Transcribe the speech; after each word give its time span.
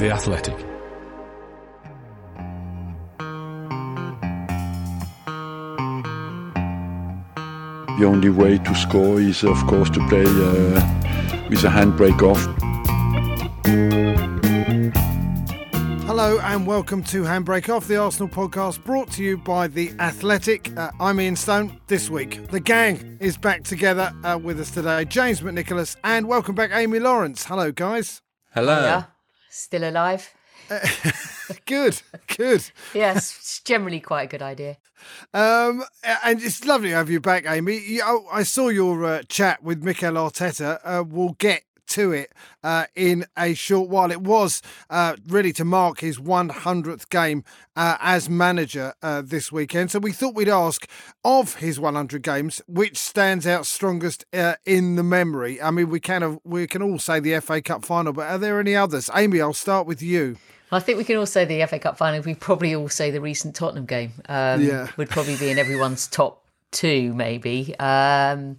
The 0.00 0.10
Athletic. 0.10 0.56
The 7.98 8.06
only 8.06 8.30
way 8.30 8.56
to 8.56 8.74
score 8.74 9.20
is, 9.20 9.44
of 9.44 9.58
course, 9.66 9.90
to 9.90 10.08
play 10.08 10.24
uh, 10.24 10.80
with 11.50 11.62
a 11.64 11.68
handbrake 11.68 12.22
off. 12.22 12.40
Hello 16.06 16.38
and 16.44 16.66
welcome 16.66 17.02
to 17.02 17.24
Handbrake 17.24 17.68
Off, 17.68 17.86
the 17.86 17.98
Arsenal 17.98 18.30
podcast 18.30 18.82
brought 18.82 19.10
to 19.10 19.22
you 19.22 19.36
by 19.36 19.68
The 19.68 19.92
Athletic. 19.98 20.74
Uh, 20.78 20.92
I'm 20.98 21.20
Ian 21.20 21.36
Stone. 21.36 21.78
This 21.88 22.08
week, 22.08 22.48
the 22.48 22.60
gang 22.60 23.18
is 23.20 23.36
back 23.36 23.64
together 23.64 24.14
uh, 24.24 24.38
with 24.42 24.60
us 24.60 24.70
today. 24.70 25.04
James 25.04 25.42
McNicholas 25.42 25.96
and 26.02 26.26
welcome 26.26 26.54
back 26.54 26.70
Amy 26.72 27.00
Lawrence. 27.00 27.44
Hello, 27.44 27.70
guys. 27.70 28.22
Hello. 28.54 28.80
Yeah, 28.80 29.04
still 29.50 29.88
alive. 29.88 30.32
good, 31.66 32.00
good. 32.36 32.70
Yes, 32.94 33.36
it's 33.38 33.60
generally 33.60 34.00
quite 34.00 34.24
a 34.24 34.28
good 34.28 34.42
idea. 34.42 34.76
Um, 35.34 35.82
and 36.24 36.42
it's 36.42 36.64
lovely 36.64 36.90
to 36.90 36.96
have 36.96 37.10
you 37.10 37.20
back, 37.20 37.44
Amy. 37.46 38.00
Oh, 38.02 38.26
I 38.30 38.42
saw 38.42 38.68
your 38.68 39.04
uh, 39.04 39.22
chat 39.28 39.62
with 39.62 39.82
Mikel 39.82 40.14
Arteta. 40.14 40.78
Uh, 40.84 41.04
we'll 41.06 41.36
get 41.38 41.62
to 41.90 42.12
it 42.12 42.32
uh, 42.64 42.86
in 42.94 43.26
a 43.38 43.54
short 43.54 43.88
while. 43.88 44.10
It 44.10 44.22
was 44.22 44.62
uh, 44.88 45.16
really 45.28 45.52
to 45.54 45.64
mark 45.64 46.00
his 46.00 46.18
100th 46.18 47.08
game 47.10 47.44
uh, 47.76 47.96
as 48.00 48.28
manager 48.28 48.94
uh, 49.02 49.22
this 49.24 49.52
weekend. 49.52 49.90
So 49.90 49.98
we 49.98 50.12
thought 50.12 50.34
we'd 50.34 50.48
ask 50.48 50.88
of 51.24 51.56
his 51.56 51.78
100 51.78 52.22
games, 52.22 52.60
which 52.66 52.96
stands 52.96 53.46
out 53.46 53.66
strongest 53.66 54.24
uh, 54.32 54.54
in 54.64 54.96
the 54.96 55.02
memory. 55.02 55.60
I 55.62 55.70
mean, 55.70 55.88
we 55.90 56.00
can 56.00 56.40
we 56.44 56.66
can 56.66 56.82
all 56.82 56.98
say 56.98 57.20
the 57.20 57.38
FA 57.40 57.60
Cup 57.62 57.84
final, 57.84 58.12
but 58.12 58.26
are 58.28 58.38
there 58.38 58.58
any 58.60 58.74
others? 58.74 59.10
Amy, 59.14 59.40
I'll 59.40 59.52
start 59.52 59.86
with 59.86 60.02
you. 60.02 60.36
I 60.72 60.78
think 60.78 60.98
we 60.98 61.04
can 61.04 61.16
all 61.16 61.26
say 61.26 61.44
the 61.44 61.66
FA 61.66 61.78
Cup 61.80 61.98
final. 61.98 62.22
We 62.22 62.34
probably 62.34 62.74
all 62.76 62.88
say 62.88 63.10
the 63.10 63.20
recent 63.20 63.56
Tottenham 63.56 63.86
game. 63.86 64.12
Um, 64.28 64.62
Yeah. 64.62 64.86
would 64.96 65.10
probably 65.10 65.36
be 65.36 65.50
in 65.50 65.58
everyone's 65.58 66.06
top 66.06 66.44
two, 66.70 67.12
maybe. 67.14 67.74
Um, 67.80 68.56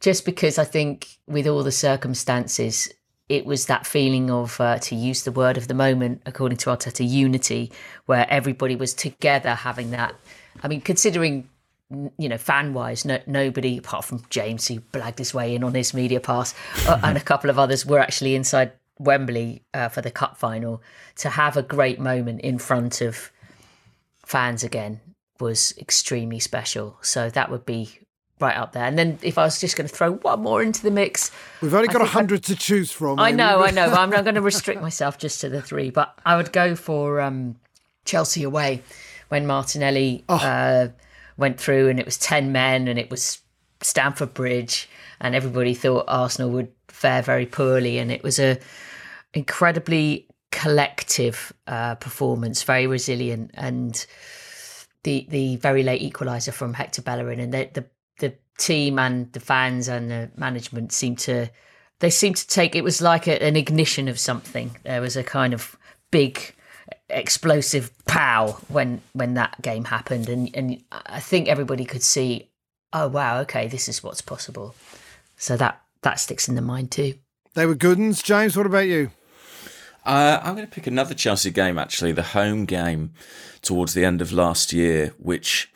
just 0.00 0.24
because 0.24 0.58
I 0.58 0.64
think 0.64 1.18
with 1.26 1.46
all 1.46 1.62
the 1.62 1.72
circumstances, 1.72 2.92
it 3.28 3.44
was 3.44 3.66
that 3.66 3.86
feeling 3.86 4.30
of, 4.30 4.60
uh, 4.60 4.78
to 4.78 4.94
use 4.94 5.24
the 5.24 5.32
word 5.32 5.56
of 5.56 5.68
the 5.68 5.74
moment, 5.74 6.22
according 6.26 6.58
to 6.58 6.70
Arteta, 6.70 7.08
unity, 7.08 7.72
where 8.06 8.26
everybody 8.30 8.76
was 8.76 8.94
together 8.94 9.54
having 9.54 9.90
that. 9.90 10.14
I 10.62 10.68
mean, 10.68 10.80
considering 10.80 11.48
you 12.18 12.28
know, 12.28 12.38
fan 12.38 12.74
wise, 12.74 13.04
no, 13.04 13.18
nobody 13.26 13.78
apart 13.78 14.04
from 14.04 14.22
James, 14.28 14.66
who 14.66 14.80
blagged 14.80 15.18
his 15.18 15.32
way 15.32 15.54
in 15.54 15.62
on 15.62 15.74
his 15.74 15.94
media 15.94 16.20
pass, 16.20 16.54
uh, 16.86 17.00
and 17.04 17.16
a 17.16 17.20
couple 17.20 17.50
of 17.50 17.58
others 17.58 17.86
were 17.86 18.00
actually 18.00 18.34
inside 18.34 18.72
Wembley 18.98 19.62
uh, 19.72 19.88
for 19.88 20.00
the 20.00 20.10
cup 20.10 20.36
final. 20.36 20.82
To 21.16 21.30
have 21.30 21.56
a 21.56 21.62
great 21.62 22.00
moment 22.00 22.40
in 22.40 22.58
front 22.58 23.00
of 23.00 23.30
fans 24.24 24.64
again 24.64 25.00
was 25.38 25.74
extremely 25.78 26.40
special. 26.40 26.98
So 27.02 27.30
that 27.30 27.50
would 27.50 27.64
be 27.64 28.00
right 28.38 28.56
up 28.56 28.72
there. 28.72 28.84
And 28.84 28.98
then 28.98 29.18
if 29.22 29.38
I 29.38 29.44
was 29.44 29.60
just 29.60 29.76
going 29.76 29.88
to 29.88 29.94
throw 29.94 30.14
one 30.14 30.40
more 30.40 30.62
into 30.62 30.82
the 30.82 30.90
mix, 30.90 31.30
We've 31.60 31.74
only 31.74 31.88
got 31.88 31.96
a 31.96 32.04
100 32.04 32.42
to 32.44 32.56
choose 32.56 32.92
from. 32.92 33.18
I 33.18 33.30
know, 33.30 33.62
I 33.62 33.70
know, 33.70 33.86
I'm 33.86 34.10
not 34.10 34.24
going 34.24 34.34
to 34.36 34.42
restrict 34.42 34.82
myself 34.82 35.18
just 35.18 35.40
to 35.40 35.48
the 35.48 35.62
three. 35.62 35.90
But 35.90 36.18
I 36.24 36.36
would 36.36 36.52
go 36.52 36.74
for 36.74 37.20
um, 37.20 37.56
Chelsea 38.04 38.42
away 38.42 38.82
when 39.28 39.46
Martinelli 39.46 40.24
uh, 40.28 40.88
went 41.36 41.58
through, 41.58 41.88
and 41.88 41.98
it 41.98 42.06
was 42.06 42.18
ten 42.18 42.52
men, 42.52 42.88
and 42.88 42.98
it 42.98 43.10
was 43.10 43.40
Stamford 43.80 44.34
Bridge, 44.34 44.88
and 45.20 45.34
everybody 45.34 45.74
thought 45.74 46.04
Arsenal 46.08 46.50
would 46.50 46.72
fare 46.88 47.22
very 47.22 47.46
poorly, 47.46 47.98
and 47.98 48.12
it 48.12 48.22
was 48.22 48.38
a 48.38 48.58
incredibly 49.34 50.26
collective 50.50 51.52
uh, 51.66 51.96
performance, 51.96 52.62
very 52.62 52.86
resilient, 52.86 53.50
and 53.54 54.06
the 55.02 55.26
the 55.28 55.56
very 55.56 55.82
late 55.82 56.02
equaliser 56.02 56.52
from 56.52 56.74
Hector 56.74 57.02
Bellerin, 57.02 57.40
and 57.40 57.52
the 57.52 57.68
the 57.72 57.84
team 58.58 58.98
and 58.98 59.32
the 59.32 59.40
fans 59.40 59.88
and 59.88 60.10
the 60.10 60.30
management 60.36 60.92
seemed 60.92 61.18
to 61.18 61.48
they 62.00 62.10
seemed 62.10 62.36
to 62.36 62.46
take 62.46 62.74
it 62.74 62.84
was 62.84 63.00
like 63.00 63.26
a, 63.26 63.42
an 63.42 63.56
ignition 63.56 64.08
of 64.08 64.18
something. 64.18 64.76
There 64.84 65.00
was 65.00 65.16
a 65.16 65.24
kind 65.24 65.54
of 65.54 65.76
big 66.10 66.54
explosive 67.08 67.90
pow 68.06 68.58
when 68.68 69.00
when 69.12 69.34
that 69.34 69.60
game 69.62 69.84
happened, 69.84 70.28
and 70.28 70.50
and 70.54 70.82
I 70.90 71.20
think 71.20 71.48
everybody 71.48 71.84
could 71.84 72.02
see, 72.02 72.50
oh 72.92 73.08
wow, 73.08 73.40
okay, 73.40 73.68
this 73.68 73.88
is 73.88 74.02
what's 74.02 74.20
possible. 74.20 74.74
So 75.36 75.56
that 75.56 75.80
that 76.02 76.20
sticks 76.20 76.48
in 76.48 76.54
the 76.54 76.62
mind 76.62 76.90
too. 76.90 77.14
They 77.54 77.66
were 77.66 77.74
good 77.74 77.98
ones. 77.98 78.22
James, 78.22 78.56
what 78.56 78.66
about 78.66 78.86
you? 78.86 79.10
Uh, 80.04 80.38
I'm 80.42 80.54
going 80.54 80.66
to 80.66 80.72
pick 80.72 80.86
another 80.86 81.14
Chelsea 81.14 81.50
game, 81.50 81.78
actually, 81.78 82.12
the 82.12 82.22
home 82.22 82.64
game 82.64 83.12
towards 83.60 83.92
the 83.92 84.04
end 84.04 84.20
of 84.22 84.30
last 84.30 84.72
year, 84.72 85.12
which 85.18 85.72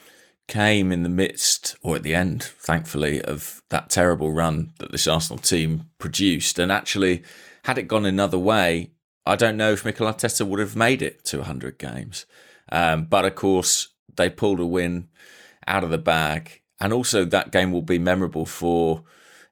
came 0.50 0.91
in 0.91 1.05
the 1.05 1.09
midst, 1.09 1.77
or 1.81 1.94
at 1.94 2.03
the 2.03 2.15
end, 2.15 2.43
thankfully, 2.43 3.22
of 3.22 3.62
that 3.71 3.88
terrible 3.88 4.33
run 4.33 4.72
that 4.81 4.91
this 4.91 5.06
Arsenal 5.06 5.38
team 5.38 5.88
produced. 5.99 6.59
And 6.59 6.72
actually, 6.72 7.22
had 7.62 7.78
it 7.78 7.88
gone 7.88 8.05
another 8.05 8.38
way, 8.38 8.91
I 9.25 9.37
don't 9.37 9.56
know 9.56 9.72
if 9.72 9.84
Mikel 9.84 10.09
Arteta 10.09 10.44
would 10.44 10.59
have 10.59 10.75
made 10.75 11.03
it 11.03 11.25
to 11.27 11.39
100 11.39 11.78
games. 11.78 12.27
Um, 12.71 13.05
but 13.05 13.25
of 13.25 13.37
course, 13.37 13.91
they 14.16 14.28
pulled 14.28 14.59
a 14.59 14.66
win 14.66 15.09
out 15.69 15.84
of 15.84 15.91
the 15.91 15.99
bag. 15.99 16.62
And 16.81 16.93
also, 16.93 17.25
that 17.25 17.53
game 17.53 17.71
will 17.71 17.83
be 17.83 17.99
memorable 18.00 18.44
for 18.44 19.05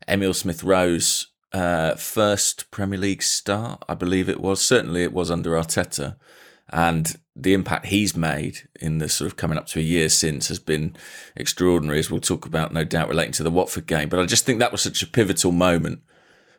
Emile 0.09 0.35
Smith 0.35 0.65
Rowe's 0.65 1.29
uh, 1.53 1.95
first 1.95 2.71
Premier 2.73 2.99
League 2.99 3.23
start, 3.23 3.85
I 3.89 3.95
believe 3.95 4.29
it 4.29 4.41
was. 4.41 4.61
Certainly, 4.61 5.05
it 5.05 5.13
was 5.13 5.31
under 5.31 5.53
Arteta. 5.53 6.17
And 6.71 7.17
the 7.41 7.55
impact 7.55 7.87
he's 7.87 8.17
made 8.17 8.69
in 8.81 8.99
the 8.99 9.09
sort 9.09 9.31
of 9.31 9.37
coming 9.37 9.59
up 9.59 9.67
to 9.69 9.79
a 9.79 9.83
year 9.83 10.09
since 10.09 10.49
has 10.49 10.59
been 10.59 10.97
extraordinary, 11.37 11.99
as 11.99 12.11
we'll 12.11 12.21
talk 12.21 12.45
about, 12.45 12.73
no 12.73 12.85
doubt, 12.85 13.09
relating 13.09 13.33
to 13.33 13.43
the 13.43 13.51
Watford 13.51 13.87
game. 13.87 14.09
But 14.09 14.21
I 14.21 14.27
just 14.27 14.45
think 14.45 14.59
that 14.59 14.73
was 14.73 14.83
such 14.83 15.03
a 15.03 15.07
pivotal 15.07 15.53
moment 15.53 16.01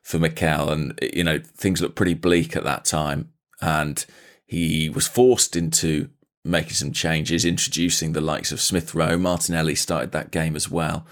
for 0.02 0.20
Mikel. 0.20 0.70
And, 0.70 0.98
you 1.14 1.24
know, 1.24 1.40
things 1.40 1.82
looked 1.82 1.96
pretty 1.96 2.14
bleak 2.14 2.56
at 2.56 2.64
that 2.64 2.86
time. 2.86 3.32
And 3.62 4.06
he 4.46 4.90
was 4.90 5.08
forced 5.08 5.56
into 5.56 6.10
making 6.46 6.74
some 6.74 6.92
changes, 6.94 7.44
introducing 7.44 8.14
the 8.14 8.22
likes 8.22 8.52
of 8.52 8.62
Smith 8.62 8.96
Rowe. 8.96 9.18
Martinelli 9.18 9.76
started 9.76 10.12
that 10.14 10.32
game 10.32 10.56
as 10.56 10.72
well. 10.72 11.06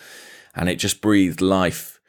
And 0.55 0.69
it 0.69 0.77
just 0.77 1.01
breathed 1.01 1.41
life 1.41 1.99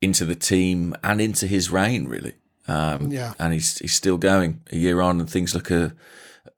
into 0.00 0.24
the 0.24 0.34
team 0.34 0.94
and 1.02 1.20
into 1.20 1.46
his 1.46 1.70
reign, 1.70 2.06
really. 2.06 2.34
Um, 2.66 3.10
Yeah. 3.10 3.34
And 3.38 3.52
he's 3.52 3.78
he's 3.78 3.94
still 3.94 4.18
going 4.18 4.62
a 4.72 4.76
year 4.76 5.00
on, 5.00 5.20
and 5.20 5.30
things 5.30 5.54
look 5.54 5.70
a 5.70 5.94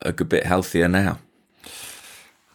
a 0.02 0.12
good 0.12 0.28
bit 0.28 0.46
healthier 0.46 0.88
now. 0.88 1.18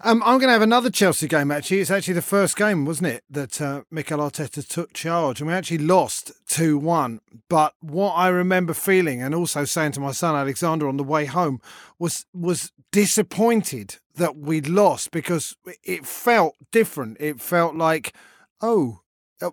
Um, 0.03 0.23
I'm 0.25 0.39
going 0.39 0.47
to 0.47 0.53
have 0.53 0.63
another 0.63 0.89
Chelsea 0.89 1.27
game. 1.27 1.51
Actually, 1.51 1.81
it's 1.81 1.91
actually 1.91 2.15
the 2.15 2.23
first 2.23 2.55
game, 2.57 2.85
wasn't 2.85 3.09
it, 3.09 3.23
that 3.29 3.61
uh, 3.61 3.83
Mikel 3.91 4.17
Arteta 4.17 4.67
took 4.67 4.93
charge, 4.93 5.39
and 5.39 5.47
we 5.47 5.53
actually 5.53 5.77
lost 5.77 6.31
two 6.47 6.79
one. 6.79 7.21
But 7.49 7.75
what 7.81 8.13
I 8.13 8.29
remember 8.29 8.73
feeling, 8.73 9.21
and 9.21 9.35
also 9.35 9.63
saying 9.63 9.91
to 9.93 9.99
my 9.99 10.11
son 10.11 10.35
Alexander 10.35 10.87
on 10.87 10.97
the 10.97 11.03
way 11.03 11.25
home, 11.25 11.61
was 11.99 12.25
was 12.33 12.71
disappointed 12.91 13.97
that 14.15 14.35
we'd 14.35 14.67
lost 14.67 15.11
because 15.11 15.55
it 15.83 16.05
felt 16.05 16.55
different. 16.71 17.17
It 17.19 17.39
felt 17.39 17.75
like, 17.75 18.13
oh, 18.59 19.01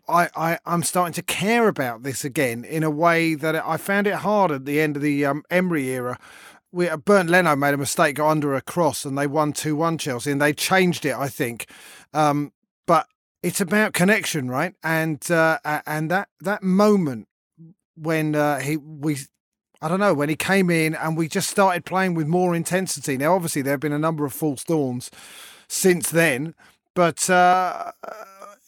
I, 0.08 0.30
I 0.34 0.58
I'm 0.64 0.82
starting 0.82 1.12
to 1.14 1.22
care 1.22 1.68
about 1.68 2.04
this 2.04 2.24
again 2.24 2.64
in 2.64 2.82
a 2.82 2.90
way 2.90 3.34
that 3.34 3.54
I 3.54 3.76
found 3.76 4.06
it 4.06 4.14
hard 4.14 4.50
at 4.50 4.64
the 4.64 4.80
end 4.80 4.96
of 4.96 5.02
the 5.02 5.26
um, 5.26 5.42
Emery 5.50 5.88
era. 5.90 6.18
We 6.72 6.88
uh, 6.88 6.96
Bernd 6.96 7.30
Leno 7.30 7.56
made 7.56 7.74
a 7.74 7.78
mistake, 7.78 8.16
got 8.16 8.30
under 8.30 8.54
a 8.54 8.60
cross, 8.60 9.04
and 9.04 9.16
they 9.16 9.26
won 9.26 9.52
two 9.52 9.76
one 9.76 9.98
Chelsea, 9.98 10.30
and 10.30 10.40
they 10.40 10.52
changed 10.52 11.04
it, 11.06 11.14
I 11.14 11.28
think. 11.28 11.66
Um, 12.12 12.52
but 12.86 13.06
it's 13.42 13.60
about 13.60 13.92
connection, 13.92 14.48
right? 14.48 14.74
And 14.82 15.30
uh, 15.30 15.58
and 15.86 16.10
that 16.10 16.28
that 16.40 16.62
moment 16.62 17.28
when 17.96 18.34
uh, 18.34 18.60
he 18.60 18.76
we. 18.76 19.18
I 19.80 19.86
don't 19.86 20.00
know 20.00 20.12
when 20.12 20.28
he 20.28 20.34
came 20.34 20.70
in 20.70 20.96
and 20.96 21.16
we 21.16 21.28
just 21.28 21.48
started 21.48 21.84
playing 21.84 22.14
with 22.14 22.26
more 22.26 22.52
intensity. 22.52 23.16
Now, 23.16 23.36
obviously, 23.36 23.62
there 23.62 23.74
have 23.74 23.80
been 23.80 23.92
a 23.92 23.98
number 23.98 24.24
of 24.24 24.32
false 24.32 24.64
dawns 24.64 25.08
since 25.68 26.10
then, 26.10 26.56
but 26.94 27.30
uh, 27.30 27.92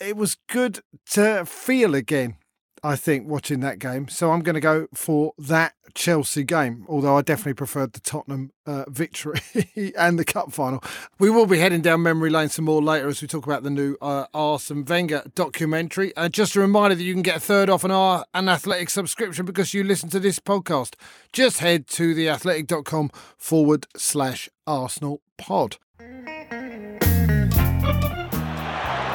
it 0.00 0.16
was 0.16 0.36
good 0.48 0.84
to 1.10 1.44
feel 1.44 1.96
again. 1.96 2.36
I 2.82 2.96
think 2.96 3.26
watching 3.28 3.60
that 3.60 3.78
game, 3.78 4.08
so 4.08 4.32
I'm 4.32 4.40
going 4.40 4.54
to 4.54 4.60
go 4.60 4.86
for 4.94 5.32
that 5.38 5.74
Chelsea 5.94 6.44
game. 6.44 6.84
Although 6.88 7.16
I 7.16 7.22
definitely 7.22 7.54
preferred 7.54 7.92
the 7.92 8.00
Tottenham 8.00 8.52
uh, 8.66 8.84
victory 8.88 9.40
and 9.98 10.18
the 10.18 10.24
cup 10.24 10.52
final. 10.52 10.82
We 11.18 11.30
will 11.30 11.46
be 11.46 11.58
heading 11.58 11.80
down 11.82 12.02
memory 12.02 12.30
lane 12.30 12.48
some 12.48 12.64
more 12.64 12.82
later 12.82 13.08
as 13.08 13.20
we 13.20 13.28
talk 13.28 13.46
about 13.46 13.62
the 13.62 13.70
new 13.70 13.96
uh, 14.00 14.26
Arsene 14.32 14.84
Wenger 14.84 15.22
documentary. 15.34 16.16
Uh, 16.16 16.28
just 16.28 16.56
a 16.56 16.60
reminder 16.60 16.94
that 16.94 17.02
you 17.02 17.12
can 17.12 17.22
get 17.22 17.36
a 17.36 17.40
third 17.40 17.68
off 17.68 17.84
an 17.84 17.90
R 17.90 18.24
an 18.34 18.48
Athletic 18.48 18.90
subscription 18.90 19.44
because 19.44 19.74
you 19.74 19.84
listen 19.84 20.08
to 20.10 20.20
this 20.20 20.38
podcast. 20.38 20.94
Just 21.32 21.58
head 21.58 21.86
to 21.88 22.14
theathletic.com 22.14 23.10
forward 23.36 23.86
slash 23.96 24.48
Arsenal 24.66 25.20
pod. 25.36 25.76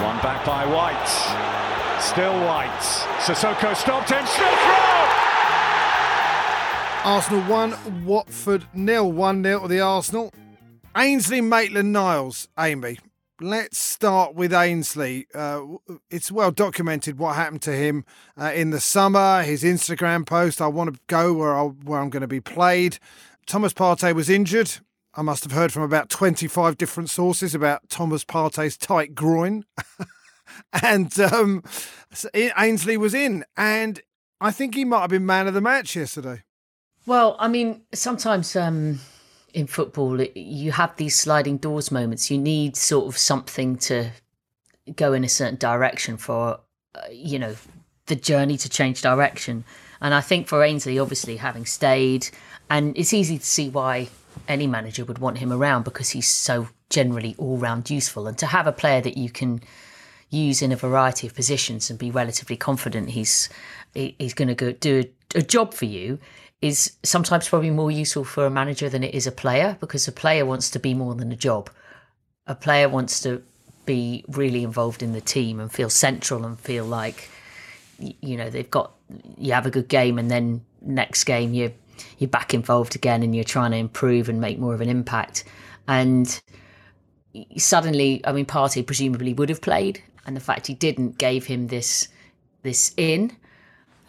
One 0.06 0.22
back 0.22 0.46
by 0.46 0.66
White. 0.66 1.65
Still 2.06 2.40
White. 2.46 2.70
Sissoko 3.20 3.76
stopped 3.76 4.12
him. 4.12 4.24
Smith 4.28 4.48
Rowe! 4.48 5.10
Arsenal 7.04 7.42
1, 7.50 8.06
Watford 8.06 8.64
nil. 8.76 9.12
1 9.12 9.44
0 9.44 9.62
to 9.62 9.68
the 9.68 9.80
Arsenal. 9.82 10.32
Ainsley 10.96 11.42
Maitland 11.42 11.92
Niles, 11.92 12.48
Amy. 12.60 13.00
Let's 13.42 13.80
start 13.80 14.36
with 14.36 14.54
Ainsley. 14.54 15.26
Uh, 15.34 15.62
it's 16.12 16.32
well 16.32 16.52
documented 16.52 17.18
what 17.18 17.36
happened 17.36 17.64
to 17.64 17.76
him 17.76 18.06
uh, 18.40 18.52
in 18.54 18.70
the 18.70 18.80
summer. 18.80 19.42
His 19.42 19.64
Instagram 19.64 20.28
post, 20.28 20.62
I 20.62 20.68
want 20.68 20.94
to 20.94 21.00
go 21.08 21.34
where, 21.34 21.58
I, 21.58 21.64
where 21.64 22.00
I'm 22.00 22.12
going 22.12 22.22
to 22.22 22.28
be 22.28 22.40
played. 22.40 23.00
Thomas 23.48 23.74
Partey 23.74 24.14
was 24.14 24.30
injured. 24.30 24.72
I 25.16 25.24
must 25.24 25.44
have 25.44 25.54
heard 25.54 25.74
from 25.74 25.82
about 25.82 26.10
25 26.10 26.78
different 26.78 27.10
sources 27.10 27.56
about 27.56 27.90
Thomas 27.90 28.24
Partey's 28.24 28.78
tight 28.78 29.16
groin. 29.16 29.66
and 30.84 31.18
um, 31.20 31.64
Ainsley 32.34 32.98
was 32.98 33.14
in. 33.14 33.46
And 33.58 34.02
I 34.42 34.52
think 34.52 34.76
he 34.76 34.86
might 34.86 35.02
have 35.02 35.10
been 35.10 35.26
man 35.26 35.48
of 35.48 35.54
the 35.54 35.62
match 35.62 35.96
yesterday. 35.96 36.44
Well, 37.06 37.36
I 37.40 37.48
mean, 37.48 37.82
sometimes 37.94 38.56
um, 38.56 39.00
in 39.54 39.68
football, 39.68 40.22
you 40.22 40.72
have 40.72 40.96
these 40.98 41.16
sliding 41.16 41.58
doors 41.58 41.92
moments. 41.92 42.32
You 42.32 42.38
need 42.38 42.76
sort 42.76 43.08
of 43.08 43.18
something 43.18 43.78
to 43.78 44.12
go 44.96 45.14
in 45.14 45.24
a 45.24 45.30
certain 45.30 45.58
direction 45.58 46.18
for, 46.18 46.60
uh, 46.96 47.02
you 47.12 47.40
know, 47.40 47.56
the 48.08 48.16
journey 48.16 48.58
to 48.58 48.70
change 48.70 49.02
direction. 49.02 49.64
And 50.02 50.14
I 50.14 50.22
think 50.22 50.48
for 50.48 50.64
Ainsley, 50.64 51.00
obviously 51.00 51.38
having 51.38 51.66
stayed, 51.66 52.30
and 52.70 52.98
it's 52.98 53.14
easy 53.14 53.38
to 53.38 53.46
see 53.46 53.70
why 53.70 54.10
any 54.48 54.68
manager 54.68 55.06
would 55.06 55.20
want 55.20 55.38
him 55.38 55.52
around 55.52 55.84
because 55.84 56.10
he's 56.10 56.28
so 56.28 56.68
generally 56.90 57.36
all 57.38 57.58
round 57.58 57.90
useful. 57.90 58.28
And 58.28 58.38
to 58.40 58.48
have 58.48 58.68
a 58.68 58.72
player 58.72 59.02
that 59.02 59.18
you 59.18 59.30
can 59.30 59.62
use 60.36 60.62
in 60.62 60.72
a 60.72 60.76
variety 60.76 61.28
of 61.28 61.34
positions 61.34 61.90
and 61.90 61.98
be 61.98 62.12
relatively 62.12 62.58
confident 62.58 63.10
he's 63.10 63.50
he's 63.94 64.34
going 64.34 64.48
to 64.48 64.56
go 64.56 64.72
do 64.72 65.00
a, 65.00 65.40
a 65.40 65.42
job 65.42 65.74
for 65.74 65.86
you 65.86 66.20
is 66.62 66.96
sometimes 67.04 67.50
probably 67.50 67.70
more 67.70 67.92
useful 67.92 68.24
for 68.24 68.46
a 68.46 68.50
manager 68.50 68.90
than 68.90 69.04
it 69.04 69.14
is 69.14 69.28
a 69.28 69.32
player 69.32 69.78
because 69.80 70.08
a 70.08 70.12
player 70.12 70.46
wants 70.46 70.70
to 70.72 70.80
be 70.80 70.94
more 70.94 71.14
than 71.14 71.32
a 71.32 71.36
job. 71.36 71.70
A 72.48 72.56
player 72.56 72.90
wants 72.90 73.20
to 73.22 73.44
be 73.86 74.26
really 74.30 74.64
involved 74.64 75.04
in 75.04 75.14
the 75.14 75.22
team 75.22 75.60
and 75.60 75.72
feel 75.72 75.90
central 75.90 76.46
and 76.46 76.60
feel 76.60 76.86
like 76.86 77.30
you 78.00 78.36
know 78.36 78.50
they've 78.50 78.72
got 78.72 78.94
you 79.38 79.54
have 79.54 79.66
a 79.66 79.72
good 79.72 79.88
game 79.88 80.18
and 80.18 80.30
then 80.30 80.62
next 80.82 81.24
game 81.24 81.54
you 81.54 81.72
you're 82.18 82.28
back 82.28 82.54
involved 82.54 82.96
again 82.96 83.24
and 83.24 83.36
you're 83.36 83.44
trying 83.44 83.72
to 83.72 83.78
improve 83.78 84.28
and 84.28 84.42
make 84.42 84.58
more 84.60 84.74
of 84.74 84.82
an 84.82 84.90
impact 84.90 85.44
and 85.88 86.42
suddenly 87.58 88.22
I 88.26 88.32
mean 88.32 88.46
Partey 88.46 88.86
presumably 88.86 89.34
would 89.34 89.50
have 89.50 89.62
played 89.62 90.02
and 90.26 90.36
the 90.36 90.42
fact 90.42 90.68
he 90.68 90.74
didn't 90.74 91.18
gave 91.18 91.46
him 91.46 91.68
this 91.68 92.08
this 92.64 92.94
in 92.98 93.36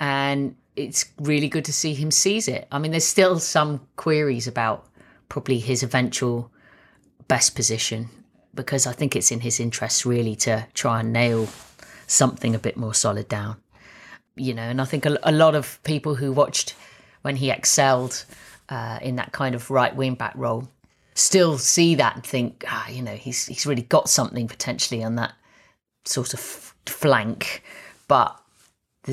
and 0.01 0.57
it's 0.77 1.07
really 1.19 1.49
good 1.49 1.65
to 1.65 1.73
see 1.73 1.95
him 1.95 2.11
seize 2.11 2.49
it. 2.49 2.69
I 2.71 2.79
mean, 2.79 2.91
there's 2.91 3.05
still 3.05 3.39
some 3.39 3.81
queries 3.97 4.47
about 4.47 4.87
probably 5.29 5.59
his 5.59 5.83
eventual 5.83 6.51
best 7.29 7.57
position 7.57 8.09
because 8.55 8.87
I 8.87 8.93
think 8.93 9.17
it's 9.17 9.31
in 9.31 9.41
his 9.41 9.59
interest 9.59 10.05
really 10.05 10.37
to 10.37 10.67
try 10.75 11.01
and 11.01 11.13
nail 11.13 11.49
something 12.07 12.55
a 12.55 12.59
bit 12.59 12.77
more 12.77 12.95
solid 12.95 13.29
down. 13.29 13.57
You 14.37 14.53
know, 14.55 14.63
and 14.63 14.81
I 14.81 14.85
think 14.85 15.07
a, 15.07 15.19
a 15.23 15.33
lot 15.33 15.55
of 15.55 15.83
people 15.83 16.15
who 16.15 16.31
watched 16.31 16.75
when 17.23 17.37
he 17.37 17.51
excelled 17.51 18.25
uh, 18.69 18.99
in 19.01 19.17
that 19.17 19.33
kind 19.33 19.55
of 19.55 19.71
right 19.71 19.97
wing 19.97 20.15
back 20.15 20.35
role 20.37 20.69
still 21.15 21.57
see 21.57 21.95
that 21.95 22.17
and 22.17 22.25
think, 22.25 22.65
ah, 22.69 22.87
you 22.89 23.01
know, 23.01 23.15
he's 23.15 23.47
he's 23.47 23.67
really 23.67 23.83
got 23.83 24.11
something 24.11 24.47
potentially 24.47 25.03
on 25.03 25.15
that 25.17 25.33
sort 26.09 26.35
of 26.35 26.41
flank, 26.87 27.63
but 28.09 28.41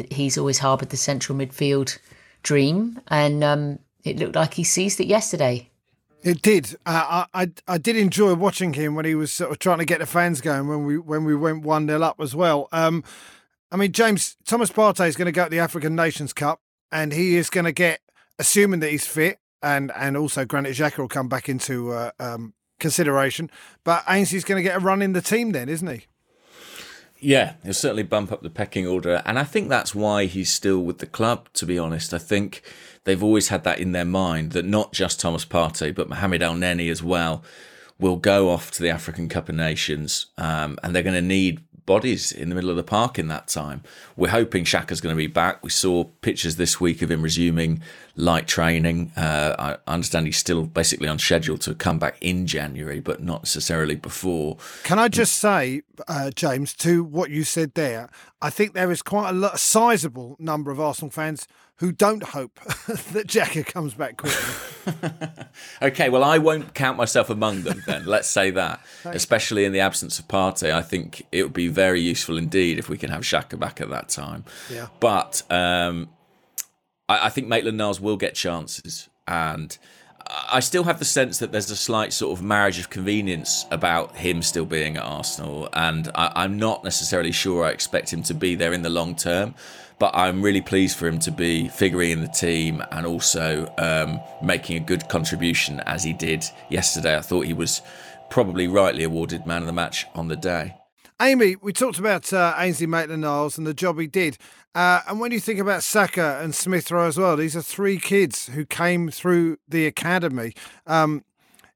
he's 0.09 0.37
always 0.37 0.59
harboured 0.59 0.89
the 0.89 0.97
central 0.97 1.37
midfield 1.37 1.97
dream, 2.41 2.99
and 3.07 3.43
um, 3.43 3.79
it 4.03 4.17
looked 4.17 4.35
like 4.35 4.53
he 4.53 4.63
seized 4.63 4.99
it 4.99 5.07
yesterday. 5.07 5.69
It 6.23 6.41
did. 6.41 6.75
Uh, 6.85 7.25
I, 7.33 7.51
I 7.67 7.77
did 7.77 7.97
enjoy 7.97 8.33
watching 8.35 8.73
him 8.73 8.95
when 8.95 9.03
he 9.03 9.13
was 9.13 9.31
sort 9.31 9.51
of 9.51 9.59
trying 9.59 9.79
to 9.79 9.85
get 9.85 9.99
the 9.99 10.05
fans 10.05 10.39
going 10.39 10.67
when 10.67 10.85
we 10.85 10.97
when 10.97 11.25
we 11.25 11.35
went 11.35 11.63
one 11.63 11.85
0 11.85 12.01
up 12.01 12.21
as 12.21 12.33
well. 12.33 12.69
Um, 12.71 13.03
I 13.71 13.75
mean, 13.75 13.91
James 13.91 14.37
Thomas 14.45 14.69
Partey 14.69 15.07
is 15.07 15.17
going 15.17 15.25
to 15.25 15.33
go 15.33 15.45
to 15.45 15.49
the 15.49 15.59
African 15.59 15.95
Nations 15.95 16.31
Cup, 16.31 16.61
and 16.91 17.11
he 17.11 17.35
is 17.35 17.49
going 17.49 17.65
to 17.65 17.73
get, 17.73 17.99
assuming 18.39 18.79
that 18.79 18.91
he's 18.91 19.05
fit, 19.05 19.39
and 19.61 19.91
and 19.97 20.15
also 20.15 20.45
Granit 20.45 20.75
Xhaka 20.75 20.99
will 20.99 21.09
come 21.09 21.27
back 21.27 21.49
into 21.49 21.91
uh, 21.91 22.11
um, 22.19 22.53
consideration. 22.79 23.51
But 23.83 24.03
Ainsley's 24.07 24.45
going 24.45 24.63
to 24.63 24.67
get 24.67 24.77
a 24.77 24.79
run 24.79 25.01
in 25.01 25.11
the 25.11 25.21
team 25.21 25.51
then, 25.51 25.67
isn't 25.67 25.87
he? 25.87 26.05
Yeah, 27.23 27.53
he'll 27.63 27.73
certainly 27.73 28.03
bump 28.03 28.33
up 28.33 28.41
the 28.41 28.49
pecking 28.49 28.85
order. 28.85 29.21
And 29.25 29.39
I 29.39 29.45
think 29.45 29.69
that's 29.69 29.95
why 29.95 30.25
he's 30.25 30.51
still 30.51 30.79
with 30.79 30.97
the 30.97 31.05
club, 31.05 31.47
to 31.53 31.65
be 31.65 31.79
honest. 31.79 32.13
I 32.13 32.17
think 32.17 32.61
they've 33.05 33.23
always 33.23 33.47
had 33.47 33.63
that 33.63 33.79
in 33.79 33.93
their 33.93 34.05
mind 34.05 34.51
that 34.51 34.65
not 34.65 34.91
just 34.91 35.21
Thomas 35.21 35.45
Partey, 35.45 35.95
but 35.95 36.09
Mohamed 36.09 36.41
Elneny 36.41 36.91
as 36.91 37.01
well 37.01 37.41
will 37.97 38.17
go 38.17 38.49
off 38.49 38.71
to 38.71 38.81
the 38.81 38.89
African 38.89 39.29
Cup 39.29 39.47
of 39.47 39.55
Nations. 39.55 40.25
Um, 40.37 40.77
and 40.83 40.93
they're 40.93 41.01
going 41.01 41.15
to 41.15 41.21
need 41.21 41.61
bodies 41.85 42.31
in 42.31 42.49
the 42.49 42.55
middle 42.55 42.69
of 42.69 42.75
the 42.75 42.83
park 42.83 43.19
in 43.19 43.27
that 43.27 43.47
time. 43.47 43.83
We're 44.15 44.29
hoping 44.29 44.63
Xhaka's 44.63 45.01
going 45.01 45.13
to 45.13 45.17
be 45.17 45.27
back. 45.27 45.63
We 45.63 45.69
saw 45.69 46.05
pictures 46.21 46.55
this 46.55 46.79
week 46.79 47.01
of 47.01 47.11
him 47.11 47.21
resuming 47.21 47.81
light 48.15 48.47
training. 48.47 49.11
Uh, 49.17 49.77
I 49.87 49.91
understand 49.91 50.27
he's 50.27 50.37
still 50.37 50.63
basically 50.63 51.07
on 51.07 51.19
schedule 51.19 51.57
to 51.59 51.73
come 51.73 51.99
back 51.99 52.17
in 52.21 52.47
January, 52.47 52.99
but 52.99 53.21
not 53.21 53.43
necessarily 53.43 53.95
before. 53.95 54.57
Can 54.83 54.99
I 54.99 55.07
just 55.07 55.35
say, 55.35 55.81
uh, 56.07 56.31
James, 56.31 56.73
to 56.75 57.03
what 57.03 57.29
you 57.29 57.43
said 57.43 57.73
there? 57.73 58.09
I 58.43 58.49
think 58.49 58.73
there 58.73 58.91
is 58.91 59.01
quite 59.01 59.29
a, 59.29 59.33
lot, 59.33 59.55
a 59.55 59.57
sizable 59.57 60.35
number 60.37 60.69
of 60.69 60.77
Arsenal 60.77 61.09
fans 61.09 61.47
who 61.77 61.93
don't 61.93 62.21
hope 62.21 62.59
that 63.13 63.27
Xhaka 63.27 63.65
comes 63.65 63.93
back 63.93 64.17
quickly. 64.17 65.23
okay, 65.81 66.09
well, 66.09 66.25
I 66.25 66.39
won't 66.39 66.73
count 66.73 66.97
myself 66.97 67.29
among 67.29 67.61
them 67.61 67.81
then. 67.85 68.05
Let's 68.05 68.27
say 68.27 68.51
that, 68.51 68.81
especially 69.05 69.63
in 69.63 69.71
the 69.71 69.79
absence 69.79 70.19
of 70.19 70.27
Partey. 70.27 70.73
I 70.73 70.81
think 70.81 71.25
it 71.31 71.43
would 71.43 71.53
be 71.53 71.69
very 71.69 72.01
useful 72.01 72.37
indeed 72.37 72.79
if 72.79 72.89
we 72.89 72.97
can 72.97 73.09
have 73.11 73.21
Xhaka 73.21 73.57
back 73.57 73.79
at 73.79 73.89
that 73.91 74.09
time. 74.09 74.43
Yeah. 74.69 74.87
But 74.99 75.41
um, 75.49 76.09
I, 77.07 77.27
I 77.27 77.29
think 77.29 77.47
Maitland 77.47 77.77
Niles 77.77 78.01
will 78.01 78.17
get 78.17 78.35
chances, 78.35 79.07
and 79.25 79.77
I 80.27 80.59
still 80.59 80.83
have 80.83 80.99
the 80.99 81.05
sense 81.05 81.39
that 81.39 81.51
there's 81.51 81.69
a 81.71 81.75
slight 81.75 82.13
sort 82.13 82.37
of 82.37 82.43
marriage 82.43 82.79
of 82.79 82.89
convenience 82.89 83.65
about 83.71 84.15
him 84.15 84.41
still 84.41 84.65
being 84.65 84.97
at 84.97 85.03
Arsenal, 85.03 85.69
and 85.73 86.09
I, 86.15 86.45
am 86.45 86.57
not 86.57 86.83
necessarily 86.83 87.31
sure 87.31 87.65
I 87.65 87.69
expect 87.69 88.11
him 88.11 88.23
to 88.23 88.33
be 88.33 88.55
there 88.55 88.73
in 88.73 88.81
the 88.81 88.89
long 88.89 89.15
term 89.15 89.55
but 89.99 90.15
I'm 90.15 90.41
really 90.41 90.59
pleased 90.59 90.97
for 90.97 91.07
him 91.07 91.19
to 91.19 91.31
be 91.31 91.69
figuring 91.69 92.11
in 92.11 92.21
the 92.21 92.27
team 92.27 92.83
and 92.91 93.05
also 93.05 93.73
um, 93.77 94.19
making 94.45 94.75
a 94.75 94.79
good 94.81 95.07
contribution 95.07 95.79
as 95.81 96.03
he 96.03 96.11
did 96.11 96.43
yesterday. 96.69 97.15
I 97.15 97.21
thought 97.21 97.45
he 97.45 97.53
was 97.53 97.81
probably 98.29 98.67
rightly 98.67 99.05
awarded 99.05 99.45
man 99.45 99.61
of 99.61 99.67
the 99.67 99.71
match 99.71 100.05
on 100.13 100.27
the 100.27 100.35
day. 100.35 100.75
Amy, 101.21 101.55
we 101.55 101.71
talked 101.71 101.99
about 101.99 102.33
uh, 102.33 102.53
Ainsley 102.57 102.87
Maitland-Niles 102.87 103.57
and 103.57 103.65
the 103.65 103.73
job 103.73 103.97
he 103.97 104.07
did. 104.07 104.37
Uh, 104.75 105.01
and 105.07 105.19
when 105.19 105.31
you 105.31 105.39
think 105.39 105.59
about 105.59 105.83
Saka 105.83 106.39
and 106.41 106.55
Smith 106.55 106.89
Rowe 106.89 107.07
as 107.07 107.17
well, 107.17 107.37
these 107.37 107.55
are 107.55 107.61
three 107.61 107.99
kids 107.99 108.47
who 108.47 108.65
came 108.65 109.09
through 109.09 109.57
the 109.67 109.85
academy. 109.85 110.53
Um, 110.87 111.23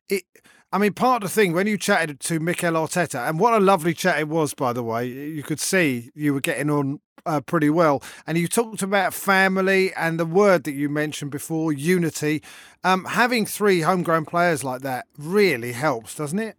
it, 0.10 0.24
I 0.72 0.80
mean, 0.80 0.94
part 0.94 1.24
of 1.24 1.30
the 1.30 1.34
thing 1.34 1.54
when 1.54 1.68
you 1.68 1.78
chatted 1.78 2.20
to 2.22 2.40
Mikel 2.40 2.74
Arteta, 2.74 3.30
and 3.30 3.40
what 3.40 3.54
a 3.54 3.60
lovely 3.60 3.94
chat 3.94 4.20
it 4.20 4.28
was, 4.28 4.54
by 4.54 4.74
the 4.74 4.84
way, 4.84 5.06
you 5.06 5.44
could 5.44 5.60
see 5.60 6.12
you 6.16 6.34
were 6.34 6.42
getting 6.42 6.70
on 6.70 7.00
uh, 7.28 7.42
pretty 7.42 7.70
well. 7.70 8.02
And 8.26 8.38
you 8.38 8.48
talked 8.48 8.82
about 8.82 9.14
family 9.14 9.94
and 9.94 10.20
the 10.20 10.26
word 10.26 10.64
that 10.64 10.74
you 10.74 10.90
mentioned 10.90 11.30
before, 11.30 11.72
unity. 11.72 12.42
Um, 12.84 13.06
having 13.06 13.46
three 13.46 13.82
homegrown 13.82 14.26
players 14.26 14.64
like 14.64 14.82
that 14.82 15.06
really 15.18 15.74
helps, 15.74 16.16
doesn't 16.16 16.40
it? 16.40 16.58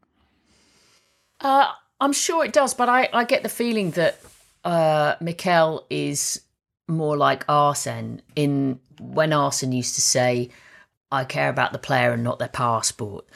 Uh, 1.41 1.73
I'm 2.01 2.13
sure 2.13 2.45
it 2.45 2.53
does, 2.53 2.75
but 2.75 2.89
I, 2.89 3.09
I 3.13 3.25
get 3.25 3.43
the 3.43 3.49
feeling 3.49 3.93
that 3.93 4.21
uh, 4.65 5.15
Mikel 5.21 5.87
is 5.91 6.43
more 6.89 7.17
like 7.17 7.45
Arsene 7.49 8.23
in 8.35 8.81
when 9.01 9.33
Arsene 9.33 9.73
used 9.73 9.95
to 9.95 10.01
say, 10.01 10.51
I 11.11 11.25
care 11.25 11.49
about 11.49 11.73
the 11.73 11.79
player 11.79 12.13
and 12.13 12.25
not 12.25 12.39
their 12.39 12.49
passport. 12.49 13.27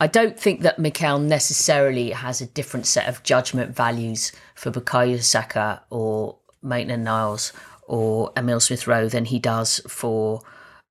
I 0.00 0.06
don't 0.06 0.38
think 0.38 0.62
that 0.62 0.78
Mikel 0.78 1.18
necessarily 1.18 2.10
has 2.10 2.40
a 2.40 2.46
different 2.46 2.86
set 2.86 3.06
of 3.06 3.22
judgment 3.22 3.76
values 3.76 4.32
for 4.54 4.70
Bukayo 4.70 5.22
Saka 5.22 5.82
or 5.90 6.38
Maitland 6.62 7.04
Niles 7.04 7.52
or 7.82 8.32
Emile 8.36 8.60
Smith 8.60 8.86
Rowe 8.86 9.08
than 9.08 9.26
he 9.26 9.38
does 9.38 9.80
for 9.86 10.40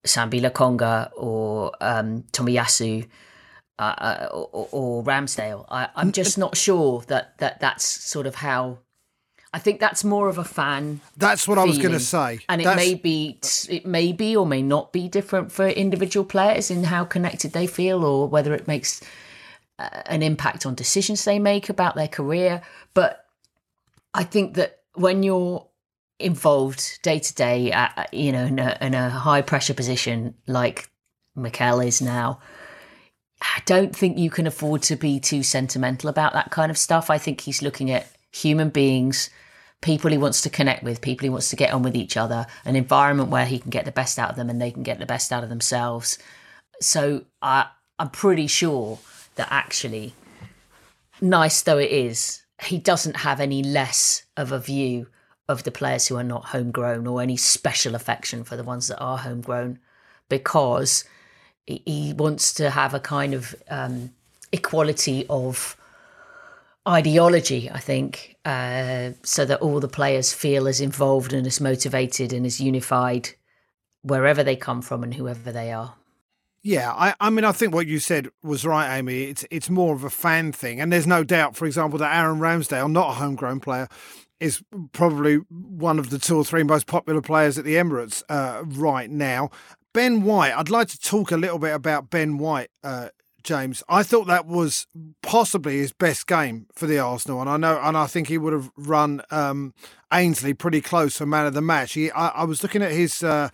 Sambi 0.05 0.39
Lokonga 0.41 1.11
or 1.15 1.71
um, 1.81 2.23
Tomiyasu 2.31 3.07
uh, 3.79 3.81
uh, 3.81 4.27
or, 4.31 4.67
or, 4.71 5.03
Ramsdale. 5.03 5.65
I, 5.69 5.87
am 5.95 6.11
just 6.11 6.37
not 6.37 6.57
sure 6.57 7.01
that, 7.07 7.37
that 7.37 7.59
that's 7.59 7.85
sort 7.85 8.27
of 8.27 8.35
how. 8.35 8.79
I 9.51 9.59
think 9.59 9.79
that's 9.79 10.03
more 10.03 10.29
of 10.29 10.37
a 10.37 10.43
fan. 10.43 11.01
That's 11.17 11.47
what 11.47 11.55
feeling. 11.55 11.69
I 11.69 11.71
was 11.71 11.77
going 11.79 11.93
to 11.93 11.99
say, 11.99 12.39
and 12.47 12.63
that's... 12.63 12.81
it 12.81 12.85
may 12.85 12.93
be, 12.93 13.39
it 13.67 13.85
may 13.85 14.11
be 14.11 14.35
or 14.35 14.45
may 14.45 14.61
not 14.61 14.93
be 14.93 15.07
different 15.07 15.51
for 15.51 15.67
individual 15.67 16.23
players 16.25 16.69
in 16.69 16.83
how 16.83 17.03
connected 17.03 17.53
they 17.53 17.65
feel, 17.65 18.05
or 18.05 18.27
whether 18.27 18.53
it 18.53 18.67
makes 18.67 19.01
uh, 19.79 20.03
an 20.05 20.21
impact 20.21 20.65
on 20.65 20.75
decisions 20.75 21.25
they 21.25 21.39
make 21.39 21.69
about 21.69 21.95
their 21.95 22.07
career. 22.07 22.61
But 22.93 23.25
I 24.13 24.23
think 24.23 24.53
that 24.55 24.81
when 24.93 25.23
you're 25.23 25.65
involved 26.19 27.01
day 27.01 27.17
to 27.17 27.33
day, 27.33 27.73
you 28.11 28.31
know, 28.31 28.45
in 28.45 28.59
a, 28.59 28.77
in 28.81 28.93
a 28.93 29.09
high 29.09 29.41
pressure 29.41 29.73
position 29.73 30.35
like 30.45 30.89
Mikel 31.35 31.79
is 31.79 32.01
now, 32.01 32.39
I 33.41 33.61
don't 33.65 33.95
think 33.95 34.17
you 34.17 34.29
can 34.29 34.45
afford 34.45 34.83
to 34.83 34.95
be 34.95 35.19
too 35.19 35.41
sentimental 35.41 36.09
about 36.09 36.33
that 36.33 36.51
kind 36.51 36.69
of 36.69 36.77
stuff. 36.77 37.09
I 37.09 37.17
think 37.17 37.41
he's 37.41 37.61
looking 37.61 37.89
at 37.89 38.05
human 38.31 38.69
beings, 38.69 39.29
people 39.81 40.11
he 40.11 40.17
wants 40.17 40.41
to 40.41 40.49
connect 40.49 40.83
with, 40.83 41.01
people 41.01 41.25
he 41.25 41.29
wants 41.29 41.49
to 41.49 41.55
get 41.55 41.73
on 41.73 41.83
with 41.83 41.95
each 41.95 42.17
other, 42.17 42.45
an 42.65 42.75
environment 42.75 43.29
where 43.29 43.45
he 43.45 43.59
can 43.59 43.69
get 43.69 43.85
the 43.85 43.91
best 43.91 44.19
out 44.19 44.31
of 44.31 44.35
them 44.35 44.49
and 44.49 44.61
they 44.61 44.71
can 44.71 44.83
get 44.83 44.99
the 44.99 45.05
best 45.05 45.31
out 45.31 45.43
of 45.43 45.49
themselves. 45.49 46.17
So 46.81 47.25
I, 47.41 47.67
I'm 47.97 48.09
pretty 48.09 48.47
sure 48.47 48.99
that 49.35 49.47
actually, 49.51 50.13
nice 51.21 51.61
though 51.61 51.77
it 51.77 51.91
is, 51.91 52.43
he 52.61 52.77
doesn't 52.77 53.17
have 53.17 53.39
any 53.39 53.63
less 53.63 54.23
of 54.35 54.51
a 54.51 54.59
view 54.59 55.07
of 55.47 55.63
the 55.63 55.71
players 55.71 56.07
who 56.07 56.15
are 56.15 56.23
not 56.23 56.45
homegrown 56.45 57.07
or 57.07 57.21
any 57.21 57.37
special 57.37 57.95
affection 57.95 58.43
for 58.43 58.55
the 58.55 58.63
ones 58.63 58.87
that 58.87 58.99
are 58.99 59.17
homegrown 59.17 59.79
because 60.27 61.03
he 61.65 62.13
wants 62.15 62.53
to 62.53 62.69
have 62.69 62.93
a 62.93 62.99
kind 62.99 63.33
of 63.33 63.55
um, 63.69 64.11
equality 64.51 65.25
of 65.29 65.75
ideology, 66.89 67.69
I 67.71 67.79
think, 67.79 68.35
uh, 68.45 69.11
so 69.23 69.45
that 69.45 69.61
all 69.61 69.79
the 69.79 69.87
players 69.87 70.33
feel 70.33 70.67
as 70.67 70.81
involved 70.81 71.33
and 71.33 71.47
as 71.47 71.61
motivated 71.61 72.33
and 72.33 72.45
as 72.45 72.59
unified 72.59 73.29
wherever 74.01 74.43
they 74.43 74.55
come 74.55 74.81
from 74.81 75.03
and 75.03 75.13
whoever 75.13 75.51
they 75.51 75.71
are. 75.71 75.95
Yeah, 76.61 76.91
I, 76.91 77.15
I 77.21 77.29
mean, 77.29 77.45
I 77.45 77.53
think 77.53 77.73
what 77.73 77.87
you 77.87 77.99
said 77.99 78.29
was 78.43 78.65
right, 78.65 78.97
Amy. 78.97 79.23
It's 79.23 79.45
it's 79.49 79.69
more 79.69 79.95
of 79.95 80.03
a 80.03 80.09
fan 80.09 80.51
thing, 80.51 80.81
and 80.81 80.91
there's 80.91 81.07
no 81.07 81.23
doubt, 81.23 81.55
for 81.55 81.65
example, 81.65 81.97
that 81.99 82.13
Aaron 82.13 82.39
Ramsdale, 82.39 82.91
not 82.91 83.11
a 83.11 83.13
homegrown 83.13 83.61
player, 83.61 83.87
is 84.41 84.61
probably 84.91 85.37
one 85.49 85.99
of 85.99 86.09
the 86.09 86.19
two 86.19 86.35
or 86.35 86.43
three 86.43 86.63
most 86.63 86.85
popular 86.85 87.21
players 87.21 87.57
at 87.57 87.63
the 87.63 87.75
Emirates 87.75 88.23
uh, 88.27 88.63
right 88.65 89.09
now. 89.09 89.49
Ben 89.93 90.23
White, 90.23 90.53
I'd 90.53 90.69
like 90.69 90.89
to 90.89 90.99
talk 90.99 91.31
a 91.31 91.37
little 91.37 91.59
bit 91.59 91.73
about 91.73 92.09
Ben 92.09 92.37
White, 92.37 92.69
uh, 92.83 93.09
James. 93.43 93.83
I 93.89 94.03
thought 94.03 94.27
that 94.27 94.45
was 94.45 94.87
possibly 95.21 95.77
his 95.77 95.91
best 95.91 96.27
game 96.27 96.67
for 96.73 96.85
the 96.87 96.99
Arsenal, 96.99 97.41
and 97.41 97.49
I 97.49 97.57
know, 97.57 97.79
and 97.81 97.97
I 97.97 98.07
think 98.07 98.27
he 98.27 98.37
would 98.37 98.53
have 98.53 98.71
run 98.75 99.21
um, 99.31 99.73
Ainsley 100.13 100.53
pretty 100.53 100.81
close 100.81 101.17
for 101.17 101.25
man 101.25 101.45
of 101.45 101.53
the 101.53 101.61
match. 101.61 101.93
He, 101.93 102.11
I, 102.11 102.29
I 102.29 102.43
was 102.43 102.63
looking 102.63 102.81
at 102.81 102.91
his. 102.91 103.23
Uh, 103.23 103.49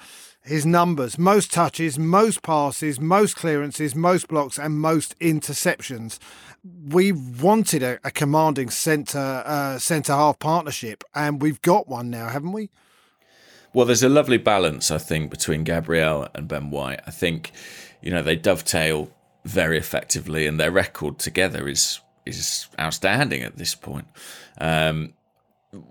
his 0.46 0.64
numbers 0.64 1.18
most 1.18 1.52
touches, 1.52 1.98
most 1.98 2.44
passes, 2.44 3.00
most 3.00 3.36
clearances, 3.36 3.96
most 3.96 4.28
blocks, 4.28 4.60
and 4.60 4.80
most 4.80 5.18
interceptions. 5.18 6.20
We 6.64 7.12
wanted 7.12 7.82
a, 7.82 8.00
a 8.04 8.12
commanding 8.12 8.70
centre 8.70 9.42
uh, 9.44 9.80
centre 9.80 10.14
half 10.14 10.38
partnership, 10.38 11.04
and 11.16 11.42
we've 11.42 11.62
got 11.64 11.88
one 11.88 12.12
now, 12.12 12.30
haven't 12.30 12.52
we? 12.52 12.70
Well, 13.74 13.86
there's 13.86 14.04
a 14.04 14.10
lovely 14.10 14.38
balance, 14.38 14.90
I 14.90 15.00
think, 15.00 15.30
between 15.30 15.66
Gabriel 15.66 16.30
and 16.34 16.48
Ben 16.48 16.70
White. 16.70 17.02
I 17.06 17.12
think, 17.12 17.52
you 18.02 18.10
know, 18.10 18.22
they 18.22 18.38
dovetail 18.38 19.12
very 19.46 19.78
effectively, 19.78 20.48
and 20.48 20.60
their 20.60 20.72
record 20.72 21.20
together 21.20 21.68
is 21.68 22.02
is 22.26 22.68
outstanding 22.80 23.44
at 23.44 23.58
this 23.58 23.76
point. 23.76 24.08
Um, 24.60 25.14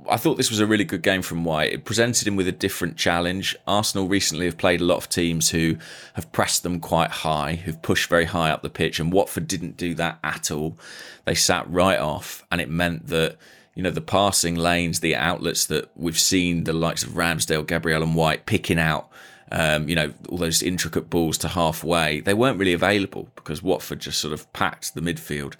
I 0.08 0.16
thought 0.16 0.36
this 0.36 0.50
was 0.50 0.60
a 0.60 0.66
really 0.66 0.84
good 0.84 1.02
game 1.02 1.22
from 1.22 1.44
White. 1.44 1.72
It 1.72 1.84
presented 1.84 2.26
him 2.26 2.36
with 2.36 2.48
a 2.48 2.52
different 2.52 2.96
challenge. 2.96 3.54
Arsenal 3.66 4.08
recently 4.08 4.46
have 4.46 4.56
played 4.56 4.80
a 4.80 4.84
lot 4.84 4.96
of 4.96 5.08
teams 5.08 5.50
who 5.50 5.76
have 6.14 6.32
pressed 6.32 6.62
them 6.62 6.80
quite 6.80 7.10
high, 7.10 7.56
who've 7.56 7.80
pushed 7.82 8.08
very 8.08 8.24
high 8.24 8.50
up 8.50 8.62
the 8.62 8.70
pitch, 8.70 8.98
and 8.98 9.12
Watford 9.12 9.46
didn't 9.46 9.76
do 9.76 9.94
that 9.94 10.18
at 10.24 10.50
all. 10.50 10.78
They 11.24 11.34
sat 11.34 11.70
right 11.70 11.98
off, 11.98 12.44
and 12.50 12.60
it 12.60 12.70
meant 12.70 13.08
that 13.08 13.36
you 13.74 13.82
know 13.82 13.90
the 13.90 14.00
passing 14.00 14.56
lanes, 14.56 15.00
the 15.00 15.16
outlets 15.16 15.66
that 15.66 15.90
we've 15.96 16.18
seen 16.18 16.64
the 16.64 16.72
likes 16.72 17.02
of 17.02 17.10
Ramsdale, 17.10 17.66
Gabriel, 17.66 18.02
and 18.02 18.14
White 18.14 18.46
picking 18.46 18.78
out. 18.78 19.08
Um, 19.56 19.88
you 19.88 19.94
know, 19.94 20.12
all 20.28 20.38
those 20.38 20.64
intricate 20.64 21.08
balls 21.08 21.38
to 21.38 21.48
halfway, 21.48 22.18
they 22.18 22.34
weren't 22.34 22.58
really 22.58 22.72
available 22.72 23.28
because 23.36 23.62
Watford 23.62 24.00
just 24.00 24.18
sort 24.18 24.34
of 24.34 24.52
packed 24.52 24.94
the 24.96 25.00
midfield. 25.00 25.54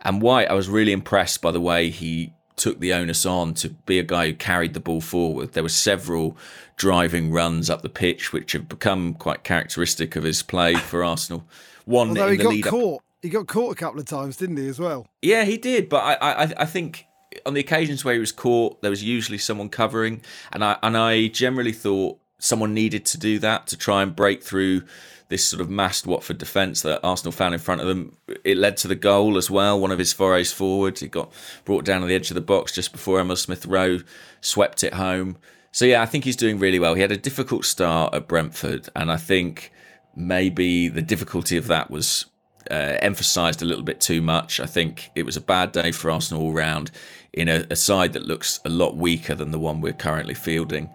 And 0.00 0.22
White, 0.22 0.48
I 0.48 0.54
was 0.54 0.70
really 0.70 0.92
impressed 0.92 1.42
by 1.42 1.50
the 1.50 1.60
way 1.60 1.90
he 1.90 2.32
took 2.56 2.80
the 2.80 2.94
onus 2.94 3.26
on 3.26 3.52
to 3.52 3.68
be 3.68 3.98
a 3.98 4.02
guy 4.02 4.28
who 4.28 4.34
carried 4.34 4.72
the 4.72 4.80
ball 4.80 5.02
forward. 5.02 5.52
There 5.52 5.62
were 5.62 5.68
several 5.68 6.36
driving 6.76 7.30
runs 7.30 7.68
up 7.68 7.82
the 7.82 7.90
pitch, 7.90 8.32
which 8.32 8.52
have 8.52 8.70
become 8.70 9.12
quite 9.12 9.44
characteristic 9.44 10.16
of 10.16 10.24
his 10.24 10.42
play 10.42 10.74
for 10.74 11.04
Arsenal. 11.04 11.44
One 11.84 12.08
Although 12.08 12.30
he 12.30 12.36
got 12.38 12.70
caught. 12.70 12.96
Up. 12.96 13.02
He 13.20 13.28
got 13.28 13.46
caught 13.48 13.72
a 13.72 13.74
couple 13.74 14.00
of 14.00 14.06
times, 14.06 14.36
didn't 14.36 14.56
he, 14.56 14.68
as 14.68 14.78
well? 14.78 15.08
Yeah, 15.20 15.44
he 15.44 15.58
did. 15.58 15.88
But 15.88 15.98
I, 15.98 16.14
I, 16.14 16.42
I 16.58 16.64
think 16.64 17.06
on 17.44 17.54
the 17.54 17.60
occasions 17.60 18.04
where 18.04 18.14
he 18.14 18.20
was 18.20 18.32
caught, 18.32 18.80
there 18.82 18.90
was 18.90 19.02
usually 19.02 19.38
someone 19.38 19.68
covering, 19.68 20.22
and 20.52 20.64
I 20.64 20.78
and 20.82 20.96
I 20.96 21.28
generally 21.28 21.72
thought 21.72 22.18
someone 22.38 22.74
needed 22.74 23.04
to 23.06 23.18
do 23.18 23.38
that 23.38 23.66
to 23.68 23.76
try 23.76 24.02
and 24.02 24.14
break 24.14 24.42
through 24.42 24.82
this 25.28 25.44
sort 25.44 25.60
of 25.60 25.68
massed 25.68 26.06
Watford 26.06 26.38
defence 26.38 26.82
that 26.82 27.00
Arsenal 27.02 27.32
found 27.32 27.54
in 27.54 27.60
front 27.60 27.80
of 27.80 27.88
them. 27.88 28.16
It 28.44 28.56
led 28.56 28.76
to 28.78 28.88
the 28.88 28.94
goal 28.94 29.36
as 29.36 29.50
well. 29.50 29.80
One 29.80 29.90
of 29.90 29.98
his 29.98 30.12
forays 30.12 30.52
forward, 30.52 30.98
he 30.98 31.08
got 31.08 31.32
brought 31.64 31.84
down 31.84 32.00
to 32.02 32.06
the 32.06 32.14
edge 32.14 32.30
of 32.30 32.36
the 32.36 32.40
box 32.40 32.72
just 32.72 32.92
before 32.92 33.20
Emile 33.20 33.36
Smith 33.36 33.66
Rowe 33.66 34.00
swept 34.40 34.84
it 34.84 34.94
home. 34.94 35.36
So 35.72 35.84
yeah, 35.84 36.00
I 36.00 36.06
think 36.06 36.24
he's 36.24 36.36
doing 36.36 36.58
really 36.58 36.78
well. 36.78 36.94
He 36.94 37.02
had 37.02 37.12
a 37.12 37.16
difficult 37.16 37.64
start 37.64 38.14
at 38.14 38.28
Brentford, 38.28 38.88
and 38.94 39.10
I 39.10 39.16
think 39.16 39.72
maybe 40.14 40.88
the 40.88 41.02
difficulty 41.02 41.56
of 41.56 41.66
that 41.66 41.90
was 41.90 42.26
uh, 42.70 42.96
emphasised 43.02 43.62
a 43.62 43.64
little 43.64 43.84
bit 43.84 44.00
too 44.00 44.22
much. 44.22 44.60
I 44.60 44.66
think 44.66 45.10
it 45.14 45.24
was 45.24 45.36
a 45.36 45.40
bad 45.40 45.72
day 45.72 45.92
for 45.92 46.10
Arsenal 46.10 46.44
all 46.44 46.52
round 46.52 46.90
in 47.32 47.48
a, 47.48 47.66
a 47.70 47.76
side 47.76 48.12
that 48.14 48.26
looks 48.26 48.60
a 48.64 48.68
lot 48.68 48.96
weaker 48.96 49.34
than 49.34 49.50
the 49.50 49.58
one 49.58 49.80
we're 49.80 49.92
currently 49.92 50.34
fielding. 50.34 50.88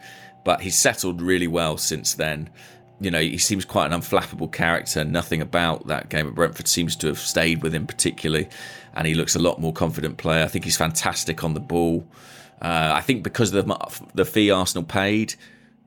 But 0.43 0.62
he's 0.62 0.77
settled 0.77 1.21
really 1.21 1.48
well 1.48 1.77
since 1.77 2.13
then 2.15 2.50
you 3.01 3.10
know, 3.10 3.19
he 3.19 3.39
seems 3.39 3.65
quite 3.65 3.91
an 3.91 4.00
unflappable 4.00 4.51
character. 4.51 5.03
Nothing 5.03 5.41
about 5.41 5.88
that 5.88 6.10
game 6.10 6.27
at 6.27 6.36
Brentford 6.36 6.67
seems 6.67 6.95
to 6.98 7.07
have 7.07 7.17
stayed 7.17 7.63
with 7.63 7.74
him 7.74 7.88
particularly, 7.88 8.48
and 8.93 9.07
he 9.07 9.15
looks 9.15 9.36
a 9.36 9.39
lot 9.39 9.60
more 9.60 9.74
confident 9.74 10.17
player. 10.17 10.43
I 10.43 10.48
think 10.48 10.65
he's 10.65 10.77
fantastic 10.77 11.43
on 11.43 11.55
the 11.55 11.60
ball. 11.60 12.07
Uh, 12.62 12.91
I 12.93 13.01
think 13.01 13.24
because 13.24 13.51
of 13.53 13.65
the, 13.65 14.05
the 14.13 14.24
fee 14.24 14.51
Arsenal 14.51 14.83
paid, 14.83 15.33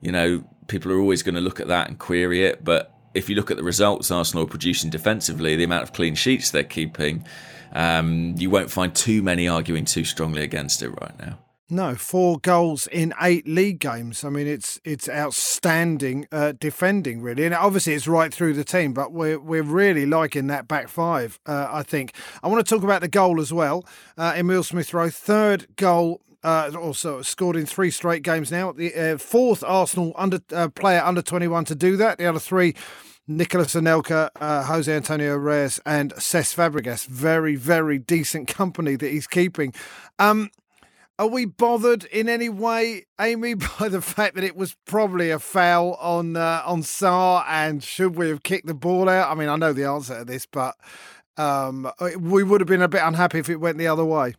you 0.01 0.11
know, 0.11 0.43
people 0.67 0.91
are 0.91 0.99
always 0.99 1.23
going 1.23 1.35
to 1.35 1.41
look 1.41 1.61
at 1.61 1.69
that 1.69 1.87
and 1.87 1.97
query 1.97 2.43
it. 2.43 2.65
But 2.65 2.93
if 3.13 3.29
you 3.29 3.35
look 3.37 3.49
at 3.49 3.55
the 3.55 3.63
results 3.63 4.11
Arsenal 4.11 4.43
are 4.43 4.47
producing 4.47 4.89
defensively, 4.89 5.55
the 5.55 5.63
amount 5.63 5.83
of 5.83 5.93
clean 5.93 6.15
sheets 6.15 6.51
they're 6.51 6.65
keeping, 6.65 7.25
um, 7.71 8.35
you 8.37 8.49
won't 8.49 8.69
find 8.69 8.93
too 8.93 9.21
many 9.21 9.47
arguing 9.47 9.85
too 9.85 10.03
strongly 10.03 10.43
against 10.43 10.81
it 10.81 10.89
right 10.89 11.17
now. 11.17 11.37
No, 11.67 11.95
four 11.95 12.37
goals 12.37 12.85
in 12.85 13.11
eight 13.19 13.47
league 13.47 13.79
games. 13.79 14.23
I 14.23 14.29
mean, 14.29 14.45
it's 14.45 14.79
it's 14.83 15.09
outstanding 15.09 16.27
uh, 16.31 16.53
defending, 16.59 17.21
really, 17.21 17.43
and 17.43 17.55
obviously 17.55 17.93
it's 17.93 18.07
right 18.07 18.31
through 18.31 18.53
the 18.53 18.63
team. 18.63 18.93
But 18.93 19.11
we're 19.11 19.39
we're 19.39 19.63
really 19.63 20.05
liking 20.05 20.45
that 20.47 20.67
back 20.67 20.89
five. 20.89 21.39
Uh, 21.43 21.67
I 21.71 21.81
think 21.81 22.13
I 22.43 22.49
want 22.49 22.63
to 22.63 22.75
talk 22.75 22.83
about 22.83 23.01
the 23.01 23.07
goal 23.07 23.41
as 23.41 23.51
well. 23.51 23.83
Uh, 24.15 24.33
Emile 24.37 24.61
Smith 24.61 24.93
Rowe, 24.93 25.09
third 25.09 25.65
goal 25.75 26.21
uh, 26.43 26.71
also 26.79 27.23
scored 27.23 27.55
in 27.55 27.65
three 27.65 27.89
straight 27.89 28.21
games 28.21 28.51
now. 28.51 28.71
The 28.71 28.93
uh, 28.93 29.17
fourth 29.17 29.63
Arsenal 29.63 30.13
under 30.15 30.39
uh, 30.53 30.69
player 30.69 31.01
under 31.03 31.23
21 31.23 31.65
to 31.65 31.75
do 31.75 31.97
that. 31.97 32.19
The 32.19 32.27
other 32.27 32.39
three, 32.39 32.75
Nicolas 33.27 33.73
Anelka, 33.73 34.29
uh, 34.39 34.63
Jose 34.65 34.95
Antonio 34.95 35.35
Reyes, 35.35 35.79
and 35.87 36.13
Cesc 36.13 36.53
Fabregas. 36.53 37.07
Very, 37.07 37.55
very 37.55 37.97
decent 37.97 38.47
company 38.47 38.95
that 38.95 39.09
he's 39.09 39.25
keeping. 39.25 39.73
Um, 40.19 40.51
are 41.17 41.27
we 41.27 41.45
bothered 41.45 42.03
in 42.05 42.27
any 42.27 42.49
way, 42.49 43.05
Amy, 43.19 43.53
by 43.79 43.89
the 43.89 44.01
fact 44.01 44.35
that 44.35 44.43
it 44.43 44.55
was 44.55 44.75
probably 44.85 45.31
a 45.31 45.39
foul 45.39 45.93
on 45.95 46.35
uh, 46.35 46.61
on 46.65 46.81
Sarr, 46.81 47.45
and 47.47 47.83
should 47.83 48.15
we 48.15 48.29
have 48.29 48.43
kicked 48.43 48.67
the 48.67 48.73
ball 48.73 49.09
out? 49.09 49.31
I 49.31 49.35
mean, 49.35 49.49
I 49.49 49.55
know 49.55 49.73
the 49.73 49.85
answer 49.85 50.19
to 50.19 50.25
this, 50.25 50.45
but 50.45 50.75
um, 51.37 51.89
we 52.19 52.43
would 52.43 52.61
have 52.61 52.67
been 52.67 52.81
a 52.81 52.87
bit 52.87 53.01
unhappy 53.03 53.39
if 53.39 53.49
it 53.49 53.57
went 53.57 53.77
the 53.77 53.87
other 53.87 54.05
way. 54.05 54.35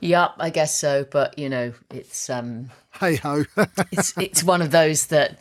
Yep, 0.00 0.32
I 0.38 0.50
guess 0.50 0.74
so. 0.74 1.06
But 1.10 1.38
you 1.38 1.48
know, 1.48 1.72
it's 1.90 2.28
um, 2.28 2.70
hey 3.00 3.16
ho. 3.16 3.44
it's 3.92 4.16
it's 4.18 4.42
one 4.42 4.62
of 4.62 4.70
those 4.70 5.06
that 5.06 5.38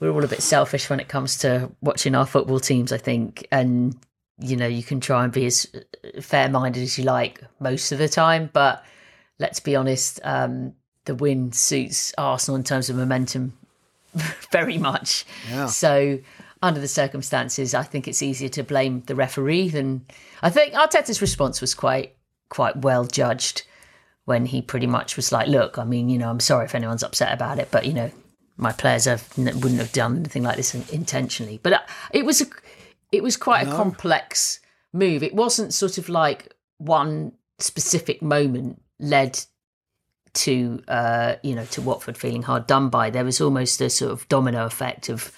we're 0.00 0.10
all 0.10 0.24
a 0.24 0.28
bit 0.28 0.42
selfish 0.42 0.88
when 0.88 1.00
it 1.00 1.08
comes 1.08 1.38
to 1.38 1.70
watching 1.80 2.14
our 2.14 2.26
football 2.26 2.60
teams. 2.60 2.92
I 2.92 2.98
think, 2.98 3.46
and 3.52 3.96
you 4.38 4.56
know, 4.56 4.66
you 4.66 4.82
can 4.82 5.00
try 5.00 5.24
and 5.24 5.32
be 5.32 5.46
as 5.46 5.66
fair 6.20 6.48
minded 6.48 6.82
as 6.82 6.98
you 6.98 7.04
like 7.04 7.42
most 7.60 7.92
of 7.92 7.98
the 7.98 8.08
time, 8.08 8.50
but 8.52 8.84
let's 9.38 9.60
be 9.60 9.76
honest, 9.76 10.20
um, 10.24 10.74
the 11.04 11.14
win 11.14 11.52
suits 11.52 12.14
Arsenal 12.16 12.56
in 12.56 12.64
terms 12.64 12.88
of 12.90 12.96
momentum 12.96 13.52
very 14.52 14.78
much. 14.78 15.24
Yeah. 15.50 15.66
So, 15.66 16.18
under 16.62 16.80
the 16.80 16.88
circumstances, 16.88 17.74
I 17.74 17.82
think 17.82 18.08
it's 18.08 18.22
easier 18.22 18.48
to 18.50 18.62
blame 18.62 19.02
the 19.06 19.14
referee 19.14 19.68
than 19.68 20.06
I 20.42 20.50
think 20.50 20.74
Arteta's 20.74 21.20
response 21.20 21.60
was 21.60 21.74
quite 21.74 22.14
quite 22.48 22.76
well 22.76 23.04
judged 23.04 23.62
when 24.24 24.46
he 24.46 24.62
pretty 24.62 24.86
much 24.86 25.16
was 25.16 25.32
like, 25.32 25.48
"Look, 25.48 25.78
I 25.78 25.84
mean, 25.84 26.08
you 26.08 26.18
know, 26.18 26.30
I'm 26.30 26.40
sorry 26.40 26.64
if 26.64 26.74
anyone's 26.74 27.02
upset 27.02 27.32
about 27.32 27.58
it, 27.58 27.68
but 27.70 27.84
you 27.84 27.92
know, 27.92 28.10
my 28.56 28.72
players 28.72 29.04
have, 29.04 29.28
wouldn't 29.36 29.80
have 29.80 29.92
done 29.92 30.16
anything 30.16 30.42
like 30.42 30.56
this 30.56 30.74
intentionally." 30.74 31.60
But 31.62 31.72
uh, 31.74 31.80
it 32.12 32.24
was 32.24 32.40
a, 32.40 32.46
it 33.12 33.22
was 33.22 33.36
quite 33.36 33.66
no. 33.66 33.72
a 33.72 33.76
complex 33.76 34.60
move. 34.92 35.22
It 35.22 35.34
wasn't 35.34 35.74
sort 35.74 35.98
of 35.98 36.08
like 36.08 36.54
one 36.78 37.32
specific 37.58 38.22
moment 38.22 38.80
led 39.04 39.40
to 40.34 40.82
uh, 40.88 41.36
you 41.42 41.54
know 41.54 41.64
to 41.66 41.80
Watford 41.80 42.16
feeling 42.16 42.42
hard 42.42 42.66
done 42.66 42.88
by. 42.88 43.10
There 43.10 43.24
was 43.24 43.40
almost 43.40 43.80
a 43.80 43.90
sort 43.90 44.12
of 44.12 44.28
domino 44.28 44.66
effect 44.66 45.08
of 45.08 45.32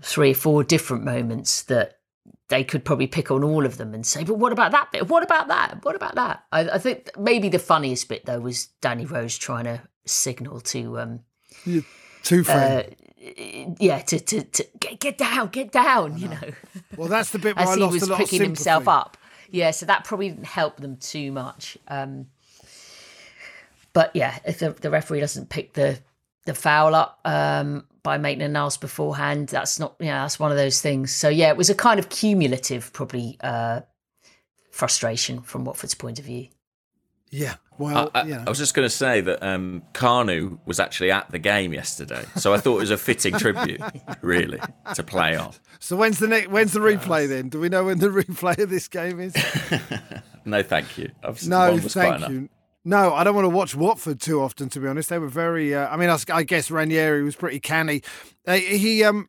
three 0.00 0.32
or 0.32 0.34
four 0.34 0.64
different 0.64 1.04
moments 1.04 1.62
that 1.64 1.98
they 2.48 2.64
could 2.64 2.84
probably 2.84 3.06
pick 3.06 3.30
on 3.30 3.42
all 3.42 3.64
of 3.64 3.78
them 3.78 3.94
and 3.94 4.04
say, 4.04 4.24
but 4.24 4.34
what 4.34 4.52
about 4.52 4.72
that 4.72 4.90
bit? 4.92 5.08
What 5.08 5.22
about 5.22 5.48
that? 5.48 5.84
What 5.84 5.94
about 5.94 6.16
that? 6.16 6.44
I, 6.52 6.70
I 6.70 6.78
think 6.78 7.10
maybe 7.18 7.48
the 7.48 7.58
funniest 7.58 8.08
bit 8.08 8.26
though 8.26 8.40
was 8.40 8.66
Danny 8.80 9.06
Rose 9.06 9.38
trying 9.38 9.64
to 9.64 9.80
signal 10.04 10.60
to 10.60 10.98
um, 10.98 11.20
Two 12.22 12.44
friends. 12.44 12.94
uh, 13.20 13.74
yeah, 13.78 14.00
to, 14.00 14.18
to, 14.18 14.42
to 14.42 14.66
get, 14.80 15.00
get 15.00 15.18
down, 15.18 15.48
get 15.48 15.70
down, 15.70 16.18
you 16.18 16.28
know, 16.28 16.40
well, 16.96 17.08
that's 17.08 17.30
the 17.30 17.38
bit 17.38 17.56
where 17.56 17.66
I 17.66 17.72
as 17.72 17.76
he 17.78 17.84
was 17.84 18.02
a 18.02 18.10
lot 18.10 18.18
picking 18.18 18.40
of 18.40 18.46
himself 18.48 18.88
up. 18.88 19.16
Yeah, 19.52 19.70
so 19.70 19.84
that 19.86 20.04
probably 20.04 20.30
didn't 20.30 20.46
help 20.46 20.78
them 20.78 20.96
too 20.96 21.30
much. 21.30 21.76
Um, 21.86 22.26
but 23.92 24.10
yeah, 24.14 24.38
if 24.46 24.58
the, 24.58 24.70
the 24.70 24.90
referee 24.90 25.20
doesn't 25.20 25.50
pick 25.50 25.74
the 25.74 25.98
the 26.44 26.54
foul 26.54 26.94
up 26.94 27.20
um, 27.24 27.86
by 28.02 28.18
Maitland 28.18 28.54
Niles 28.54 28.78
beforehand, 28.78 29.48
that's 29.48 29.78
not 29.78 29.94
yeah, 30.00 30.22
that's 30.22 30.40
one 30.40 30.50
of 30.50 30.56
those 30.56 30.80
things. 30.80 31.14
So 31.14 31.28
yeah, 31.28 31.50
it 31.50 31.58
was 31.58 31.68
a 31.68 31.74
kind 31.74 32.00
of 32.00 32.08
cumulative, 32.08 32.92
probably 32.94 33.36
uh, 33.42 33.82
frustration 34.70 35.42
from 35.42 35.66
Watford's 35.66 35.94
point 35.94 36.18
of 36.18 36.24
view. 36.24 36.48
Yeah. 37.30 37.56
Well, 37.82 38.10
I, 38.14 38.20
I, 38.20 38.24
know. 38.24 38.44
I 38.46 38.48
was 38.48 38.58
just 38.58 38.74
going 38.74 38.86
to 38.86 38.94
say 38.94 39.20
that 39.20 39.42
um, 39.42 39.82
Kanu 39.92 40.58
was 40.66 40.80
actually 40.80 41.10
at 41.10 41.30
the 41.30 41.38
game 41.38 41.72
yesterday, 41.72 42.24
so 42.36 42.54
I 42.54 42.58
thought 42.58 42.76
it 42.76 42.80
was 42.80 42.90
a 42.90 42.96
fitting 42.96 43.34
tribute, 43.34 43.80
really, 44.22 44.60
to 44.94 45.02
play 45.02 45.36
on. 45.36 45.52
So 45.78 45.96
when's 45.96 46.18
the 46.18 46.28
next? 46.28 46.48
When's 46.48 46.72
the 46.72 46.80
replay 46.80 47.28
then? 47.28 47.48
Do 47.48 47.60
we 47.60 47.68
know 47.68 47.84
when 47.84 47.98
the 47.98 48.08
replay 48.22 48.58
of 48.58 48.70
this 48.70 48.88
game 48.88 49.20
is? 49.20 49.34
No, 50.44 50.62
thank 50.62 50.98
you. 50.98 51.10
I've, 51.22 51.46
No, 51.46 51.78
thank 51.78 52.16
enough. 52.16 52.30
you. 52.30 52.48
No, 52.84 53.14
I 53.14 53.22
don't 53.22 53.36
want 53.36 53.44
to 53.44 53.48
watch 53.48 53.76
Watford 53.76 54.20
too 54.20 54.40
often. 54.42 54.68
To 54.70 54.80
be 54.80 54.88
honest, 54.88 55.08
they 55.08 55.18
were 55.18 55.28
very. 55.28 55.72
Uh, 55.72 55.88
I 55.88 55.96
mean, 55.96 56.10
I, 56.10 56.18
I 56.32 56.42
guess 56.42 56.68
Ranieri 56.68 57.22
was 57.22 57.36
pretty 57.36 57.60
canny. 57.60 58.02
They, 58.44 58.60
he 58.60 59.04
um, 59.04 59.28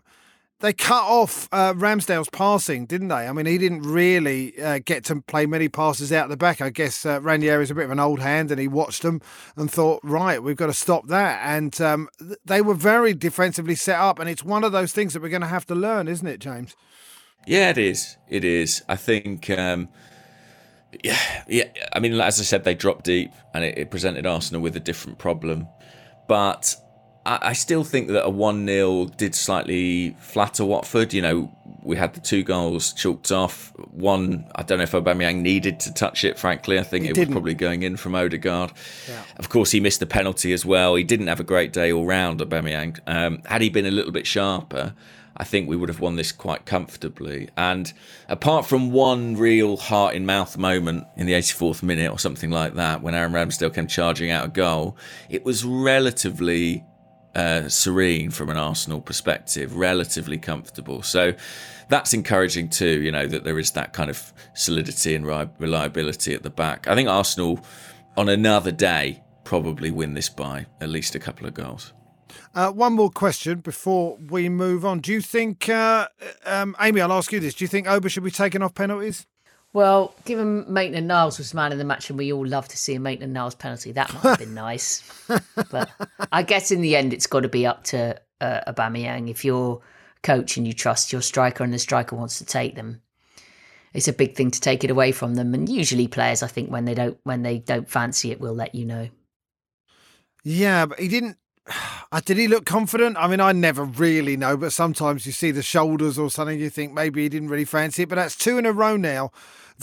they 0.64 0.72
cut 0.72 1.04
off 1.04 1.50
uh, 1.52 1.74
Ramsdale's 1.74 2.30
passing, 2.30 2.86
didn't 2.86 3.10
they? 3.10 3.28
I 3.28 3.34
mean, 3.34 3.46
he 3.46 3.58
didn't 3.58 3.82
really 3.82 4.58
uh, 4.62 4.80
get 4.80 5.04
to 5.06 5.22
play 5.22 5.46
many 5.46 5.68
passes 5.68 6.14
out 6.14 6.30
the 6.30 6.38
back. 6.38 6.62
I 6.62 6.70
guess 6.70 7.06
uh, 7.06 7.20
Ranieri's 7.20 7.70
a 7.70 7.76
bit 7.76 7.84
of 7.84 7.92
an 7.92 8.00
old 8.00 8.22
hand, 8.22 8.50
and 8.50 8.62
he 8.62 8.70
watched 8.70 9.02
them 9.02 9.20
and 9.58 9.70
thought, 9.70 10.00
right, 10.04 10.42
we've 10.42 10.56
got 10.56 10.68
to 10.68 10.74
stop 10.74 11.08
that. 11.08 11.42
And 11.44 11.80
um, 11.82 12.08
th- 12.18 12.40
they 12.46 12.62
were 12.62 12.76
very 12.76 13.14
defensively 13.14 13.76
set 13.76 14.00
up, 14.00 14.20
and 14.20 14.30
it's 14.30 14.42
one 14.42 14.64
of 14.64 14.72
those 14.72 14.94
things 14.94 15.12
that 15.12 15.22
we're 15.22 15.28
going 15.28 15.42
to 15.42 15.48
have 15.48 15.66
to 15.66 15.76
learn, 15.76 16.08
isn't 16.08 16.26
it, 16.26 16.40
James? 16.40 16.78
Yeah, 17.46 17.70
it 17.72 17.78
is. 17.78 18.16
It 18.30 18.46
is. 18.46 18.84
I 18.88 18.96
think. 18.96 19.50
Um, 19.50 19.90
yeah, 21.04 21.44
yeah. 21.46 21.66
I 21.92 22.00
mean, 22.00 22.14
as 22.22 22.40
I 22.40 22.44
said, 22.44 22.64
they 22.64 22.74
dropped 22.74 23.04
deep, 23.04 23.32
and 23.54 23.66
it, 23.66 23.78
it 23.78 23.92
presented 23.92 24.26
Arsenal 24.26 24.62
with 24.62 24.78
a 24.78 24.80
different 24.80 25.18
problem. 25.18 25.68
But 26.30 26.74
I, 27.26 27.54
still 27.54 27.84
think 27.86 28.10
that 28.10 28.26
a 28.26 28.30
one 28.30 28.66
0 28.68 29.06
did 29.18 29.34
slightly 29.34 30.16
flatter 30.20 30.66
Watford. 30.66 31.14
You 31.14 31.22
know, 31.22 31.56
we 31.82 31.96
had 31.96 32.14
the 32.14 32.20
two 32.20 32.44
goals 32.44 32.92
chalked 32.92 33.32
off. 33.32 33.72
One, 33.92 34.46
I 34.56 34.64
don't 34.64 34.78
know 34.78 34.84
if 34.84 34.92
Aubameyang 34.92 35.38
needed 35.38 35.80
to 35.82 35.94
touch 35.94 36.26
it. 36.26 36.38
Frankly, 36.38 36.78
I 36.80 36.84
think 36.84 37.06
He 37.06 37.12
it 37.12 37.14
didn't. 37.14 37.30
was 37.30 37.34
probably 37.36 37.54
going 37.54 37.84
in 37.84 37.96
from 37.96 38.14
Odegaard. 38.16 38.74
Of 39.38 39.48
course, 39.50 39.72
he 39.72 39.80
missed 39.80 40.02
the 40.02 40.06
penalty 40.06 40.52
as 40.52 40.66
well. 40.66 40.96
He 40.96 41.04
didn't 41.06 41.28
have 41.28 41.40
a 41.40 41.46
great 41.46 41.72
day 41.72 41.94
all 41.94 42.06
round, 42.06 42.42
Aubameyang. 42.42 43.00
Um, 43.08 43.42
had 43.46 43.62
he 43.62 43.70
been 43.70 43.86
a 43.86 43.92
little 43.92 44.12
bit 44.12 44.28
sharper, 44.28 44.94
I 45.38 45.46
think 45.46 45.68
we 45.70 45.76
would 45.78 45.90
have 45.90 46.02
won 46.02 46.18
this 46.18 46.32
quite 46.34 46.66
comfortably. 46.66 47.50
And 47.56 47.92
apart 48.28 48.66
from 48.66 48.92
one 48.92 49.36
real 49.38 49.78
heart 49.78 50.14
in 50.14 50.26
mouth 50.26 50.58
moment 50.58 51.06
in 51.16 51.26
the 51.26 51.34
84th 51.34 51.82
minute 51.84 52.12
or 52.12 52.20
something 52.20 52.52
like 52.52 52.76
that, 52.76 53.02
when 53.02 53.16
Aaron 53.16 53.32
Ramsdale 53.32 53.74
came 53.74 53.88
charging 53.88 54.30
out 54.30 54.46
a 54.46 54.50
goal, 54.50 54.98
it 55.30 55.44
was 55.46 55.64
relatively 55.64 56.84
uh, 57.36 57.68
serene 57.68 58.30
from 58.30 58.50
an 58.50 58.58
Arsenal 58.58 59.02
perspective, 59.02 59.76
relatively 59.76 60.38
comfortable. 60.38 61.02
So 61.02 61.34
that's 61.90 62.14
encouraging 62.14 62.70
too, 62.70 63.02
you 63.02 63.12
know, 63.12 63.28
that 63.28 63.44
there 63.44 63.60
is 63.60 63.72
that 63.72 63.94
kind 63.94 64.10
of 64.10 64.34
solidity 64.54 65.16
and 65.16 65.26
reliability 65.26 66.34
at 66.34 66.44
the 66.44 66.50
back. 66.50 66.88
I 66.88 66.96
think 66.96 67.10
Arsenal, 67.10 67.60
on 68.18 68.30
another 68.30 68.72
day, 68.72 69.24
probably 69.44 69.92
win 69.92 70.14
this 70.14 70.30
by 70.30 70.66
at 70.80 70.90
least 70.90 71.16
a 71.16 71.20
couple 71.20 71.48
of 71.48 71.54
goals. 71.54 71.94
Uh, 72.56 72.72
one 72.72 72.94
more 72.94 73.10
question 73.10 73.60
before 73.60 74.18
we 74.30 74.48
move 74.48 74.86
on. 74.86 75.00
Do 75.00 75.12
you 75.12 75.22
think, 75.22 75.68
uh, 75.70 76.08
um, 76.46 76.76
Amy? 76.80 77.02
I'll 77.02 77.12
ask 77.12 77.32
you 77.32 77.40
this. 77.40 77.56
Do 77.56 77.64
you 77.64 77.68
think 77.68 77.88
Oba 77.88 78.10
should 78.10 78.24
be 78.24 78.32
taken 78.32 78.62
off 78.62 78.76
penalties? 78.76 79.26
Well, 79.74 80.14
given 80.26 80.72
Maitland 80.72 81.08
Niles 81.08 81.40
was 81.40 81.56
man 81.56 81.72
of 81.72 81.80
the 81.80 81.84
match, 81.84 82.10
and 82.10 82.18
we 82.18 82.32
all 82.32 82.46
love 82.46 82.68
to 82.68 82.78
see 82.78 82.94
a 82.94 83.00
Maitland 83.00 83.34
Niles 83.34 83.56
penalty, 83.56 83.92
that 83.94 84.14
might 84.14 84.22
have 84.22 84.40
been 84.40 84.54
nice. 84.54 85.04
But 85.72 85.90
I 86.32 86.44
guess 86.44 86.70
in 86.70 86.82
the 86.82 86.96
end, 86.96 87.12
it's 87.12 87.26
got 87.26 87.40
to 87.40 87.50
be 87.50 87.66
up 87.66 87.84
to 87.86 88.20
uh, 88.40 88.72
Aubameyang. 88.72 89.32
If 89.32 89.44
you're 89.44 89.82
coach 90.22 90.58
and 90.58 90.68
you 90.68 90.74
trust 90.74 91.12
your 91.12 91.24
striker, 91.24 91.64
and 91.64 91.74
the 91.74 91.80
striker 91.80 92.16
wants 92.16 92.38
to 92.38 92.46
take 92.46 92.76
them, 92.76 93.02
it's 93.96 94.08
a 94.08 94.14
big 94.14 94.36
thing 94.36 94.52
to 94.52 94.62
take 94.62 94.84
it 94.84 94.92
away 94.92 95.12
from 95.12 95.34
them. 95.34 95.56
And 95.56 95.68
usually, 95.68 96.08
players, 96.08 96.44
I 96.44 96.48
think, 96.48 96.70
when 96.70 96.86
they 96.86 96.94
don't 96.94 97.18
when 97.24 97.42
they 97.42 97.58
don't 97.58 97.90
fancy 97.90 98.32
it, 98.32 98.40
will 98.40 98.54
let 98.54 98.76
you 98.76 98.86
know. 98.86 99.10
Yeah, 100.44 100.86
but 100.86 101.00
he 101.00 101.08
didn't. 101.08 101.38
Uh, 102.12 102.22
did 102.26 102.38
he 102.38 102.48
look 102.48 102.68
confident? 102.68 103.18
I 103.18 103.28
mean, 103.28 103.40
I 103.40 103.54
never 103.54 103.86
really 103.86 104.38
know, 104.38 104.56
but 104.56 104.72
sometimes 104.72 105.26
you 105.26 105.32
see 105.32 105.50
the 105.50 105.64
shoulders 105.64 106.20
or 106.20 106.30
something, 106.30 106.60
you 106.60 106.70
think 106.70 106.94
maybe 106.94 107.24
he 107.24 107.30
didn't 107.30 107.50
really 107.50 107.66
fancy 107.66 108.04
it. 108.04 108.10
But 108.10 108.18
that's 108.18 108.36
two 108.36 108.60
in 108.60 108.68
a 108.68 108.72
row 108.72 108.98
now 108.98 109.32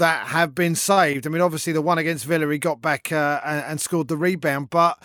that 0.00 0.26
have 0.26 0.54
been 0.54 0.74
saved. 0.74 1.26
I 1.26 1.30
mean, 1.30 1.40
obviously 1.40 1.72
the 1.72 1.80
one 1.80 1.96
against 1.98 2.26
Villa, 2.26 2.50
he 2.50 2.58
got 2.58 2.82
back 2.82 3.12
uh, 3.12 3.40
and, 3.44 3.64
and 3.64 3.80
scored 3.80 4.08
the 4.08 4.16
rebound, 4.16 4.68
but 4.68 5.02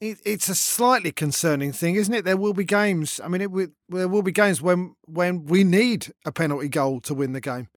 it, 0.00 0.18
it's 0.24 0.48
a 0.48 0.54
slightly 0.54 1.12
concerning 1.12 1.72
thing, 1.72 1.94
isn't 1.94 2.12
it? 2.12 2.24
There 2.24 2.36
will 2.36 2.52
be 2.52 2.64
games. 2.64 3.20
I 3.22 3.28
mean, 3.28 3.40
it 3.40 3.70
there 3.88 4.08
will 4.08 4.22
be 4.22 4.32
games 4.32 4.60
when 4.60 4.94
when 5.06 5.46
we 5.46 5.64
need 5.64 6.12
a 6.24 6.32
penalty 6.32 6.68
goal 6.68 7.00
to 7.02 7.14
win 7.14 7.32
the 7.32 7.40
game. 7.40 7.68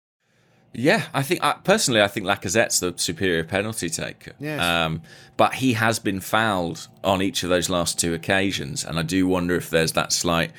Yeah, 0.74 1.04
I 1.14 1.22
think 1.22 1.44
I, 1.44 1.54
personally, 1.64 2.02
I 2.02 2.08
think 2.08 2.26
Lacazette's 2.26 2.80
the 2.80 2.94
superior 2.96 3.44
penalty 3.44 3.90
taker. 3.90 4.34
Yes. 4.40 4.62
Um, 4.62 5.02
but 5.36 5.56
he 5.56 5.74
has 5.74 6.00
been 6.00 6.22
fouled 6.22 6.88
on 7.04 7.22
each 7.22 7.44
of 7.44 7.50
those 7.50 7.70
last 7.70 8.00
two 8.00 8.14
occasions, 8.14 8.86
and 8.86 8.98
I 8.98 9.04
do 9.04 9.28
wonder 9.28 9.56
if 9.56 9.70
there's 9.70 9.92
that 9.94 10.14
slight 10.14 10.52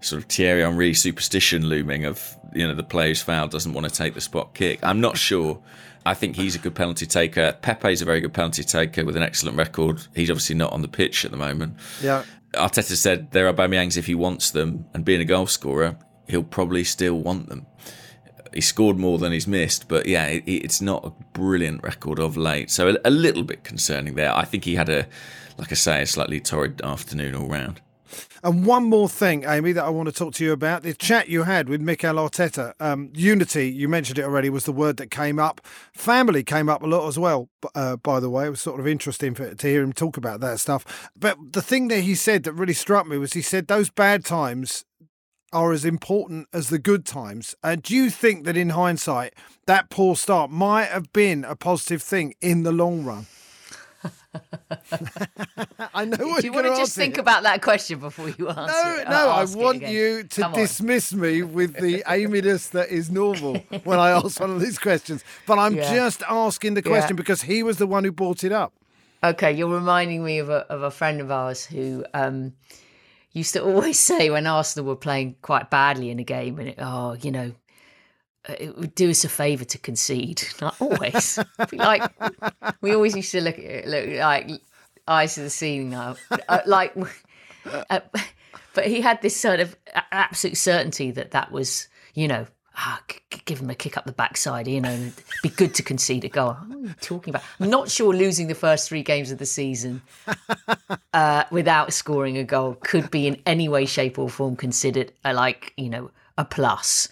sort 0.00 0.22
of 0.22 0.28
Thierry 0.28 0.62
Henry 0.62 0.94
superstition 0.94 1.66
looming 1.66 2.04
of 2.04 2.36
you 2.54 2.66
know 2.66 2.74
the 2.74 2.82
player's 2.82 3.20
foul 3.20 3.48
doesn't 3.48 3.72
want 3.72 3.88
to 3.88 3.92
take 3.92 4.14
the 4.14 4.20
spot 4.20 4.54
kick. 4.54 4.80
I'm 4.82 5.00
not 5.00 5.16
sure. 5.16 5.60
I 6.06 6.14
think 6.14 6.36
he's 6.36 6.54
a 6.54 6.58
good 6.58 6.74
penalty 6.74 7.06
taker. 7.06 7.56
Pepe's 7.60 8.00
a 8.00 8.04
very 8.04 8.20
good 8.20 8.32
penalty 8.32 8.64
taker 8.64 9.04
with 9.04 9.16
an 9.16 9.22
excellent 9.22 9.58
record. 9.58 10.00
He's 10.14 10.30
obviously 10.30 10.56
not 10.56 10.72
on 10.72 10.80
the 10.80 10.88
pitch 10.88 11.24
at 11.24 11.30
the 11.30 11.36
moment. 11.36 11.76
Yeah. 12.02 12.24
Arteta 12.54 12.96
said 12.96 13.30
there 13.32 13.46
are 13.46 13.52
Aubameyangs 13.52 13.96
if 13.96 14.06
he 14.06 14.14
wants 14.14 14.50
them, 14.50 14.86
and 14.94 15.04
being 15.04 15.20
a 15.20 15.24
goal 15.24 15.46
scorer, 15.46 15.98
he'll 16.28 16.42
probably 16.42 16.84
still 16.84 17.18
want 17.18 17.48
them. 17.48 17.66
He 18.54 18.62
scored 18.62 18.96
more 18.96 19.18
than 19.18 19.32
he's 19.32 19.46
missed, 19.46 19.88
but 19.88 20.06
yeah, 20.06 20.26
it, 20.26 20.44
it's 20.46 20.80
not 20.80 21.04
a 21.04 21.10
brilliant 21.34 21.82
record 21.82 22.18
of 22.18 22.36
late. 22.36 22.70
So 22.70 22.88
a, 22.88 22.96
a 23.04 23.10
little 23.10 23.42
bit 23.42 23.64
concerning 23.64 24.14
there. 24.14 24.34
I 24.34 24.44
think 24.44 24.64
he 24.64 24.76
had 24.76 24.88
a, 24.88 25.06
like 25.58 25.70
I 25.70 25.74
say, 25.74 26.02
a 26.02 26.06
slightly 26.06 26.40
torrid 26.40 26.80
afternoon 26.80 27.34
all 27.34 27.48
round. 27.48 27.82
And 28.42 28.66
one 28.66 28.84
more 28.84 29.08
thing, 29.08 29.44
Amy, 29.44 29.72
that 29.72 29.84
I 29.84 29.90
want 29.90 30.08
to 30.08 30.14
talk 30.14 30.34
to 30.34 30.44
you 30.44 30.52
about 30.52 30.82
the 30.82 30.94
chat 30.94 31.28
you 31.28 31.44
had 31.44 31.68
with 31.68 31.80
Mikel 31.80 32.16
Arteta. 32.16 32.72
Um, 32.80 33.10
unity, 33.14 33.70
you 33.70 33.88
mentioned 33.88 34.18
it 34.18 34.24
already, 34.24 34.50
was 34.50 34.64
the 34.64 34.72
word 34.72 34.96
that 34.98 35.10
came 35.10 35.38
up. 35.38 35.60
Family 35.92 36.42
came 36.42 36.68
up 36.68 36.82
a 36.82 36.86
lot 36.86 37.06
as 37.08 37.18
well, 37.18 37.48
uh, 37.74 37.96
by 37.96 38.20
the 38.20 38.30
way. 38.30 38.46
It 38.46 38.50
was 38.50 38.60
sort 38.60 38.80
of 38.80 38.86
interesting 38.86 39.34
for, 39.34 39.54
to 39.54 39.66
hear 39.66 39.82
him 39.82 39.92
talk 39.92 40.16
about 40.16 40.40
that 40.40 40.60
stuff. 40.60 41.10
But 41.16 41.36
the 41.52 41.62
thing 41.62 41.88
that 41.88 42.00
he 42.00 42.14
said 42.14 42.44
that 42.44 42.52
really 42.52 42.74
struck 42.74 43.06
me 43.06 43.18
was 43.18 43.32
he 43.32 43.42
said 43.42 43.66
those 43.66 43.90
bad 43.90 44.24
times 44.24 44.84
are 45.52 45.72
as 45.72 45.84
important 45.84 46.46
as 46.52 46.68
the 46.68 46.78
good 46.78 47.06
times. 47.06 47.54
And 47.62 47.82
do 47.82 47.94
you 47.94 48.10
think 48.10 48.44
that 48.44 48.56
in 48.56 48.70
hindsight, 48.70 49.34
that 49.66 49.90
poor 49.90 50.14
start 50.14 50.50
might 50.50 50.88
have 50.88 51.12
been 51.12 51.44
a 51.44 51.56
positive 51.56 52.02
thing 52.02 52.34
in 52.40 52.62
the 52.64 52.72
long 52.72 53.04
run? 53.04 53.26
I 55.94 56.04
know 56.04 56.26
what 56.28 56.40
Do 56.40 56.46
you 56.46 56.52
want 56.52 56.66
to 56.66 56.76
just 56.76 56.94
think 56.96 57.14
it. 57.16 57.20
about 57.20 57.42
that 57.44 57.62
question 57.62 57.98
before 57.98 58.28
you 58.30 58.48
answer? 58.48 58.64
No, 58.66 58.96
it? 59.00 59.08
no, 59.08 59.30
I 59.30 59.44
want 59.44 59.82
you 59.82 60.24
to 60.24 60.40
Come 60.42 60.54
on. 60.54 60.58
dismiss 60.58 61.12
me 61.12 61.42
with 61.42 61.74
the 61.74 62.02
aiminess 62.08 62.70
that 62.70 62.88
is 62.88 63.10
normal 63.10 63.56
when 63.84 63.98
I 63.98 64.10
ask 64.10 64.40
one 64.40 64.50
of 64.50 64.60
these 64.60 64.78
questions. 64.78 65.24
But 65.46 65.58
I'm 65.58 65.74
Yeah. 65.74 65.94
just 65.94 66.22
asking 66.28 66.74
the 66.74 66.82
question 66.82 67.16
Yeah. 67.16 67.22
because 67.22 67.42
he 67.42 67.62
was 67.62 67.76
the 67.78 67.86
one 67.86 68.04
who 68.04 68.12
brought 68.12 68.44
it 68.44 68.52
up. 68.52 68.72
Okay, 69.22 69.52
you're 69.52 69.68
reminding 69.68 70.24
me 70.24 70.38
of 70.38 70.48
a 70.48 70.58
of 70.72 70.82
a 70.82 70.90
friend 70.92 71.20
of 71.20 71.30
ours 71.30 71.64
who 71.66 72.04
um, 72.14 72.52
used 73.32 73.52
to 73.54 73.62
always 73.64 73.98
say 74.10 74.30
when 74.30 74.46
Arsenal 74.46 74.86
were 74.86 74.96
playing 74.96 75.34
quite 75.42 75.70
badly 75.70 76.10
in 76.10 76.18
a 76.20 76.24
game, 76.24 76.58
and 76.60 76.68
it, 76.68 76.76
oh, 76.78 77.14
you 77.14 77.32
know, 77.32 77.52
it 78.48 78.76
would 78.76 78.94
do 78.94 79.10
us 79.10 79.24
a 79.24 79.28
favour 79.28 79.64
to 79.64 79.78
concede. 79.78 80.42
Not 80.60 80.80
always, 80.80 81.38
like 81.72 82.10
we 82.80 82.94
always 82.94 83.16
used 83.16 83.32
to 83.32 83.40
look 83.40 83.58
it, 83.58 83.86
look 83.86 84.20
like 84.20 84.50
eyes 85.06 85.34
to 85.34 85.42
the 85.42 85.50
ceiling 85.50 85.90
now, 85.90 86.16
uh, 86.48 86.60
like. 86.66 86.94
Uh, 87.90 88.00
but 88.74 88.86
he 88.86 89.00
had 89.00 89.20
this 89.22 89.38
sort 89.38 89.60
of 89.60 89.76
absolute 90.12 90.56
certainty 90.56 91.10
that 91.10 91.32
that 91.32 91.50
was, 91.50 91.88
you 92.14 92.28
know, 92.28 92.46
ah, 92.78 93.02
give 93.44 93.60
him 93.60 93.70
a 93.70 93.74
kick 93.74 93.96
up 93.96 94.06
the 94.06 94.12
backside, 94.12 94.68
you 94.68 94.80
know, 94.80 94.92
it'd 94.92 95.14
be 95.42 95.48
good 95.48 95.74
to 95.74 95.82
concede 95.82 96.24
a 96.24 96.28
goal. 96.28 96.52
What 96.52 96.76
are 96.76 96.80
you 96.80 96.94
talking 97.00 97.32
about? 97.32 97.42
I'm 97.60 97.70
not 97.70 97.90
sure 97.90 98.14
losing 98.14 98.46
the 98.46 98.54
first 98.54 98.88
three 98.88 99.02
games 99.02 99.30
of 99.30 99.38
the 99.38 99.46
season 99.46 100.02
uh, 101.12 101.44
without 101.50 101.92
scoring 101.92 102.38
a 102.38 102.44
goal 102.44 102.76
could 102.80 103.10
be 103.10 103.26
in 103.26 103.42
any 103.44 103.68
way, 103.68 103.84
shape, 103.84 104.18
or 104.18 104.28
form 104.28 104.56
considered 104.56 105.12
a, 105.24 105.34
like, 105.34 105.72
you 105.76 105.88
know, 105.88 106.10
a 106.36 106.44
plus. 106.44 107.08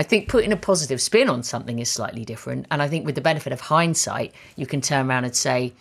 I 0.00 0.02
think 0.02 0.28
putting 0.30 0.50
a 0.50 0.56
positive 0.56 0.98
spin 0.98 1.28
on 1.28 1.42
something 1.42 1.78
is 1.78 1.90
slightly 1.90 2.24
different. 2.24 2.66
And 2.70 2.80
I 2.80 2.88
think 2.88 3.04
with 3.04 3.16
the 3.16 3.20
benefit 3.20 3.52
of 3.52 3.60
hindsight, 3.60 4.34
you 4.56 4.64
can 4.64 4.80
turn 4.80 5.10
around 5.10 5.26
and 5.26 5.36
say 5.36 5.74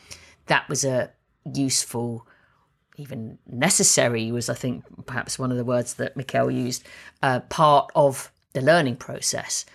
that 0.47 0.67
was 0.67 0.83
a 0.83 1.09
useful, 1.53 2.27
even 2.97 3.37
necessary, 3.47 4.29
was 4.33 4.49
I 4.49 4.55
think 4.55 4.83
perhaps 5.05 5.39
one 5.39 5.51
of 5.51 5.57
the 5.57 5.63
words 5.63 5.93
that 5.93 6.17
Mikel 6.17 6.51
used, 6.51 6.85
uh, 7.23 7.39
part 7.39 7.93
of 7.95 8.29
the 8.51 8.61
learning 8.61 8.97
process. 8.97 9.65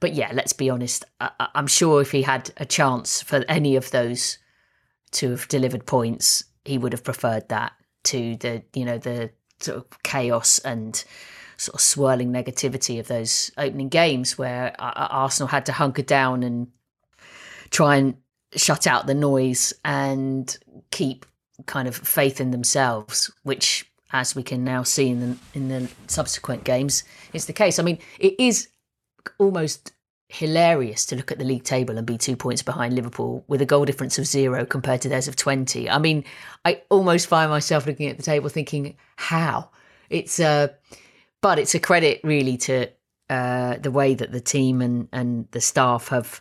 But 0.00 0.12
yeah, 0.12 0.32
let's 0.34 0.52
be 0.52 0.68
honest. 0.68 1.06
I- 1.18 1.48
I'm 1.54 1.66
sure 1.66 2.02
if 2.02 2.10
he 2.10 2.20
had 2.20 2.50
a 2.58 2.66
chance 2.66 3.22
for 3.22 3.42
any 3.48 3.74
of 3.74 3.90
those 3.90 4.36
to 5.12 5.30
have 5.30 5.48
delivered 5.48 5.86
points, 5.86 6.44
he 6.66 6.76
would 6.76 6.92
have 6.92 7.04
preferred 7.04 7.48
that 7.48 7.72
to 8.02 8.36
the 8.36 8.62
you 8.74 8.84
know 8.84 8.98
the 8.98 9.30
sort 9.60 9.78
of 9.78 10.02
chaos 10.02 10.58
and 10.58 11.04
sort 11.56 11.74
of 11.74 11.80
swirling 11.80 12.32
negativity 12.32 12.98
of 12.98 13.08
those 13.08 13.50
opening 13.56 13.88
games 13.88 14.36
where 14.38 14.74
Arsenal 14.78 15.48
had 15.48 15.66
to 15.66 15.72
hunker 15.72 16.02
down 16.02 16.42
and 16.42 16.68
try 17.70 17.96
and 17.96 18.16
shut 18.56 18.86
out 18.86 19.06
the 19.06 19.14
noise 19.14 19.72
and 19.84 20.56
keep 20.90 21.26
kind 21.66 21.88
of 21.88 21.96
faith 21.96 22.40
in 22.40 22.50
themselves, 22.50 23.30
which 23.42 23.90
as 24.12 24.36
we 24.36 24.42
can 24.42 24.64
now 24.64 24.82
see 24.82 25.08
in 25.08 25.20
the 25.20 25.36
in 25.54 25.68
the 25.68 25.90
subsequent 26.06 26.64
games, 26.64 27.02
is 27.32 27.46
the 27.46 27.52
case. 27.52 27.78
I 27.78 27.82
mean, 27.82 27.98
it 28.18 28.34
is 28.38 28.68
almost 29.38 29.92
hilarious 30.28 31.06
to 31.06 31.16
look 31.16 31.30
at 31.30 31.38
the 31.38 31.44
league 31.44 31.64
table 31.64 31.96
and 31.96 32.06
be 32.06 32.18
two 32.18 32.36
points 32.36 32.62
behind 32.62 32.94
Liverpool 32.94 33.44
with 33.46 33.60
a 33.60 33.66
goal 33.66 33.84
difference 33.84 34.18
of 34.18 34.26
zero 34.26 34.64
compared 34.64 35.00
to 35.02 35.08
theirs 35.08 35.28
of 35.28 35.36
20. 35.36 35.88
I 35.88 35.98
mean, 35.98 36.24
I 36.64 36.82
almost 36.90 37.26
find 37.26 37.50
myself 37.50 37.86
looking 37.86 38.08
at 38.08 38.16
the 38.16 38.22
table 38.22 38.48
thinking, 38.48 38.96
how? 39.16 39.70
It's 40.10 40.40
a, 40.40 40.46
uh, 40.46 40.68
but 41.44 41.58
it's 41.58 41.74
a 41.74 41.78
credit 41.78 42.22
really 42.24 42.56
to 42.56 42.88
uh, 43.28 43.76
the 43.76 43.90
way 43.90 44.14
that 44.14 44.32
the 44.32 44.40
team 44.40 44.80
and, 44.80 45.08
and 45.12 45.46
the 45.50 45.60
staff 45.60 46.08
have, 46.08 46.40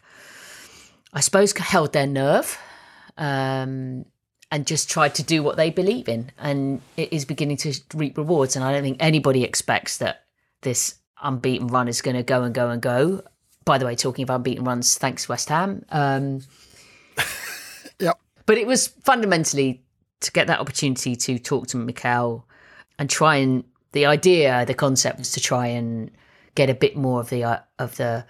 I 1.11 1.19
suppose, 1.19 1.51
held 1.57 1.91
their 1.91 2.07
nerve. 2.07 2.57
Um, 3.17 4.05
and 4.49 4.65
just 4.65 4.89
tried 4.89 5.13
to 5.15 5.23
do 5.23 5.43
what 5.43 5.57
they 5.57 5.71
believe 5.71 6.07
in. 6.07 6.31
And 6.37 6.81
it 6.95 7.11
is 7.11 7.25
beginning 7.25 7.57
to 7.57 7.73
reap 7.95 8.17
rewards. 8.17 8.55
And 8.55 8.63
I 8.63 8.71
don't 8.71 8.83
think 8.83 8.95
anybody 9.01 9.43
expects 9.43 9.97
that 9.97 10.23
this 10.61 10.95
unbeaten 11.21 11.67
run 11.67 11.89
is 11.89 12.01
going 12.01 12.15
to 12.15 12.23
go 12.23 12.43
and 12.43 12.55
go 12.55 12.69
and 12.69 12.81
go. 12.81 13.23
By 13.65 13.79
the 13.79 13.85
way, 13.85 13.97
talking 13.97 14.23
of 14.23 14.29
unbeaten 14.29 14.63
runs, 14.63 14.97
thanks 14.97 15.27
West 15.27 15.49
Ham. 15.49 15.83
Um, 15.89 16.43
yep. 17.99 18.17
But 18.45 18.57
it 18.57 18.67
was 18.67 18.87
fundamentally 18.87 19.83
to 20.21 20.31
get 20.31 20.47
that 20.47 20.61
opportunity 20.61 21.17
to 21.17 21.39
talk 21.39 21.67
to 21.67 21.77
Mikel 21.77 22.47
and 22.97 23.09
try 23.09 23.35
and 23.37 23.65
the 23.93 24.05
idea, 24.05 24.65
the 24.65 24.73
concept 24.73 25.19
was 25.19 25.31
to 25.31 25.39
try 25.39 25.67
and 25.67 26.11
get 26.55 26.69
a 26.69 26.75
bit 26.75 26.95
more 26.95 27.19
of 27.19 27.29
the 27.29 27.43
uh, 27.43 27.59
of 27.79 27.95
the 27.97 28.25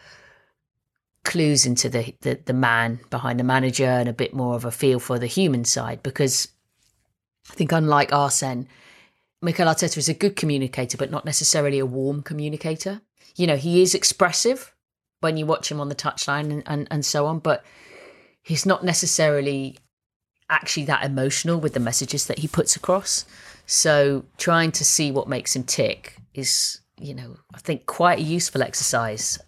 clues 1.23 1.65
into 1.65 1.89
the, 1.89 2.13
the, 2.21 2.39
the 2.45 2.53
man 2.53 2.99
behind 3.09 3.39
the 3.39 3.45
manager 3.45 3.85
and 3.85 4.09
a 4.09 4.13
bit 4.13 4.33
more 4.33 4.55
of 4.55 4.65
a 4.65 4.71
feel 4.71 4.99
for 4.99 5.17
the 5.17 5.25
human 5.25 5.63
side 5.63 6.03
because 6.03 6.49
I 7.49 7.53
think 7.53 7.71
unlike 7.71 8.11
Arsene, 8.11 8.67
Mikel 9.41 9.67
Arteta 9.67 9.97
is 9.97 10.09
a 10.09 10.13
good 10.13 10.35
communicator, 10.35 10.97
but 10.97 11.11
not 11.11 11.25
necessarily 11.25 11.79
a 11.79 11.85
warm 11.85 12.21
communicator. 12.21 13.01
You 13.35 13.47
know, 13.47 13.57
he 13.57 13.81
is 13.81 13.95
expressive 13.95 14.73
when 15.21 15.37
you 15.37 15.45
watch 15.45 15.71
him 15.71 15.79
on 15.79 15.89
the 15.89 15.95
touchline 15.95 16.51
and, 16.51 16.63
and, 16.65 16.87
and 16.91 17.05
so 17.05 17.25
on, 17.25 17.39
but 17.39 17.63
he's 18.41 18.65
not 18.65 18.83
necessarily 18.83 19.77
actually 20.49 20.85
that 20.85 21.05
emotional 21.05 21.59
with 21.59 21.73
the 21.73 21.79
messages 21.79 22.27
that 22.27 22.39
he 22.39 22.47
puts 22.47 22.75
across. 22.75 23.25
So 23.73 24.23
trying 24.37 24.71
to 24.73 24.85
see 24.85 25.09
what 25.09 25.27
makes 25.27 25.55
him 25.55 25.63
tick 25.63 26.17
is, 26.35 26.81
you 26.99 27.15
know, 27.15 27.37
I 27.55 27.57
think 27.57 27.87
quite 27.87 28.19
a 28.19 28.21
useful 28.21 28.61
exercise 28.61 29.39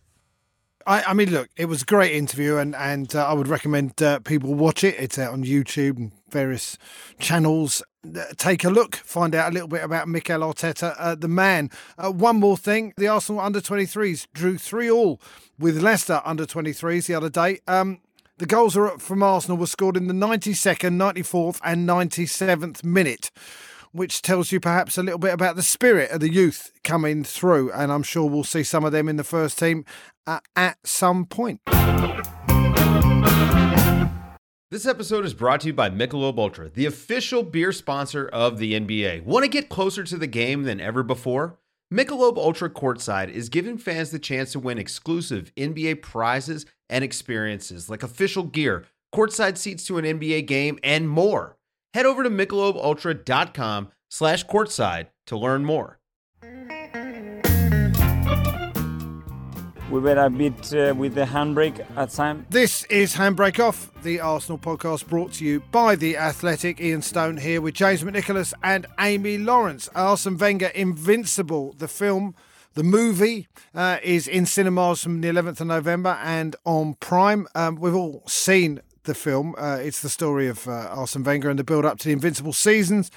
I, 0.87 1.03
I, 1.03 1.13
mean, 1.13 1.31
look, 1.31 1.49
it 1.57 1.65
was 1.65 1.81
a 1.81 1.85
great 1.85 2.13
interview, 2.13 2.57
and 2.57 2.75
and 2.75 3.15
uh, 3.15 3.25
I 3.25 3.33
would 3.33 3.47
recommend 3.47 4.01
uh, 4.01 4.19
people 4.19 4.53
watch 4.53 4.83
it. 4.83 4.95
It's 4.99 5.17
out 5.17 5.33
on 5.33 5.43
YouTube 5.43 5.97
and 5.97 6.11
various 6.29 6.77
channels. 7.19 7.81
Uh, 8.05 8.23
take 8.37 8.63
a 8.63 8.69
look, 8.69 8.95
find 8.97 9.33
out 9.33 9.49
a 9.49 9.53
little 9.53 9.67
bit 9.67 9.83
about 9.83 10.07
Mikel 10.07 10.41
Arteta, 10.41 10.95
uh, 10.99 11.15
the 11.15 11.27
man. 11.27 11.71
Uh, 11.97 12.11
one 12.11 12.35
more 12.39 12.55
thing: 12.55 12.93
the 12.97 13.07
Arsenal 13.07 13.41
under 13.41 13.61
23s 13.61 14.27
drew 14.33 14.59
three 14.59 14.89
all 14.89 15.19
with 15.57 15.81
Leicester 15.81 16.21
under 16.23 16.45
23s 16.45 17.07
the 17.07 17.15
other 17.15 17.29
day. 17.29 17.59
Um, 17.67 18.01
the 18.37 18.45
goals 18.45 18.77
from 18.99 19.23
Arsenal 19.23 19.57
were 19.57 19.65
scored 19.65 19.97
in 19.97 20.07
the 20.07 20.13
92nd, 20.13 20.97
94th, 20.97 21.59
and 21.63 21.87
97th 21.87 22.83
minute 22.83 23.31
which 23.95 24.21
tells 24.21 24.51
you 24.51 24.59
perhaps 24.59 24.97
a 24.97 25.03
little 25.03 25.17
bit 25.17 25.33
about 25.33 25.55
the 25.55 25.63
spirit 25.63 26.11
of 26.11 26.19
the 26.19 26.31
youth 26.31 26.73
coming 26.83 27.23
through. 27.23 27.71
And 27.71 27.93
I'm 27.93 28.03
sure 28.03 28.29
we'll 28.29 28.43
see 28.43 28.63
some 28.63 28.83
of 28.83 28.91
them 28.91 29.07
in 29.07 29.15
the 29.15 29.23
first 29.23 29.57
team 29.57 29.85
uh, 30.27 30.41
at 30.55 30.77
some 30.83 31.25
point. 31.25 31.61
This 34.69 34.85
episode 34.85 35.23
is 35.23 35.33
brought 35.33 35.61
to 35.61 35.67
you 35.67 35.73
by 35.73 35.89
Michelob 35.89 36.37
Ultra, 36.37 36.69
the 36.69 36.85
official 36.85 37.41
beer 37.41 37.71
sponsor 37.71 38.27
of 38.27 38.57
the 38.57 38.73
NBA. 38.73 39.23
Want 39.23 39.45
to 39.45 39.49
get 39.49 39.69
closer 39.69 40.03
to 40.03 40.17
the 40.17 40.27
game 40.27 40.63
than 40.63 40.81
ever 40.81 41.01
before? 41.01 41.57
Michelob 41.93 42.35
Ultra 42.35 42.69
Courtside 42.69 43.29
is 43.29 43.47
giving 43.47 43.77
fans 43.77 44.11
the 44.11 44.19
chance 44.19 44.51
to 44.51 44.59
win 44.59 44.77
exclusive 44.77 45.53
NBA 45.55 46.01
prizes 46.01 46.65
and 46.89 47.05
experiences 47.05 47.89
like 47.89 48.03
official 48.03 48.43
gear, 48.43 48.83
courtside 49.13 49.57
seats 49.57 49.85
to 49.85 49.97
an 49.97 50.03
NBA 50.03 50.47
game, 50.47 50.79
and 50.83 51.07
more 51.07 51.55
head 51.95 52.05
over 52.05 52.23
to 52.23 52.29
michelobultra.com 52.29 53.87
slash 54.09 54.45
courtside 54.47 55.07
to 55.25 55.37
learn 55.37 55.63
more. 55.63 55.97
We 59.89 60.01
were 60.01 60.17
a 60.17 60.29
bit 60.29 60.73
uh, 60.73 60.93
with 60.93 61.15
the 61.15 61.23
handbrake 61.23 61.85
at 61.95 62.09
time. 62.09 62.45
This 62.49 62.83
is 62.85 63.15
Handbrake 63.15 63.63
Off, 63.63 63.93
the 64.03 64.19
Arsenal 64.19 64.57
podcast 64.57 65.07
brought 65.07 65.31
to 65.33 65.45
you 65.45 65.61
by 65.71 65.95
The 65.95 66.17
Athletic. 66.17 66.81
Ian 66.81 67.01
Stone 67.01 67.37
here 67.37 67.61
with 67.61 67.75
James 67.75 68.03
McNicholas 68.03 68.53
and 68.61 68.87
Amy 68.99 69.37
Lawrence. 69.37 69.87
Arsene 69.95 70.37
Wenger 70.37 70.71
Invincible, 70.75 71.75
the 71.77 71.87
film 71.87 72.35
the 72.73 72.83
movie 72.83 73.47
uh, 73.73 73.99
is 74.03 74.27
in 74.27 74.45
cinemas 74.45 75.01
from 75.01 75.21
the 75.21 75.29
11th 75.29 75.61
of 75.61 75.67
November 75.67 76.19
and 76.21 76.57
on 76.65 76.95
Prime. 76.95 77.47
Um, 77.55 77.77
we've 77.77 77.95
all 77.95 78.21
seen 78.27 78.81
the 79.05 79.15
film. 79.15 79.55
Uh, 79.57 79.77
it's 79.81 80.01
the 80.01 80.09
story 80.09 80.47
of 80.47 80.67
uh, 80.67 80.71
Arsene 80.71 81.23
Wenger 81.23 81.49
and 81.49 81.59
the 81.59 81.63
build 81.63 81.85
up 81.85 81.99
to 81.99 82.07
the 82.07 82.13
Invincible 82.13 82.53
seasons, 82.53 83.11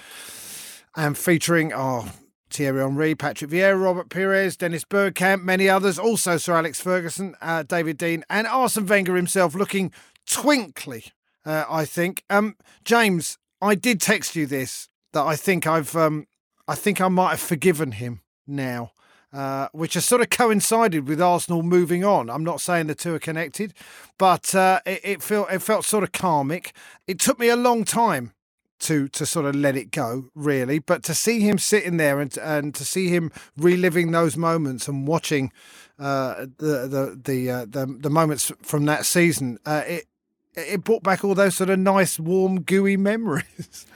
and 0.97 1.17
featuring 1.17 1.73
our 1.73 2.05
oh, 2.07 2.13
Thierry 2.51 2.81
Henry, 2.81 3.15
Patrick 3.15 3.51
Vieira, 3.51 3.81
Robert 3.83 4.09
Pires, 4.09 4.57
Dennis 4.57 4.85
Bergkamp, 4.85 5.43
many 5.43 5.69
others. 5.69 5.99
Also, 5.99 6.37
Sir 6.37 6.55
Alex 6.55 6.81
Ferguson, 6.81 7.35
uh, 7.41 7.63
David 7.63 7.99
Dein, 7.99 8.23
and 8.31 8.47
Arsene 8.47 8.87
Wenger 8.87 9.17
himself 9.17 9.55
looking 9.55 9.93
twinkly. 10.27 11.05
Uh, 11.45 11.65
I 11.69 11.85
think. 11.85 12.25
Um, 12.31 12.57
James, 12.85 13.39
I 13.61 13.75
did 13.75 14.01
text 14.01 14.37
you 14.37 14.47
this 14.47 14.89
that 15.13 15.25
I 15.25 15.37
think 15.37 15.67
I've, 15.67 15.97
um, 15.97 16.27
I 16.67 16.75
think 16.75 17.01
I 17.01 17.09
might 17.09 17.31
have 17.31 17.41
forgiven 17.41 17.93
him 17.93 18.21
now. 18.47 18.93
Uh, 19.31 19.69
which 19.73 19.93
has 19.93 20.07
sort 20.07 20.23
of 20.23 20.31
coincided 20.31 21.07
with 21.07 21.21
Arsenal 21.21 21.63
moving 21.63 22.03
on. 22.03 22.31
I'm 22.31 22.45
not 22.45 22.63
saying 22.63 22.87
the 22.87 22.95
two 22.95 23.15
are 23.15 23.19
connected, 23.19 23.75
but 24.17 24.55
uh, 24.55 24.81
it, 24.87 25.01
it, 25.05 25.23
felt 25.23 25.53
it 25.53 25.61
felt 25.61 25.85
sort 25.85 26.03
of 26.03 26.13
karmic. 26.13 26.73
It 27.07 27.19
took 27.19 27.39
me 27.39 27.51
a 27.51 27.57
long 27.57 27.85
time 27.85 28.33
to 28.81 29.09
to 29.09 29.27
sort 29.27 29.45
of 29.45 29.55
let 29.55 29.77
it 29.77 29.91
go, 29.91 30.31
really. 30.35 30.79
But 30.79 31.03
to 31.05 31.15
see 31.15 31.41
him 31.41 31.59
sitting 31.59 31.99
there 31.99 32.21
and 32.21 32.37
and 32.39 32.75
to 32.75 32.87
see 32.87 33.09
him 33.09 33.31
reliving 33.57 34.13
those 34.13 34.37
moments 34.37 34.89
and 34.89 35.07
watching 35.07 35.53
uh, 35.99 36.47
the 36.57 36.89
the 36.89 37.21
the, 37.23 37.51
uh, 37.51 37.67
the, 37.69 37.99
the 38.01 38.11
moments 38.11 38.53
from 38.63 38.87
that 38.87 39.05
season, 39.05 39.59
uh, 39.67 39.83
it 39.87 40.07
it 40.55 40.85
brought 40.85 41.03
back 41.03 41.25
all 41.25 41.35
those 41.35 41.57
sort 41.57 41.71
of 41.71 41.79
nice, 41.79 42.19
warm, 42.19 42.63
gooey 42.63 42.97
memories. 42.97 43.87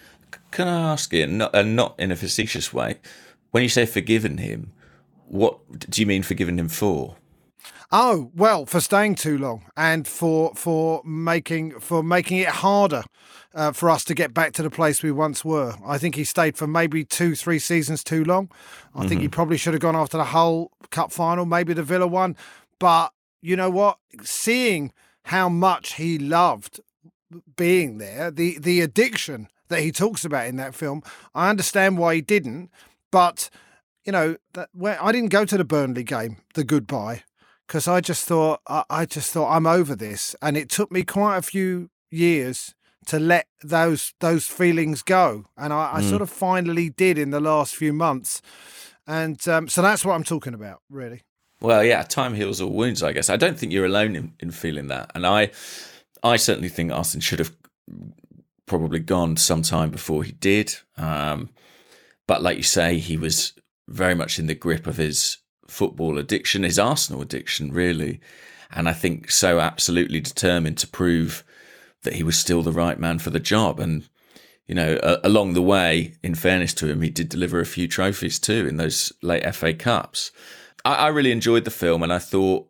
Can 0.50 0.68
I 0.68 0.92
ask 0.92 1.12
you, 1.12 1.24
and 1.54 1.76
not 1.76 1.98
in 1.98 2.12
a 2.12 2.16
facetious 2.16 2.72
way, 2.72 2.98
when 3.50 3.62
you 3.62 3.68
say 3.68 3.86
forgiven 3.86 4.38
him? 4.38 4.72
What 5.32 5.60
do 5.88 6.02
you 6.02 6.06
mean 6.06 6.22
forgiving 6.22 6.58
him 6.58 6.68
for? 6.68 7.16
Oh 7.90 8.30
well, 8.34 8.66
for 8.66 8.80
staying 8.80 9.14
too 9.14 9.38
long 9.38 9.64
and 9.78 10.06
for 10.06 10.52
for 10.54 11.00
making 11.06 11.80
for 11.80 12.02
making 12.02 12.36
it 12.36 12.48
harder 12.48 13.02
uh, 13.54 13.72
for 13.72 13.88
us 13.88 14.04
to 14.04 14.14
get 14.14 14.34
back 14.34 14.52
to 14.52 14.62
the 14.62 14.68
place 14.68 15.02
we 15.02 15.10
once 15.10 15.42
were. 15.42 15.74
I 15.86 15.96
think 15.96 16.16
he 16.16 16.24
stayed 16.24 16.58
for 16.58 16.66
maybe 16.66 17.02
two, 17.02 17.34
three 17.34 17.58
seasons 17.58 18.04
too 18.04 18.24
long. 18.24 18.50
I 18.94 18.98
mm-hmm. 18.98 19.08
think 19.08 19.20
he 19.22 19.26
mm-hmm. 19.28 19.32
probably 19.32 19.56
should 19.56 19.72
have 19.72 19.80
gone 19.80 19.96
after 19.96 20.18
the 20.18 20.24
Hull 20.24 20.70
cup 20.90 21.12
final, 21.12 21.46
maybe 21.46 21.72
the 21.72 21.82
Villa 21.82 22.06
one. 22.06 22.36
But 22.78 23.14
you 23.40 23.56
know 23.56 23.70
what? 23.70 23.96
Seeing 24.22 24.92
how 25.24 25.48
much 25.48 25.94
he 25.94 26.18
loved 26.18 26.78
being 27.56 27.96
there, 27.96 28.30
the 28.30 28.58
the 28.58 28.82
addiction 28.82 29.48
that 29.68 29.80
he 29.80 29.92
talks 29.92 30.26
about 30.26 30.46
in 30.46 30.56
that 30.56 30.74
film, 30.74 31.02
I 31.34 31.48
understand 31.48 31.96
why 31.96 32.16
he 32.16 32.20
didn't, 32.20 32.70
but 33.10 33.48
you 34.04 34.12
know, 34.12 34.36
that 34.54 34.68
where 34.72 35.02
I 35.02 35.12
didn't 35.12 35.30
go 35.30 35.44
to 35.44 35.56
the 35.56 35.64
Burnley 35.64 36.04
game, 36.04 36.38
the 36.54 36.64
goodbye, 36.64 37.22
because 37.66 37.86
I 37.88 38.00
just 38.00 38.24
thought 38.26 38.60
I, 38.66 38.84
I 38.90 39.06
just 39.06 39.32
thought 39.32 39.54
I'm 39.54 39.66
over 39.66 39.94
this, 39.96 40.34
and 40.42 40.56
it 40.56 40.68
took 40.68 40.90
me 40.92 41.02
quite 41.04 41.36
a 41.38 41.42
few 41.42 41.90
years 42.10 42.74
to 43.06 43.18
let 43.18 43.46
those 43.62 44.14
those 44.20 44.46
feelings 44.46 45.02
go, 45.02 45.46
and 45.56 45.72
I, 45.72 45.94
I 45.94 46.00
Mm. 46.00 46.08
sort 46.10 46.22
of 46.22 46.30
finally 46.30 46.88
did 46.90 47.18
in 47.18 47.30
the 47.30 47.40
last 47.40 47.74
few 47.76 47.92
months, 47.92 48.42
and 49.06 49.46
um, 49.48 49.68
so 49.68 49.82
that's 49.82 50.04
what 50.04 50.14
I'm 50.14 50.24
talking 50.24 50.54
about, 50.54 50.80
really. 50.90 51.22
Well, 51.60 51.84
yeah, 51.84 52.02
time 52.02 52.34
heals 52.34 52.60
all 52.60 52.70
wounds, 52.72 53.02
I 53.04 53.12
guess. 53.12 53.30
I 53.30 53.36
don't 53.36 53.56
think 53.56 53.72
you're 53.72 53.86
alone 53.86 54.16
in, 54.16 54.32
in 54.40 54.50
feeling 54.50 54.88
that. 54.88 55.12
And 55.14 55.24
I 55.24 55.50
I 56.22 56.36
certainly 56.36 56.68
think 56.68 56.90
Arsene 56.92 57.20
should 57.20 57.38
have 57.38 57.52
probably 58.66 58.98
gone 58.98 59.36
some 59.36 59.62
time 59.62 59.90
before 59.90 60.24
he 60.24 60.32
did. 60.32 60.74
Um, 60.96 61.50
but 62.26 62.42
like 62.42 62.56
you 62.56 62.62
say, 62.62 62.98
he 62.98 63.16
was 63.16 63.52
very 63.92 64.14
much 64.14 64.38
in 64.38 64.46
the 64.46 64.54
grip 64.54 64.86
of 64.86 64.96
his 64.96 65.38
football 65.68 66.18
addiction, 66.18 66.62
his 66.62 66.78
Arsenal 66.78 67.22
addiction, 67.22 67.72
really. 67.72 68.20
And 68.70 68.88
I 68.88 68.92
think 68.92 69.30
so 69.30 69.60
absolutely 69.60 70.20
determined 70.20 70.78
to 70.78 70.86
prove 70.86 71.44
that 72.02 72.14
he 72.14 72.22
was 72.22 72.38
still 72.38 72.62
the 72.62 72.72
right 72.72 72.98
man 72.98 73.18
for 73.18 73.30
the 73.30 73.38
job. 73.38 73.78
And, 73.78 74.08
you 74.66 74.74
know, 74.74 74.94
uh, 74.96 75.20
along 75.22 75.52
the 75.52 75.62
way, 75.62 76.14
in 76.22 76.34
fairness 76.34 76.74
to 76.74 76.88
him, 76.88 77.02
he 77.02 77.10
did 77.10 77.28
deliver 77.28 77.60
a 77.60 77.66
few 77.66 77.86
trophies 77.86 78.38
too 78.38 78.66
in 78.66 78.76
those 78.76 79.12
late 79.22 79.54
FA 79.54 79.74
Cups. 79.74 80.32
I, 80.84 80.94
I 80.94 81.08
really 81.08 81.32
enjoyed 81.32 81.64
the 81.64 81.70
film 81.70 82.02
and 82.02 82.12
I 82.12 82.18
thought 82.18 82.68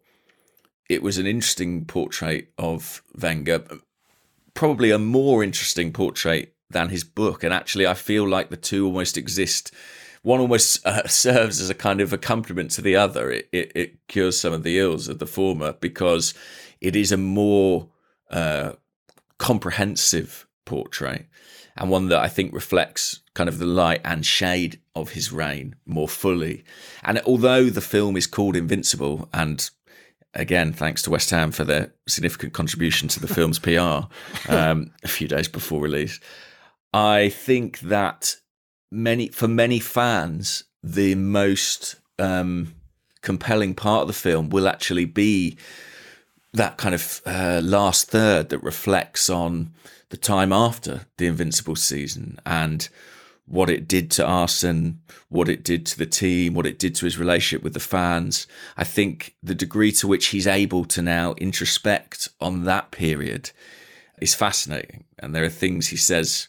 it 0.88 1.02
was 1.02 1.18
an 1.18 1.26
interesting 1.26 1.84
portrait 1.84 2.52
of 2.58 3.02
Wenger, 3.18 3.64
probably 4.54 4.90
a 4.90 4.98
more 4.98 5.42
interesting 5.42 5.92
portrait 5.92 6.54
than 6.68 6.88
his 6.88 7.04
book. 7.04 7.44
And 7.44 7.54
actually, 7.54 7.86
I 7.86 7.94
feel 7.94 8.28
like 8.28 8.50
the 8.50 8.56
two 8.56 8.86
almost 8.86 9.16
exist. 9.16 9.72
One 10.22 10.40
almost 10.40 10.84
uh, 10.86 11.06
serves 11.06 11.60
as 11.60 11.70
a 11.70 11.74
kind 11.74 12.00
of 12.00 12.12
accompaniment 12.12 12.70
to 12.72 12.82
the 12.82 12.96
other. 12.96 13.30
It, 13.30 13.48
it, 13.52 13.72
it 13.74 14.08
cures 14.08 14.38
some 14.38 14.52
of 14.52 14.62
the 14.62 14.78
ills 14.78 15.08
of 15.08 15.18
the 15.18 15.26
former 15.26 15.74
because 15.74 16.34
it 16.80 16.96
is 16.96 17.12
a 17.12 17.16
more 17.16 17.88
uh, 18.30 18.72
comprehensive 19.38 20.46
portrait 20.64 21.26
and 21.76 21.90
one 21.90 22.08
that 22.08 22.20
I 22.20 22.28
think 22.28 22.52
reflects 22.52 23.20
kind 23.34 23.48
of 23.48 23.58
the 23.58 23.66
light 23.66 24.00
and 24.04 24.24
shade 24.24 24.80
of 24.94 25.10
his 25.10 25.32
reign 25.32 25.74
more 25.86 26.08
fully. 26.08 26.64
And 27.02 27.20
although 27.20 27.70
the 27.70 27.80
film 27.80 28.16
is 28.16 28.26
called 28.26 28.56
Invincible, 28.56 29.28
and 29.32 29.68
again, 30.34 30.72
thanks 30.72 31.02
to 31.02 31.10
West 31.10 31.30
Ham 31.30 31.50
for 31.50 31.64
their 31.64 31.92
significant 32.06 32.52
contribution 32.52 33.08
to 33.08 33.20
the 33.20 33.28
film's 33.28 33.58
PR 33.58 34.06
um, 34.48 34.90
a 35.02 35.08
few 35.08 35.28
days 35.28 35.48
before 35.48 35.80
release, 35.80 36.20
I 36.92 37.30
think 37.30 37.80
that 37.80 38.36
many 38.92 39.28
for 39.28 39.48
many 39.48 39.80
fans, 39.80 40.64
the 40.82 41.14
most 41.14 41.96
um, 42.18 42.74
compelling 43.22 43.74
part 43.74 44.02
of 44.02 44.08
the 44.08 44.12
film 44.12 44.50
will 44.50 44.68
actually 44.68 45.06
be 45.06 45.56
that 46.52 46.76
kind 46.76 46.94
of 46.94 47.22
uh, 47.24 47.60
last 47.64 48.10
third 48.10 48.50
that 48.50 48.58
reflects 48.58 49.30
on 49.30 49.72
the 50.10 50.16
time 50.16 50.52
after 50.52 51.06
the 51.16 51.26
Invincible 51.26 51.76
season 51.76 52.38
and 52.44 52.90
what 53.46 53.70
it 53.70 53.88
did 53.88 54.10
to 54.10 54.26
Arsene, 54.26 55.00
what 55.28 55.48
it 55.48 55.64
did 55.64 55.86
to 55.86 55.98
the 55.98 56.06
team, 56.06 56.54
what 56.54 56.66
it 56.66 56.78
did 56.78 56.94
to 56.96 57.06
his 57.06 57.18
relationship 57.18 57.62
with 57.64 57.74
the 57.74 57.80
fans. 57.80 58.46
I 58.76 58.84
think 58.84 59.34
the 59.42 59.54
degree 59.54 59.92
to 59.92 60.06
which 60.06 60.26
he's 60.26 60.46
able 60.46 60.84
to 60.86 61.02
now 61.02 61.34
introspect 61.34 62.28
on 62.40 62.64
that 62.64 62.90
period 62.90 63.50
is 64.20 64.34
fascinating. 64.34 65.04
And 65.18 65.34
there 65.34 65.44
are 65.44 65.50
things 65.50 65.88
he 65.88 65.96
says 65.96 66.48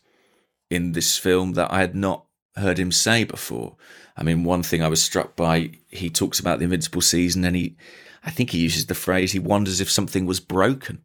in 0.69 0.91
this 0.91 1.17
film 1.17 1.53
that 1.53 1.71
I 1.71 1.79
had 1.79 1.95
not 1.95 2.25
heard 2.55 2.79
him 2.79 2.91
say 2.91 3.23
before. 3.23 3.75
I 4.15 4.23
mean, 4.23 4.43
one 4.43 4.63
thing 4.63 4.83
I 4.83 4.87
was 4.87 5.03
struck 5.03 5.35
by, 5.35 5.71
he 5.89 6.09
talks 6.09 6.39
about 6.39 6.59
the 6.59 6.65
Invincible 6.65 7.01
season 7.01 7.43
and 7.45 7.55
he, 7.55 7.75
I 8.23 8.31
think 8.31 8.51
he 8.51 8.59
uses 8.59 8.85
the 8.85 8.95
phrase, 8.95 9.31
he 9.31 9.39
wonders 9.39 9.81
if 9.81 9.89
something 9.89 10.25
was 10.25 10.39
broken 10.39 11.01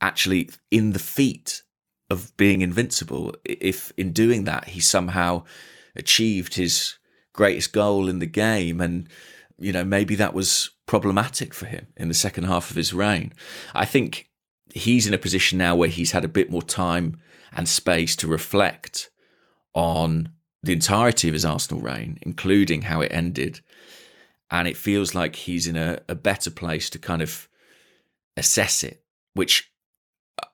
actually 0.00 0.50
in 0.70 0.92
the 0.92 0.98
feat 0.98 1.62
of 2.08 2.36
being 2.36 2.62
invincible. 2.62 3.34
If 3.44 3.92
in 3.96 4.12
doing 4.12 4.44
that, 4.44 4.68
he 4.68 4.80
somehow 4.80 5.44
achieved 5.94 6.54
his 6.54 6.96
greatest 7.32 7.72
goal 7.72 8.08
in 8.08 8.18
the 8.18 8.26
game. 8.26 8.80
And, 8.80 9.08
you 9.58 9.72
know, 9.72 9.84
maybe 9.84 10.14
that 10.16 10.34
was 10.34 10.70
problematic 10.86 11.54
for 11.54 11.66
him 11.66 11.86
in 11.96 12.08
the 12.08 12.14
second 12.14 12.44
half 12.44 12.70
of 12.70 12.76
his 12.76 12.92
reign. 12.92 13.32
I 13.74 13.84
think 13.84 14.28
he's 14.72 15.06
in 15.06 15.14
a 15.14 15.18
position 15.18 15.58
now 15.58 15.76
where 15.76 15.88
he's 15.88 16.12
had 16.12 16.24
a 16.24 16.28
bit 16.28 16.50
more 16.50 16.62
time 16.62 17.18
and 17.52 17.68
space 17.68 18.16
to 18.16 18.28
reflect 18.28 19.10
on 19.74 20.32
the 20.62 20.72
entirety 20.72 21.28
of 21.28 21.34
his 21.34 21.44
Arsenal 21.44 21.82
reign, 21.82 22.18
including 22.22 22.82
how 22.82 23.00
it 23.00 23.12
ended. 23.12 23.60
And 24.50 24.68
it 24.68 24.76
feels 24.76 25.14
like 25.14 25.36
he's 25.36 25.66
in 25.66 25.76
a, 25.76 26.00
a 26.08 26.14
better 26.14 26.50
place 26.50 26.90
to 26.90 26.98
kind 26.98 27.22
of 27.22 27.48
assess 28.36 28.82
it, 28.82 29.02
which 29.34 29.72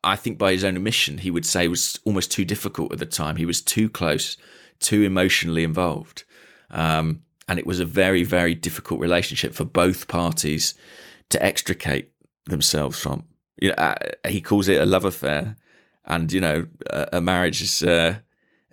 I 0.04 0.16
think 0.16 0.38
by 0.38 0.52
his 0.52 0.64
own 0.64 0.76
admission, 0.76 1.18
he 1.18 1.30
would 1.30 1.46
say 1.46 1.68
was 1.68 1.98
almost 2.04 2.30
too 2.30 2.44
difficult 2.44 2.92
at 2.92 2.98
the 2.98 3.06
time. 3.06 3.36
He 3.36 3.46
was 3.46 3.62
too 3.62 3.88
close, 3.88 4.36
too 4.80 5.02
emotionally 5.02 5.64
involved. 5.64 6.24
Um, 6.70 7.22
and 7.48 7.58
it 7.58 7.66
was 7.66 7.80
a 7.80 7.84
very, 7.84 8.22
very 8.22 8.54
difficult 8.54 9.00
relationship 9.00 9.54
for 9.54 9.64
both 9.64 10.08
parties 10.08 10.74
to 11.30 11.42
extricate 11.42 12.10
themselves 12.46 12.98
from. 12.98 13.24
You 13.60 13.70
know, 13.70 13.76
uh, 13.76 13.94
he 14.28 14.40
calls 14.40 14.68
it 14.68 14.80
a 14.80 14.86
love 14.86 15.04
affair, 15.04 15.56
and 16.04 16.32
you 16.32 16.40
know, 16.40 16.66
a, 16.90 17.20
marriage 17.20 17.62
is 17.62 17.82
uh, 17.82 18.18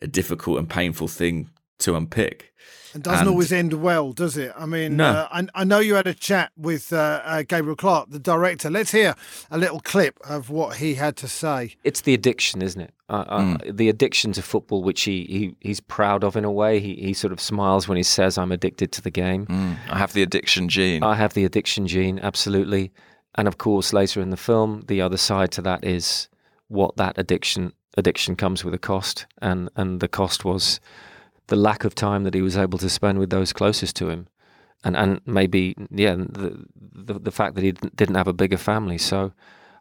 a 0.04 0.08
difficult 0.08 0.60
and 0.60 0.70
painful 0.70 1.08
thing 1.08 1.50
to 1.80 1.96
unpick. 1.96 2.52
And 2.94 3.02
doesn't 3.02 3.22
And- 3.22 3.30
always 3.30 3.52
end 3.52 3.74
well, 3.74 4.14
does 4.14 4.38
it? 4.38 4.54
I 4.56 4.68
mean, 4.68 4.98
No. 4.98 5.06
uh, 5.10 5.28
I, 5.32 5.48
I 5.56 5.64
know 5.64 5.80
you 5.80 5.96
had 5.96 6.06
a 6.06 6.14
chat 6.14 6.52
with 6.56 6.94
uh, 6.94 7.22
uh, 7.26 7.42
Gabriel 7.42 7.76
Clarke, 7.76 8.12
the 8.12 8.20
director. 8.20 8.70
Let's 8.70 8.92
hear 8.92 9.16
a 9.50 9.58
little 9.58 9.80
clip 9.80 10.20
of 10.30 10.52
what 10.52 10.76
he 10.78 10.94
had 10.94 11.16
to 11.18 11.28
say. 11.28 11.76
it's 11.84 12.02
the 12.02 12.14
addiction, 12.14 12.62
isn't 12.62 12.80
it? 12.82 12.94
Uh, 13.10 13.26
uh, 13.28 13.58
the 13.68 13.90
addiction 13.90 14.32
to 14.34 14.42
football, 14.44 14.84
which 14.84 15.02
he, 15.04 15.24
he 15.26 15.56
he's 15.68 15.80
proud 15.80 16.24
of 16.24 16.36
in 16.36 16.46
a 16.46 16.52
way. 16.52 16.80
He 16.80 16.94
he 16.96 17.14
sort 17.14 17.34
of 17.34 17.40
smiles 17.42 17.88
when 17.88 17.98
he 17.98 18.04
says, 18.04 18.38
"I'm 18.38 18.52
addicted 18.52 18.92
to 18.94 19.02
the 19.02 19.12
game." 19.12 19.46
I 19.90 19.98
have 19.98 20.14
the 20.14 20.22
addiction 20.24 20.70
gene. 20.70 21.04
I 21.04 21.16
have 21.16 21.34
the 21.34 21.46
addiction 21.46 21.88
gene, 21.88 22.20
absolutely. 22.20 22.92
And 23.36 23.48
of 23.48 23.58
course, 23.58 23.94
later 23.94 24.22
in 24.22 24.30
the 24.30 24.38
film, 24.38 24.84
the 24.88 25.02
other 25.02 25.18
side 25.18 25.52
to 25.54 25.62
that 25.64 25.84
is 25.84 26.28
what 26.70 26.96
that 26.98 27.18
addiction 27.18 27.74
addiction 27.98 28.36
comes 28.36 28.64
with 28.64 28.74
a 28.74 28.80
cost, 28.80 29.26
and 29.42 29.70
and 29.76 30.00
the 30.00 30.08
cost 30.08 30.46
was 30.46 30.80
the 31.48 31.56
lack 31.56 31.84
of 31.84 31.96
time 31.96 32.24
that 32.24 32.34
he 32.34 32.42
was 32.42 32.58
able 32.58 32.80
to 32.80 32.90
spend 32.90 33.20
with 33.20 33.30
those 33.30 33.54
closest 33.54 33.96
to 33.98 34.10
him, 34.10 34.28
and 34.84 34.96
and 34.96 35.22
maybe 35.26 35.76
yeah, 35.92 36.16
the 36.16 36.66
the, 36.76 37.20
the 37.20 37.32
fact 37.32 37.56
that 37.56 37.64
he 37.64 37.72
didn't- 37.72 38.16
have 38.16 38.28
a 38.28 38.34
bigger 38.34 38.58
family. 38.58 38.98
So, 38.98 39.34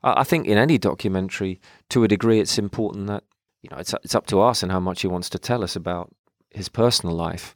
I, 0.02 0.20
I 0.20 0.24
think 0.24 0.46
in 0.46 0.58
any 0.58 0.78
documentary, 0.78 1.60
to 1.90 2.04
a 2.04 2.08
degree, 2.08 2.40
it's 2.40 2.58
important 2.58 3.06
that 3.06 3.24
you 3.62 3.70
know 3.70 3.78
it's 3.78 3.94
it's 4.04 4.14
up 4.14 4.26
to 4.26 4.40
us 4.40 4.62
and 4.62 4.72
how 4.72 4.80
much 4.80 5.02
he 5.02 5.08
wants 5.08 5.30
to 5.30 5.38
tell 5.38 5.62
us 5.62 5.76
about 5.76 6.10
his 6.50 6.68
personal 6.68 7.14
life, 7.14 7.54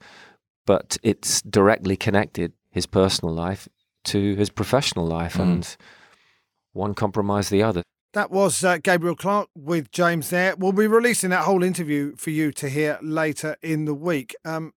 but 0.65 0.97
it's 1.03 1.43
directly 1.43 1.97
connected 1.97 2.53
his 2.71 2.87
personal 2.87 3.35
life 3.35 3.69
to 4.05 4.35
his 4.37 4.51
professional 4.51 5.07
life, 5.07 5.35
mm. 5.35 5.43
and 5.43 5.77
one 6.73 6.95
compromised 6.95 7.51
the 7.51 7.63
other. 7.63 7.83
That 8.17 8.31
was 8.31 8.65
uh, 8.65 8.79
Gabriel 8.79 9.15
Clarke 9.15 9.51
with 9.55 9.91
James 9.91 10.31
there. 10.31 10.57
We'll 10.57 10.73
be 10.73 10.87
releasing 10.87 11.29
that 11.29 11.45
whole 11.45 11.63
interview 11.63 12.17
for 12.17 12.31
you 12.31 12.51
to 12.53 12.71
hear 12.71 12.99
later 13.03 13.59
in 13.61 13.85
the 13.85 13.93
week. 13.93 14.35
Um, 14.43 14.73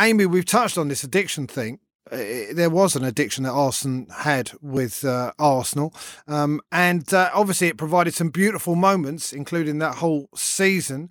Amy, 0.00 0.26
we've 0.26 0.44
touched 0.44 0.78
on 0.78 0.86
this 0.86 1.02
addiction 1.02 1.48
thing. 1.48 1.80
There 2.08 2.70
was 2.70 2.94
an 2.94 3.02
addiction 3.02 3.42
that 3.42 3.50
Arsenal 3.50 4.06
had 4.18 4.52
with 4.62 5.04
uh, 5.04 5.32
Arsenal. 5.40 5.92
Um, 6.28 6.60
and 6.70 7.12
uh, 7.12 7.30
obviously, 7.34 7.66
it 7.66 7.78
provided 7.78 8.14
some 8.14 8.28
beautiful 8.28 8.76
moments, 8.76 9.32
including 9.32 9.80
that 9.80 9.96
whole 9.96 10.28
season. 10.36 11.10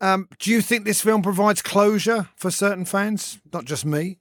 Um, 0.00 0.28
do 0.40 0.50
you 0.50 0.60
think 0.60 0.84
this 0.84 1.00
film 1.00 1.22
provides 1.22 1.62
closure 1.62 2.28
for 2.34 2.50
certain 2.50 2.84
fans? 2.84 3.38
Not 3.52 3.66
just 3.66 3.86
me. 3.86 4.18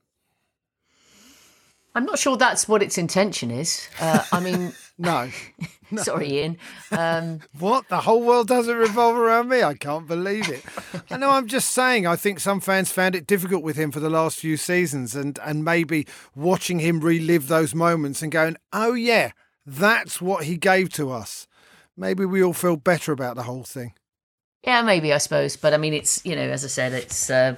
I'm 1.97 2.05
not 2.05 2.19
sure 2.19 2.37
that's 2.37 2.67
what 2.67 2.83
its 2.83 2.97
intention 2.97 3.49
is. 3.49 3.89
Uh, 3.99 4.23
I 4.31 4.39
mean, 4.39 4.73
No. 4.99 5.29
sorry, 5.97 6.31
Ian. 6.33 6.57
Um, 6.91 7.39
What? 7.57 7.87
The 7.87 8.01
whole 8.01 8.21
world 8.23 8.47
doesn't 8.47 8.75
revolve 8.75 9.15
around 9.15 9.49
me? 9.49 9.63
I 9.63 9.75
can't 9.75 10.07
believe 10.07 10.49
it. 10.49 10.63
I 11.09 11.17
know, 11.17 11.31
I'm 11.31 11.47
just 11.47 11.69
saying, 11.71 12.07
I 12.07 12.15
think 12.15 12.39
some 12.39 12.59
fans 12.59 12.91
found 12.91 13.15
it 13.15 13.27
difficult 13.27 13.63
with 13.63 13.77
him 13.77 13.91
for 13.91 13.99
the 13.99 14.09
last 14.09 14.39
few 14.39 14.57
seasons 14.57 15.15
and, 15.15 15.39
and 15.43 15.63
maybe 15.63 16.07
watching 16.35 16.79
him 16.79 16.99
relive 16.99 17.47
those 17.47 17.75
moments 17.75 18.21
and 18.21 18.31
going, 18.31 18.57
oh, 18.73 18.93
yeah, 18.93 19.31
that's 19.65 20.21
what 20.21 20.45
he 20.45 20.57
gave 20.57 20.89
to 20.93 21.11
us. 21.11 21.47
Maybe 21.95 22.25
we 22.25 22.43
all 22.43 22.53
feel 22.53 22.75
better 22.75 23.11
about 23.11 23.35
the 23.35 23.43
whole 23.43 23.63
thing. 23.63 23.93
yeah, 24.63 24.81
maybe 24.83 25.13
I 25.13 25.17
suppose, 25.17 25.55
but 25.57 25.73
I 25.73 25.77
mean, 25.77 25.93
it's 25.93 26.23
you 26.23 26.35
know, 26.35 26.41
as 26.49 26.63
I 26.63 26.67
said, 26.67 26.93
it's. 26.93 27.29
Uh, 27.29 27.55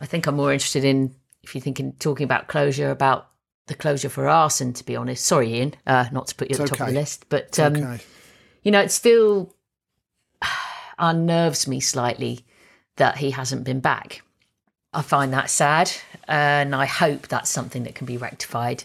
I 0.00 0.06
think 0.06 0.26
I'm 0.26 0.36
more 0.36 0.52
interested 0.52 0.84
in 0.84 1.14
if 1.42 1.54
you're 1.54 1.60
thinking 1.62 1.92
talking 1.98 2.24
about 2.24 2.48
closure 2.48 2.90
about 2.90 3.28
the 3.68 3.74
closure 3.74 4.08
for 4.08 4.28
Arsene. 4.28 4.72
To 4.72 4.84
be 4.84 4.96
honest, 4.96 5.24
sorry, 5.24 5.54
Ian, 5.54 5.74
uh, 5.86 6.06
not 6.12 6.26
to 6.28 6.34
put 6.34 6.50
you 6.50 6.56
at 6.56 6.60
It's 6.60 6.70
the 6.70 6.76
top 6.76 6.88
of 6.88 6.94
the 6.94 7.00
list, 7.00 7.26
but 7.28 7.58
um, 7.58 7.76
okay. 7.76 8.00
you 8.62 8.70
know, 8.70 8.80
it 8.80 8.90
still 8.90 9.54
unnerves 10.98 11.68
me 11.68 11.80
slightly 11.80 12.44
that 12.96 13.18
he 13.18 13.30
hasn't 13.30 13.64
been 13.64 13.80
back. 13.80 14.22
I 14.92 15.02
find 15.02 15.32
that 15.32 15.50
sad, 15.50 15.92
and 16.26 16.74
I 16.74 16.86
hope 16.86 17.28
that's 17.28 17.50
something 17.50 17.84
that 17.84 17.94
can 17.94 18.06
be 18.06 18.16
rectified. 18.16 18.84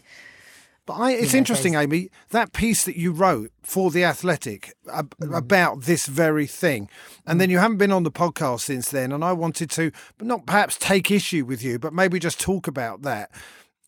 But 0.86 0.96
I, 0.96 1.12
it's 1.12 1.32
know, 1.32 1.38
interesting, 1.38 1.76
Amy, 1.76 2.10
that 2.32 2.52
piece 2.52 2.84
that 2.84 2.98
you 2.98 3.13
wrote 3.13 3.52
for 3.62 3.89
The 3.89 4.04
Athletic 4.04 4.74
ab- 4.91 5.15
Mm. 5.22 5.36
about 5.36 5.84
this 5.84 6.08
very 6.08 6.46
thing. 6.46 6.89
And 7.26 7.39
then 7.39 7.50
you 7.50 7.60
haven't 7.60 7.78
been 7.78 7.93
on 7.93 8.04
the 8.04 8.12
podcast 8.12 8.62
since 8.62 8.89
then. 8.89 9.13
And 9.13 9.24
I 9.24 9.32
wanted 9.32 9.69
to, 9.72 9.91
but 10.17 10.28
not 10.28 10.46
perhaps 10.46 10.78
take 10.78 11.10
issue 11.10 11.46
with 11.46 11.63
you, 11.63 11.80
but 11.80 11.93
maybe 11.93 12.19
just 12.19 12.38
talk 12.38 12.67
about 12.67 13.02
that. 13.04 13.32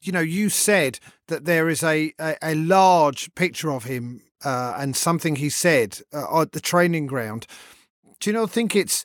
You 0.06 0.12
know, 0.12 0.20
you 0.20 0.50
said 0.50 1.00
that 1.28 1.46
there 1.46 1.70
is 1.70 1.84
a, 1.84 2.14
a, 2.20 2.36
a 2.42 2.56
large 2.56 3.34
picture 3.36 3.72
of 3.72 3.86
him 3.86 4.22
uh, 4.44 4.76
and 4.78 4.96
something 4.96 5.38
he 5.38 5.50
said 5.50 6.00
uh, 6.14 6.42
at 6.42 6.52
the 6.52 6.60
training 6.60 7.08
ground. 7.08 7.48
Do 8.20 8.30
you 8.30 8.34
not 8.34 8.52
think 8.52 8.76
it's 8.76 9.04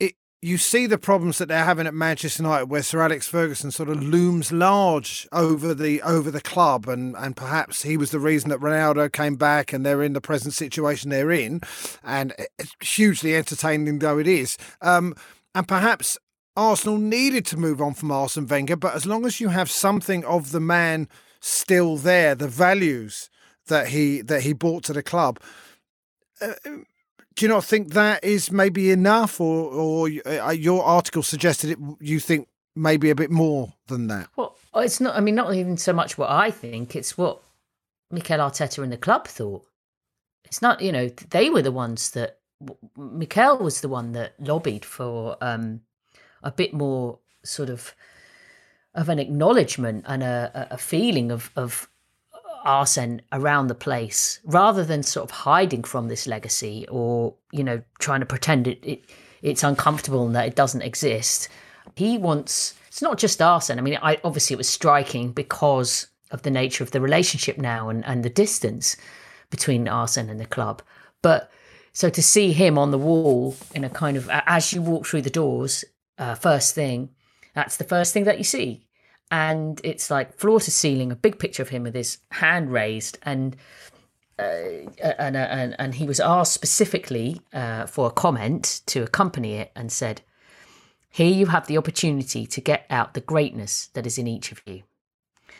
it? 0.00 0.14
you 0.42 0.58
see 0.58 0.86
the 0.86 0.98
problems 0.98 1.38
that 1.38 1.48
they're 1.48 1.64
having 1.64 1.86
at 1.86 1.94
Manchester 1.94 2.42
United, 2.42 2.66
where 2.66 2.82
Sir 2.82 3.00
Alex 3.00 3.28
Ferguson 3.28 3.70
sort 3.70 3.88
of 3.88 4.02
looms 4.02 4.52
large 4.52 5.28
over 5.32 5.72
the 5.72 6.02
over 6.02 6.30
the 6.30 6.40
club, 6.40 6.88
and 6.88 7.14
and 7.16 7.36
perhaps 7.36 7.82
he 7.82 7.96
was 7.96 8.10
the 8.10 8.20
reason 8.20 8.50
that 8.50 8.60
Ronaldo 8.60 9.10
came 9.12 9.36
back, 9.36 9.72
and 9.72 9.86
they're 9.86 10.02
in 10.02 10.12
the 10.12 10.20
present 10.20 10.54
situation 10.54 11.10
they're 11.10 11.30
in, 11.30 11.60
and 12.02 12.34
hugely 12.82 13.36
entertaining 13.36 14.00
though 14.00 14.18
it 14.18 14.26
is, 14.26 14.58
um, 14.82 15.14
and 15.54 15.66
perhaps. 15.66 16.18
Arsenal 16.56 16.98
needed 16.98 17.44
to 17.46 17.56
move 17.56 17.80
on 17.82 17.94
from 17.94 18.10
Arsene 18.10 18.46
Wenger, 18.46 18.76
but 18.76 18.94
as 18.94 19.06
long 19.06 19.26
as 19.26 19.40
you 19.40 19.48
have 19.48 19.70
something 19.70 20.24
of 20.24 20.52
the 20.52 20.60
man 20.60 21.08
still 21.40 21.96
there, 21.96 22.34
the 22.34 22.48
values 22.48 23.28
that 23.66 23.88
he 23.88 24.22
that 24.22 24.42
he 24.42 24.52
brought 24.52 24.84
to 24.84 24.92
the 24.92 25.02
club, 25.02 25.38
uh, 26.40 26.54
do 26.64 27.44
you 27.44 27.48
not 27.48 27.64
think 27.64 27.92
that 27.92 28.24
is 28.24 28.50
maybe 28.50 28.90
enough, 28.90 29.40
or 29.40 29.70
or 29.70 30.10
uh, 30.26 30.50
your 30.50 30.82
article 30.82 31.22
suggested 31.22 31.70
it? 31.70 31.78
You 32.00 32.18
think 32.18 32.48
maybe 32.74 33.10
a 33.10 33.14
bit 33.14 33.30
more 33.30 33.74
than 33.88 34.06
that? 34.08 34.28
Well, 34.36 34.56
it's 34.76 35.00
not. 35.00 35.16
I 35.16 35.20
mean, 35.20 35.34
not 35.34 35.54
even 35.54 35.76
so 35.76 35.92
much 35.92 36.16
what 36.16 36.30
I 36.30 36.50
think; 36.50 36.96
it's 36.96 37.18
what 37.18 37.42
Mikel 38.10 38.38
Arteta 38.38 38.82
and 38.82 38.92
the 38.92 38.96
club 38.96 39.28
thought. 39.28 39.66
It's 40.44 40.62
not. 40.62 40.80
You 40.80 40.92
know, 40.92 41.08
they 41.08 41.50
were 41.50 41.62
the 41.62 41.72
ones 41.72 42.10
that 42.12 42.38
Mikel 42.96 43.58
was 43.58 43.82
the 43.82 43.88
one 43.88 44.12
that 44.12 44.34
lobbied 44.40 44.84
for 44.84 45.36
um, 45.42 45.82
a 46.46 46.50
bit 46.52 46.72
more 46.72 47.18
sort 47.42 47.68
of 47.68 47.94
of 48.94 49.10
an 49.10 49.18
acknowledgement 49.18 50.04
and 50.08 50.22
a, 50.22 50.68
a 50.70 50.78
feeling 50.78 51.30
of 51.30 51.50
of 51.56 51.88
Arsene 52.64 53.22
around 53.32 53.68
the 53.68 53.74
place 53.74 54.40
rather 54.44 54.84
than 54.84 55.02
sort 55.02 55.24
of 55.24 55.30
hiding 55.30 55.84
from 55.84 56.08
this 56.08 56.26
legacy 56.26 56.86
or 56.88 57.34
you 57.52 57.62
know 57.62 57.82
trying 57.98 58.20
to 58.20 58.26
pretend 58.26 58.66
it, 58.66 58.78
it 58.82 59.04
it's 59.42 59.62
uncomfortable 59.62 60.26
and 60.26 60.34
that 60.34 60.46
it 60.46 60.56
doesn't 60.56 60.82
exist. 60.82 61.48
He 61.96 62.16
wants 62.16 62.74
it's 62.86 63.02
not 63.02 63.18
just 63.18 63.42
Arsene 63.42 63.78
I 63.78 63.82
mean 63.82 63.98
I 64.00 64.18
obviously 64.24 64.54
it 64.54 64.58
was 64.58 64.68
striking 64.68 65.32
because 65.32 66.06
of 66.30 66.42
the 66.42 66.50
nature 66.50 66.82
of 66.82 66.90
the 66.92 67.00
relationship 67.00 67.58
now 67.58 67.88
and, 67.88 68.04
and 68.04 68.24
the 68.24 68.30
distance 68.30 68.96
between 69.50 69.86
Arsene 69.86 70.30
and 70.30 70.40
the 70.40 70.46
club. 70.46 70.82
But 71.22 71.50
so 71.92 72.10
to 72.10 72.22
see 72.22 72.52
him 72.52 72.76
on 72.78 72.90
the 72.90 72.98
wall 72.98 73.56
in 73.74 73.84
a 73.84 73.90
kind 73.90 74.16
of 74.16 74.28
as 74.30 74.72
you 74.72 74.82
walk 74.82 75.06
through 75.06 75.22
the 75.22 75.30
doors 75.30 75.84
uh, 76.18 76.34
first 76.34 76.74
thing 76.74 77.10
that's 77.54 77.76
the 77.76 77.84
first 77.84 78.12
thing 78.12 78.24
that 78.24 78.38
you 78.38 78.44
see 78.44 78.86
and 79.30 79.80
it's 79.82 80.10
like 80.10 80.38
floor 80.38 80.60
to 80.60 80.70
ceiling, 80.70 81.10
a 81.10 81.16
big 81.16 81.38
picture 81.38 81.62
of 81.62 81.70
him 81.70 81.82
with 81.82 81.94
his 81.94 82.18
hand 82.32 82.72
raised, 82.72 83.18
and 83.22 83.56
uh, 84.38 84.42
and, 85.00 85.36
uh, 85.36 85.40
and 85.40 85.74
and 85.78 85.94
he 85.94 86.06
was 86.06 86.20
asked 86.20 86.52
specifically 86.52 87.40
uh, 87.52 87.86
for 87.86 88.06
a 88.06 88.12
comment 88.12 88.82
to 88.86 89.02
accompany 89.02 89.54
it, 89.54 89.72
and 89.74 89.90
said, 89.90 90.22
"Here 91.10 91.30
you 91.30 91.46
have 91.46 91.66
the 91.66 91.78
opportunity 91.78 92.46
to 92.46 92.60
get 92.60 92.86
out 92.88 93.14
the 93.14 93.20
greatness 93.20 93.88
that 93.94 94.06
is 94.06 94.18
in 94.18 94.28
each 94.28 94.52
of 94.52 94.62
you," 94.64 94.84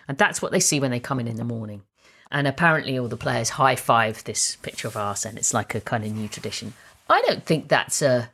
and 0.07 0.17
that's 0.17 0.41
what 0.41 0.53
they 0.53 0.61
see 0.61 0.79
when 0.79 0.93
they 0.93 1.01
come 1.01 1.19
in 1.19 1.29
in 1.29 1.37
the 1.37 1.45
morning. 1.45 1.83
And 2.31 2.47
apparently, 2.47 2.99
all 2.99 3.09
the 3.09 3.17
players 3.17 3.51
high 3.51 3.77
five 3.77 4.23
this 4.25 4.57
picture 4.57 4.89
of 4.89 4.97
Arsene. 4.97 5.39
It's 5.39 5.55
like 5.55 5.75
a 5.75 5.81
kind 5.81 6.05
of 6.05 6.13
new 6.13 6.29
tradition. 6.29 6.75
I 7.09 7.21
don't 7.23 7.45
think 7.45 7.69
that's 7.69 8.01
a 8.01 8.31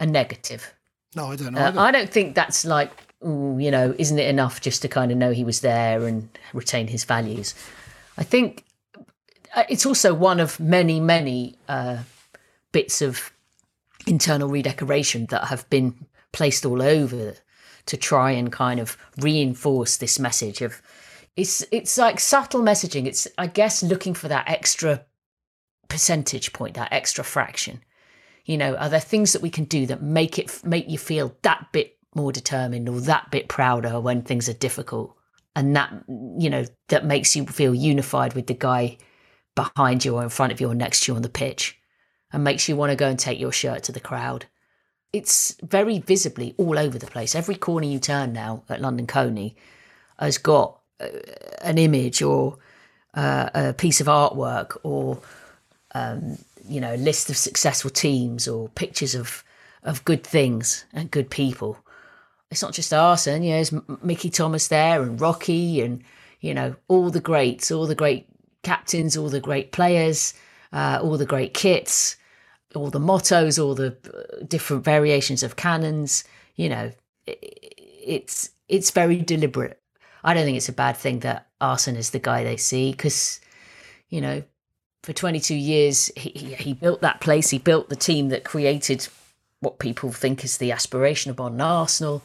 a 0.00 0.06
negative. 0.06 0.74
No, 1.14 1.26
I 1.26 1.36
don't 1.36 1.54
know. 1.54 1.60
Uh, 1.60 1.72
I 1.76 1.90
don't 1.90 2.10
think 2.10 2.34
that's 2.34 2.64
like 2.64 2.92
ooh, 3.24 3.58
you 3.58 3.70
know, 3.70 3.94
isn't 3.98 4.18
it 4.18 4.28
enough 4.28 4.60
just 4.60 4.82
to 4.82 4.88
kind 4.88 5.10
of 5.10 5.18
know 5.18 5.32
he 5.32 5.44
was 5.44 5.60
there 5.60 6.06
and 6.06 6.28
retain 6.52 6.88
his 6.88 7.04
values? 7.04 7.54
I 8.16 8.24
think 8.24 8.64
uh, 9.54 9.64
it's 9.68 9.86
also 9.86 10.14
one 10.14 10.40
of 10.40 10.58
many, 10.60 11.00
many 11.00 11.56
uh, 11.68 11.98
bits 12.72 13.02
of 13.02 13.32
internal 14.06 14.48
redecoration 14.48 15.26
that 15.26 15.44
have 15.44 15.68
been 15.70 16.06
placed 16.32 16.64
all 16.64 16.82
over 16.82 17.34
to 17.86 17.96
try 17.96 18.30
and 18.32 18.52
kind 18.52 18.80
of 18.80 18.96
reinforce 19.18 19.96
this 19.96 20.18
message 20.18 20.60
of 20.60 20.82
it's 21.36 21.64
it's 21.70 21.96
like 21.96 22.20
subtle 22.20 22.62
messaging. 22.62 23.06
It's 23.06 23.28
I 23.38 23.46
guess 23.46 23.82
looking 23.82 24.14
for 24.14 24.28
that 24.28 24.48
extra 24.48 25.04
percentage 25.88 26.52
point, 26.52 26.74
that 26.74 26.92
extra 26.92 27.24
fraction. 27.24 27.82
You 28.48 28.56
know, 28.56 28.76
are 28.76 28.88
there 28.88 28.98
things 28.98 29.34
that 29.34 29.42
we 29.42 29.50
can 29.50 29.64
do 29.64 29.84
that 29.86 30.02
make 30.02 30.38
it 30.38 30.64
make 30.64 30.88
you 30.88 30.96
feel 30.96 31.36
that 31.42 31.68
bit 31.70 31.98
more 32.14 32.32
determined 32.32 32.88
or 32.88 32.98
that 33.02 33.30
bit 33.30 33.46
prouder 33.46 34.00
when 34.00 34.22
things 34.22 34.48
are 34.48 34.54
difficult? 34.54 35.14
And 35.54 35.76
that 35.76 35.92
you 36.08 36.48
know 36.48 36.64
that 36.88 37.04
makes 37.04 37.36
you 37.36 37.44
feel 37.46 37.74
unified 37.74 38.32
with 38.32 38.46
the 38.46 38.54
guy 38.54 38.96
behind 39.54 40.04
you 40.04 40.14
or 40.16 40.22
in 40.22 40.30
front 40.30 40.52
of 40.52 40.62
you 40.62 40.70
or 40.70 40.74
next 40.74 41.04
to 41.04 41.12
you 41.12 41.16
on 41.16 41.22
the 41.22 41.28
pitch 41.28 41.78
and 42.32 42.42
makes 42.42 42.68
you 42.68 42.76
want 42.76 42.90
to 42.90 42.96
go 42.96 43.08
and 43.08 43.18
take 43.18 43.38
your 43.38 43.52
shirt 43.52 43.82
to 43.82 43.92
the 43.92 44.00
crowd. 44.00 44.46
It's 45.12 45.54
very 45.62 45.98
visibly 45.98 46.54
all 46.56 46.78
over 46.78 46.98
the 46.98 47.06
place. 47.06 47.34
Every 47.34 47.54
corner 47.54 47.86
you 47.86 47.98
turn 47.98 48.32
now 48.32 48.62
at 48.70 48.80
London 48.80 49.06
Colney 49.06 49.56
has 50.18 50.38
got 50.38 50.80
uh, 51.00 51.08
an 51.60 51.76
image 51.76 52.22
or 52.22 52.58
uh, 53.14 53.50
a 53.52 53.72
piece 53.74 54.00
of 54.00 54.06
artwork 54.06 54.78
or 54.84 55.20
um, 55.94 56.38
you 56.66 56.80
know 56.80 56.94
list 56.96 57.30
of 57.30 57.36
successful 57.36 57.90
teams 57.90 58.48
or 58.48 58.68
pictures 58.70 59.14
of 59.14 59.44
of 59.82 60.04
good 60.04 60.24
things 60.24 60.84
and 60.92 61.10
good 61.10 61.30
people 61.30 61.78
it's 62.50 62.62
not 62.62 62.72
just 62.72 62.92
Arsene, 62.94 63.42
you 63.42 63.50
know, 63.50 63.56
there's 63.56 64.02
Mickey 64.02 64.30
Thomas 64.30 64.68
there 64.68 65.02
and 65.02 65.20
Rocky 65.20 65.82
and, 65.82 66.02
you 66.40 66.54
know, 66.54 66.74
all 66.88 67.10
the 67.10 67.20
greats, 67.20 67.70
all 67.70 67.86
the 67.86 67.94
great 67.94 68.26
captains, 68.62 69.16
all 69.16 69.28
the 69.28 69.40
great 69.40 69.72
players, 69.72 70.32
uh, 70.72 70.98
all 71.02 71.18
the 71.18 71.26
great 71.26 71.52
kits, 71.52 72.16
all 72.74 72.90
the 72.90 73.00
mottos, 73.00 73.58
all 73.58 73.74
the 73.74 73.96
uh, 74.06 74.44
different 74.46 74.84
variations 74.84 75.42
of 75.42 75.56
cannons. 75.56 76.24
You 76.56 76.70
know, 76.70 76.92
it's 77.26 78.50
it's 78.68 78.90
very 78.90 79.16
deliberate. 79.16 79.80
I 80.24 80.34
don't 80.34 80.44
think 80.44 80.56
it's 80.56 80.68
a 80.68 80.72
bad 80.72 80.96
thing 80.96 81.20
that 81.20 81.48
Arsene 81.60 81.96
is 81.96 82.10
the 82.10 82.18
guy 82.18 82.44
they 82.44 82.56
see 82.56 82.92
because, 82.92 83.40
you 84.08 84.20
know, 84.20 84.42
for 85.02 85.12
22 85.12 85.54
years 85.54 86.10
he, 86.16 86.30
he 86.58 86.72
built 86.74 87.00
that 87.00 87.20
place. 87.20 87.50
He 87.50 87.58
built 87.58 87.88
the 87.88 87.96
team 87.96 88.28
that 88.28 88.44
created 88.44 89.08
what 89.60 89.78
people 89.78 90.12
think 90.12 90.44
is 90.44 90.58
the 90.58 90.72
aspiration 90.72 91.30
of 91.30 91.38
modern 91.38 91.60
Arsenal 91.60 92.22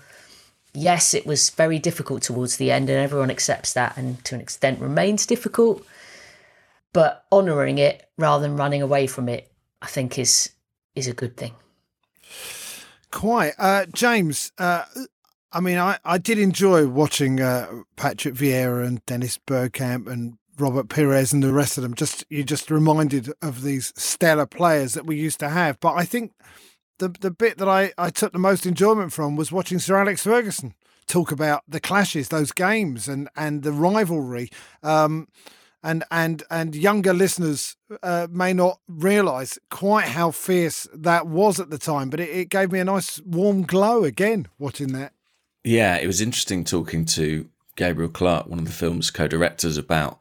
yes, 0.74 1.14
it 1.14 1.26
was 1.26 1.50
very 1.52 1.80
difficult 1.80 2.24
towards 2.24 2.58
the 2.58 2.72
end, 2.72 2.90
and 2.90 3.00
everyone 3.00 3.32
accepts 3.32 3.74
that, 3.74 3.96
and 3.98 4.24
to 4.26 4.36
an 4.36 4.42
extent 4.42 4.80
remains 4.80 5.26
difficult. 5.26 5.86
But 6.92 7.26
honouring 7.32 7.78
it 7.80 8.08
rather 8.18 8.44
than 8.44 8.58
running 8.58 8.82
away 8.82 9.08
from 9.08 9.30
it, 9.30 9.52
I 9.82 9.88
think 9.88 10.20
is 10.20 10.52
is 10.96 11.08
a 11.08 11.14
good 11.14 11.38
thing. 11.38 11.54
Quite, 13.12 13.54
uh, 13.58 13.86
James. 13.88 14.52
Uh, 14.58 14.86
I 15.52 15.60
mean, 15.60 15.78
I, 15.78 16.00
I 16.04 16.18
did 16.18 16.40
enjoy 16.40 16.88
watching 16.88 17.40
uh, 17.40 17.84
Patrick 17.96 18.34
Vieira 18.34 18.86
and 18.86 19.06
Dennis 19.06 19.38
Bergkamp 19.38 20.08
and 20.08 20.38
Robert 20.58 20.90
Pires 20.90 21.34
and 21.34 21.44
the 21.44 21.54
rest 21.54 21.78
of 21.78 21.84
them. 21.84 21.94
Just 21.94 22.26
you're 22.30 22.44
just 22.44 22.70
reminded 22.70 23.32
of 23.42 23.64
these 23.64 23.94
stellar 23.96 24.46
players 24.46 24.94
that 24.94 25.06
we 25.06 25.16
used 25.16 25.40
to 25.40 25.50
have. 25.50 25.80
But 25.80 25.94
I 25.94 26.06
think 26.06 26.34
the 27.00 27.10
the 27.10 27.32
bit 27.32 27.58
that 27.58 27.68
I, 27.68 27.94
I 27.98 28.10
took 28.10 28.34
the 28.34 28.40
most 28.40 28.66
enjoyment 28.66 29.14
from 29.14 29.36
was 29.36 29.52
watching 29.52 29.80
Sir 29.80 29.98
Alex 29.98 30.24
Ferguson 30.24 30.74
talk 31.08 31.32
about 31.32 31.64
the 31.68 31.80
clashes, 31.80 32.30
those 32.30 32.52
games, 32.52 33.08
and 33.08 33.30
and 33.36 33.64
the 33.64 33.72
rivalry. 33.72 34.50
Um, 34.82 35.28
and 35.84 36.04
and 36.10 36.44
and 36.50 36.76
younger 36.76 37.14
listeners 37.14 37.76
uh, 38.02 38.28
may 38.32 38.54
not 38.54 38.80
realise 38.88 39.60
quite 39.70 40.06
how 40.06 40.32
fierce 40.32 40.88
that 40.94 41.28
was 41.28 41.60
at 41.60 41.70
the 41.70 41.78
time, 41.78 42.10
but 42.10 42.20
it, 42.20 42.30
it 42.30 42.50
gave 42.50 42.72
me 42.72 42.80
a 42.80 42.86
nice 42.86 43.22
warm 43.22 43.64
glow 43.64 44.04
again 44.04 44.48
watching 44.58 44.94
that. 44.94 45.14
Yeah, 45.64 45.98
it 45.98 46.08
was 46.08 46.22
interesting 46.22 46.64
talking 46.64 47.06
to 47.06 47.50
Gabriel 47.76 48.10
Clarke, 48.10 48.48
one 48.48 48.60
of 48.60 48.66
the 48.66 48.72
film's 48.72 49.10
co-directors, 49.10 49.78
about 49.78 50.20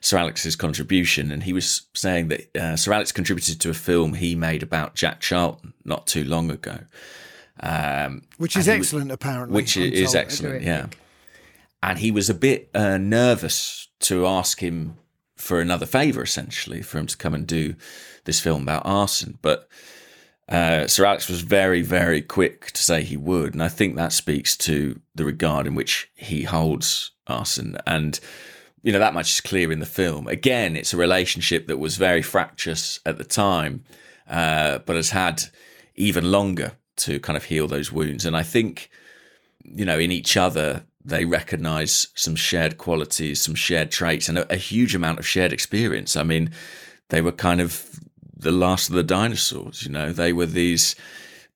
Sir 0.00 0.18
Alex's 0.18 0.56
contribution, 0.56 1.30
and 1.30 1.42
he 1.42 1.52
was 1.52 1.82
saying 1.94 2.28
that 2.28 2.56
uh, 2.56 2.76
Sir 2.76 2.92
Alex 2.92 3.12
contributed 3.12 3.60
to 3.60 3.70
a 3.70 3.74
film 3.74 4.14
he 4.14 4.34
made 4.34 4.62
about 4.62 4.94
Jack 4.94 5.20
Charlton 5.20 5.72
not 5.84 6.06
too 6.06 6.24
long 6.24 6.50
ago, 6.50 6.78
um, 7.60 8.22
which 8.38 8.56
is 8.56 8.68
excellent, 8.68 9.08
was, 9.08 9.14
apparently. 9.14 9.54
Which 9.54 9.76
I'm 9.76 9.84
is 9.84 10.12
told. 10.12 10.16
excellent, 10.16 10.62
yeah. 10.62 10.86
And 11.82 11.98
he 11.98 12.10
was 12.10 12.30
a 12.30 12.34
bit 12.34 12.70
uh, 12.74 12.96
nervous 12.98 13.88
to 14.00 14.26
ask 14.26 14.60
him 14.60 14.96
for 15.36 15.60
another 15.60 15.86
favour, 15.86 16.22
essentially, 16.22 16.80
for 16.82 16.98
him 16.98 17.06
to 17.06 17.16
come 17.16 17.34
and 17.34 17.46
do 17.46 17.74
this 18.24 18.40
film 18.40 18.62
about 18.62 18.82
Arsene. 18.84 19.38
but. 19.42 19.68
Uh, 20.48 20.86
Sir 20.86 21.06
Alex 21.06 21.28
was 21.28 21.40
very, 21.40 21.80
very 21.80 22.20
quick 22.20 22.70
to 22.72 22.82
say 22.82 23.02
he 23.02 23.16
would, 23.16 23.54
and 23.54 23.62
I 23.62 23.68
think 23.68 23.96
that 23.96 24.12
speaks 24.12 24.56
to 24.58 25.00
the 25.14 25.24
regard 25.24 25.66
in 25.66 25.74
which 25.74 26.10
he 26.14 26.42
holds 26.42 27.12
Arsene. 27.26 27.78
And 27.86 28.20
you 28.84 28.92
know, 28.92 28.98
that 28.98 29.14
much 29.14 29.32
is 29.32 29.40
clear 29.40 29.72
in 29.72 29.80
the 29.80 29.86
film. 29.86 30.28
Again, 30.28 30.76
it's 30.76 30.92
a 30.92 30.98
relationship 30.98 31.66
that 31.66 31.78
was 31.78 31.96
very 31.96 32.20
fractious 32.20 33.00
at 33.06 33.16
the 33.16 33.24
time, 33.24 33.82
uh, 34.28 34.78
but 34.80 34.94
has 34.94 35.10
had 35.10 35.44
even 35.94 36.30
longer 36.30 36.72
to 36.96 37.18
kind 37.18 37.36
of 37.36 37.44
heal 37.44 37.66
those 37.66 37.90
wounds. 37.90 38.26
And 38.26 38.36
I 38.36 38.42
think, 38.42 38.90
you 39.62 39.86
know, 39.86 39.98
in 39.98 40.12
each 40.12 40.36
other, 40.36 40.84
they 41.02 41.24
recognize 41.24 42.08
some 42.14 42.36
shared 42.36 42.76
qualities, 42.76 43.40
some 43.40 43.54
shared 43.54 43.90
traits, 43.90 44.28
and 44.28 44.36
a, 44.36 44.52
a 44.52 44.56
huge 44.56 44.94
amount 44.94 45.18
of 45.18 45.26
shared 45.26 45.52
experience. 45.52 46.14
I 46.14 46.22
mean, 46.22 46.50
they 47.08 47.22
were 47.22 47.32
kind 47.32 47.62
of 47.62 48.00
the 48.44 48.52
last 48.52 48.88
of 48.88 48.94
the 48.94 49.02
dinosaurs, 49.02 49.82
you 49.82 49.90
know, 49.90 50.12
they 50.12 50.32
were 50.32 50.46
these 50.46 50.94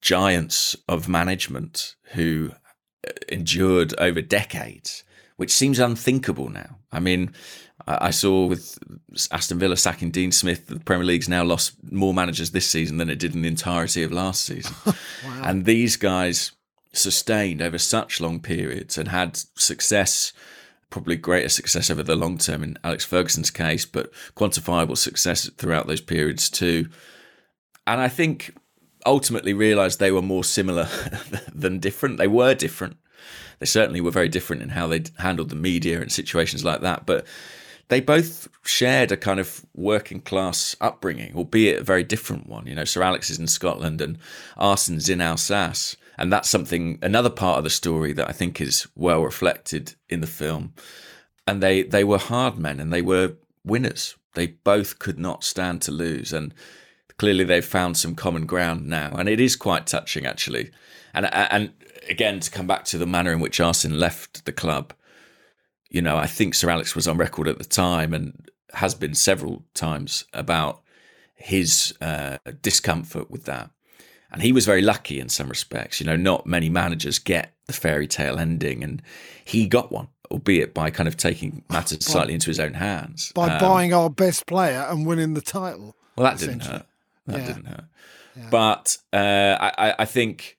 giants 0.00 0.76
of 0.88 1.08
management 1.08 1.94
who 2.14 2.52
uh, 3.06 3.12
endured 3.28 3.94
over 3.98 4.20
decades, 4.20 5.04
which 5.36 5.52
seems 5.52 5.78
unthinkable 5.78 6.48
now. 6.48 6.78
I 6.90 6.98
mean, 6.98 7.32
I 7.86 8.10
saw 8.10 8.46
with 8.46 8.78
Aston 9.30 9.58
Villa 9.58 9.76
sacking 9.76 10.10
Dean 10.10 10.32
Smith, 10.32 10.66
the 10.66 10.80
Premier 10.80 11.04
League's 11.04 11.28
now 11.28 11.44
lost 11.44 11.72
more 11.90 12.12
managers 12.12 12.50
this 12.50 12.68
season 12.68 12.98
than 12.98 13.08
it 13.08 13.18
did 13.18 13.34
in 13.34 13.42
the 13.42 13.48
entirety 13.48 14.02
of 14.02 14.12
last 14.12 14.44
season. 14.44 14.74
wow. 14.86 14.94
And 15.44 15.64
these 15.64 15.96
guys 15.96 16.52
sustained 16.92 17.62
over 17.62 17.78
such 17.78 18.20
long 18.20 18.40
periods 18.40 18.98
and 18.98 19.08
had 19.08 19.38
success, 19.54 20.32
probably 20.90 21.16
greater 21.16 21.48
success 21.48 21.90
over 21.90 22.02
the 22.02 22.16
long 22.16 22.38
term 22.38 22.62
in 22.62 22.78
Alex 22.82 23.04
Ferguson's 23.04 23.50
case, 23.50 23.84
but 23.84 24.10
quantifiable 24.36 24.96
success 24.96 25.48
throughout 25.50 25.86
those 25.86 26.00
periods 26.00 26.48
too. 26.48 26.88
And 27.86 28.00
I 28.00 28.08
think 28.08 28.54
ultimately 29.06 29.52
realised 29.52 29.98
they 29.98 30.12
were 30.12 30.22
more 30.22 30.44
similar 30.44 30.88
than 31.54 31.78
different. 31.78 32.18
They 32.18 32.26
were 32.26 32.54
different. 32.54 32.96
They 33.58 33.66
certainly 33.66 34.00
were 34.00 34.10
very 34.10 34.28
different 34.28 34.62
in 34.62 34.70
how 34.70 34.86
they 34.86 35.02
handled 35.18 35.48
the 35.48 35.56
media 35.56 36.00
and 36.00 36.12
situations 36.12 36.64
like 36.64 36.80
that. 36.82 37.06
But 37.06 37.26
they 37.88 38.00
both 38.00 38.48
shared 38.64 39.10
a 39.10 39.16
kind 39.16 39.40
of 39.40 39.64
working 39.74 40.20
class 40.20 40.76
upbringing, 40.80 41.34
albeit 41.34 41.80
a 41.80 41.84
very 41.84 42.04
different 42.04 42.46
one. 42.46 42.66
You 42.66 42.74
know, 42.74 42.84
Sir 42.84 43.02
Alex 43.02 43.30
is 43.30 43.38
in 43.38 43.46
Scotland 43.46 44.00
and 44.00 44.18
Arsene's 44.56 45.08
in 45.08 45.20
Alsace. 45.20 45.96
And 46.18 46.32
that's 46.32 46.50
something, 46.50 46.98
another 47.00 47.30
part 47.30 47.58
of 47.58 47.64
the 47.64 47.70
story 47.70 48.12
that 48.12 48.28
I 48.28 48.32
think 48.32 48.60
is 48.60 48.88
well 48.96 49.22
reflected 49.22 49.94
in 50.08 50.20
the 50.20 50.26
film. 50.26 50.74
And 51.46 51.62
they, 51.62 51.82
they 51.82 52.04
were 52.04 52.18
hard 52.18 52.58
men 52.58 52.80
and 52.80 52.92
they 52.92 53.02
were 53.02 53.34
winners. 53.64 54.16
They 54.34 54.48
both 54.48 54.98
could 54.98 55.18
not 55.18 55.44
stand 55.44 55.80
to 55.82 55.92
lose. 55.92 56.32
And 56.32 56.52
clearly 57.18 57.44
they've 57.44 57.64
found 57.64 57.96
some 57.96 58.14
common 58.14 58.46
ground 58.46 58.86
now. 58.86 59.12
And 59.16 59.28
it 59.28 59.40
is 59.40 59.56
quite 59.56 59.86
touching, 59.86 60.26
actually. 60.26 60.70
And, 61.14 61.32
and 61.32 61.72
again, 62.08 62.40
to 62.40 62.50
come 62.50 62.66
back 62.66 62.84
to 62.86 62.98
the 62.98 63.06
manner 63.06 63.32
in 63.32 63.40
which 63.40 63.60
Arsene 63.60 63.98
left 63.98 64.44
the 64.44 64.52
club, 64.52 64.92
you 65.88 66.02
know, 66.02 66.16
I 66.16 66.26
think 66.26 66.54
Sir 66.54 66.68
Alex 66.68 66.94
was 66.94 67.08
on 67.08 67.16
record 67.16 67.48
at 67.48 67.58
the 67.58 67.64
time 67.64 68.12
and 68.12 68.50
has 68.74 68.94
been 68.94 69.14
several 69.14 69.64
times 69.72 70.24
about 70.34 70.82
his 71.34 71.96
uh, 72.00 72.38
discomfort 72.60 73.30
with 73.30 73.44
that. 73.44 73.70
And 74.30 74.42
he 74.42 74.52
was 74.52 74.66
very 74.66 74.82
lucky 74.82 75.20
in 75.20 75.28
some 75.28 75.48
respects. 75.48 76.00
You 76.00 76.06
know, 76.06 76.16
not 76.16 76.46
many 76.46 76.68
managers 76.68 77.18
get 77.18 77.54
the 77.66 77.72
fairy 77.72 78.06
tale 78.06 78.38
ending, 78.38 78.84
and 78.84 79.02
he 79.44 79.66
got 79.66 79.90
one, 79.90 80.08
albeit 80.30 80.74
by 80.74 80.90
kind 80.90 81.08
of 81.08 81.16
taking 81.16 81.62
matters 81.70 81.98
by, 81.98 82.12
slightly 82.12 82.34
into 82.34 82.50
his 82.50 82.60
own 82.60 82.74
hands. 82.74 83.32
By 83.32 83.54
um, 83.54 83.60
buying 83.60 83.94
our 83.94 84.10
best 84.10 84.46
player 84.46 84.86
and 84.88 85.06
winning 85.06 85.34
the 85.34 85.40
title. 85.40 85.96
Well, 86.16 86.30
that 86.30 86.38
didn't 86.38 86.64
hurt. 86.64 86.86
That 87.26 87.38
yeah. 87.38 87.46
didn't 87.46 87.66
hurt. 87.66 87.84
Yeah. 88.36 88.48
But 88.50 88.98
uh, 89.12 89.56
I, 89.60 89.94
I 90.00 90.04
think 90.04 90.58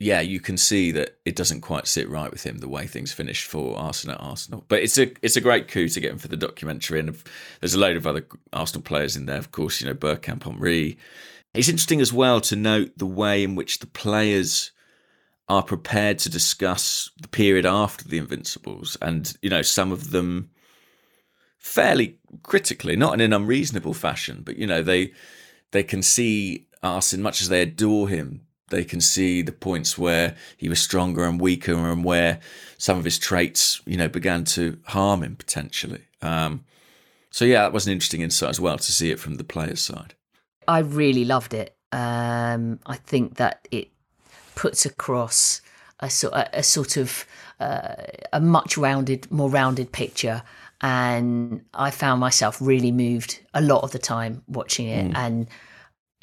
yeah, 0.00 0.20
you 0.20 0.38
can 0.38 0.56
see 0.56 0.92
that 0.92 1.18
it 1.24 1.34
doesn't 1.34 1.62
quite 1.62 1.88
sit 1.88 2.08
right 2.08 2.30
with 2.30 2.44
him 2.46 2.58
the 2.58 2.68
way 2.68 2.86
things 2.86 3.12
finished 3.12 3.46
for 3.46 3.76
Arsenal 3.76 4.14
at 4.14 4.22
Arsenal. 4.22 4.64
But 4.68 4.82
it's 4.82 4.96
a 4.96 5.10
it's 5.22 5.36
a 5.36 5.40
great 5.40 5.66
coup 5.66 5.88
to 5.88 6.00
get 6.00 6.12
him 6.12 6.18
for 6.18 6.28
the 6.28 6.36
documentary, 6.36 7.00
and 7.00 7.16
there's 7.60 7.74
a 7.74 7.80
load 7.80 7.96
of 7.96 8.06
other 8.06 8.24
Arsenal 8.52 8.82
players 8.82 9.16
in 9.16 9.26
there. 9.26 9.38
Of 9.38 9.50
course, 9.50 9.80
you 9.80 9.88
know 9.88 9.94
Bergkamp, 9.94 10.44
Henry. 10.44 10.98
It's 11.58 11.68
interesting 11.68 12.00
as 12.00 12.12
well 12.12 12.40
to 12.42 12.56
note 12.56 12.92
the 12.96 13.06
way 13.06 13.42
in 13.42 13.56
which 13.56 13.80
the 13.80 13.86
players 13.86 14.70
are 15.48 15.62
prepared 15.62 16.18
to 16.20 16.30
discuss 16.30 17.10
the 17.20 17.28
period 17.28 17.66
after 17.66 18.06
the 18.06 18.18
Invincibles, 18.18 18.96
and 19.02 19.36
you 19.42 19.50
know 19.50 19.62
some 19.62 19.90
of 19.90 20.10
them 20.10 20.50
fairly 21.58 22.18
critically, 22.42 22.94
not 22.94 23.14
in 23.14 23.20
an 23.20 23.32
unreasonable 23.32 23.94
fashion, 23.94 24.42
but 24.44 24.56
you 24.56 24.66
know 24.66 24.82
they 24.82 25.12
they 25.72 25.82
can 25.82 26.00
see 26.00 26.68
Arsene 26.82 27.22
much 27.22 27.42
as 27.42 27.48
they 27.48 27.62
adore 27.62 28.08
him 28.08 28.42
they 28.70 28.84
can 28.84 29.00
see 29.00 29.42
the 29.42 29.52
points 29.52 29.96
where 29.96 30.36
he 30.56 30.68
was 30.68 30.80
stronger 30.80 31.24
and 31.24 31.40
weaker 31.40 31.72
and 31.72 32.04
where 32.04 32.38
some 32.76 32.98
of 32.98 33.04
his 33.04 33.18
traits, 33.18 33.80
you 33.86 33.96
know, 33.96 34.08
began 34.08 34.44
to 34.44 34.78
harm 34.88 35.22
him 35.22 35.36
potentially. 35.36 36.02
Um, 36.20 36.64
so 37.30 37.44
yeah, 37.44 37.62
that 37.62 37.72
was 37.72 37.86
an 37.86 37.92
interesting 37.92 38.20
insight 38.20 38.50
as 38.50 38.60
well 38.60 38.76
to 38.76 38.92
see 38.92 39.10
it 39.10 39.18
from 39.18 39.36
the 39.36 39.44
player's 39.44 39.80
side. 39.80 40.14
I 40.68 40.80
really 40.80 41.24
loved 41.24 41.54
it. 41.54 41.74
Um, 41.90 42.78
I 42.86 42.96
think 42.96 43.36
that 43.36 43.66
it 43.70 43.88
puts 44.54 44.84
across 44.84 45.62
a 46.00 46.10
sort 46.10 46.34
a, 46.34 46.58
a 46.58 46.62
sort 46.62 46.96
of 46.96 47.26
uh, 47.58 47.94
a 48.32 48.40
much 48.40 48.76
rounded, 48.76 49.30
more 49.32 49.50
rounded 49.50 49.90
picture, 49.90 50.42
and 50.80 51.64
I 51.74 51.90
found 51.90 52.20
myself 52.20 52.60
really 52.60 52.92
moved 52.92 53.40
a 53.54 53.62
lot 53.62 53.82
of 53.82 53.92
the 53.92 53.98
time 53.98 54.42
watching 54.46 54.88
it, 54.88 55.10
mm. 55.10 55.16
and 55.16 55.48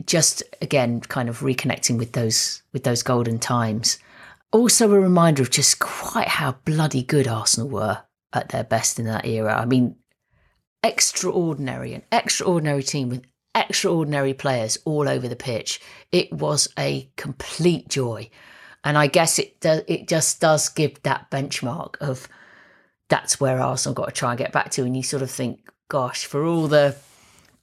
just 0.05 0.43
again 0.61 1.01
kind 1.01 1.27
of 1.27 1.39
reconnecting 1.39 1.97
with 1.97 2.11
those 2.11 2.61
with 2.71 2.83
those 2.83 3.01
golden 3.01 3.39
times. 3.39 3.97
Also 4.51 4.93
a 4.93 4.99
reminder 4.99 5.41
of 5.41 5.49
just 5.49 5.79
quite 5.79 6.27
how 6.27 6.53
bloody 6.63 7.01
good 7.01 7.27
Arsenal 7.27 7.67
were 7.67 8.03
at 8.31 8.49
their 8.49 8.63
best 8.63 8.99
in 8.99 9.05
that 9.05 9.25
era. 9.25 9.59
I 9.59 9.65
mean, 9.65 9.95
extraordinary, 10.83 11.93
an 11.93 12.03
extraordinary 12.11 12.83
team 12.83 13.09
with 13.09 13.23
extraordinary 13.55 14.33
players 14.33 14.77
all 14.85 15.07
over 15.07 15.27
the 15.27 15.35
pitch. 15.35 15.79
It 16.11 16.31
was 16.31 16.67
a 16.77 17.09
complete 17.15 17.87
joy. 17.89 18.29
And 18.83 18.97
I 18.97 19.07
guess 19.07 19.39
it 19.39 19.59
does, 19.61 19.81
it 19.87 20.07
just 20.07 20.41
does 20.41 20.69
give 20.69 21.01
that 21.03 21.31
benchmark 21.31 21.95
of 22.01 22.27
that's 23.09 23.39
where 23.39 23.59
Arsenal 23.59 23.95
got 23.95 24.07
to 24.07 24.11
try 24.11 24.31
and 24.31 24.37
get 24.37 24.51
back 24.51 24.69
to. 24.71 24.83
And 24.83 24.95
you 24.95 25.03
sort 25.03 25.23
of 25.23 25.31
think, 25.31 25.67
gosh, 25.89 26.25
for 26.25 26.45
all 26.45 26.67
the 26.67 26.95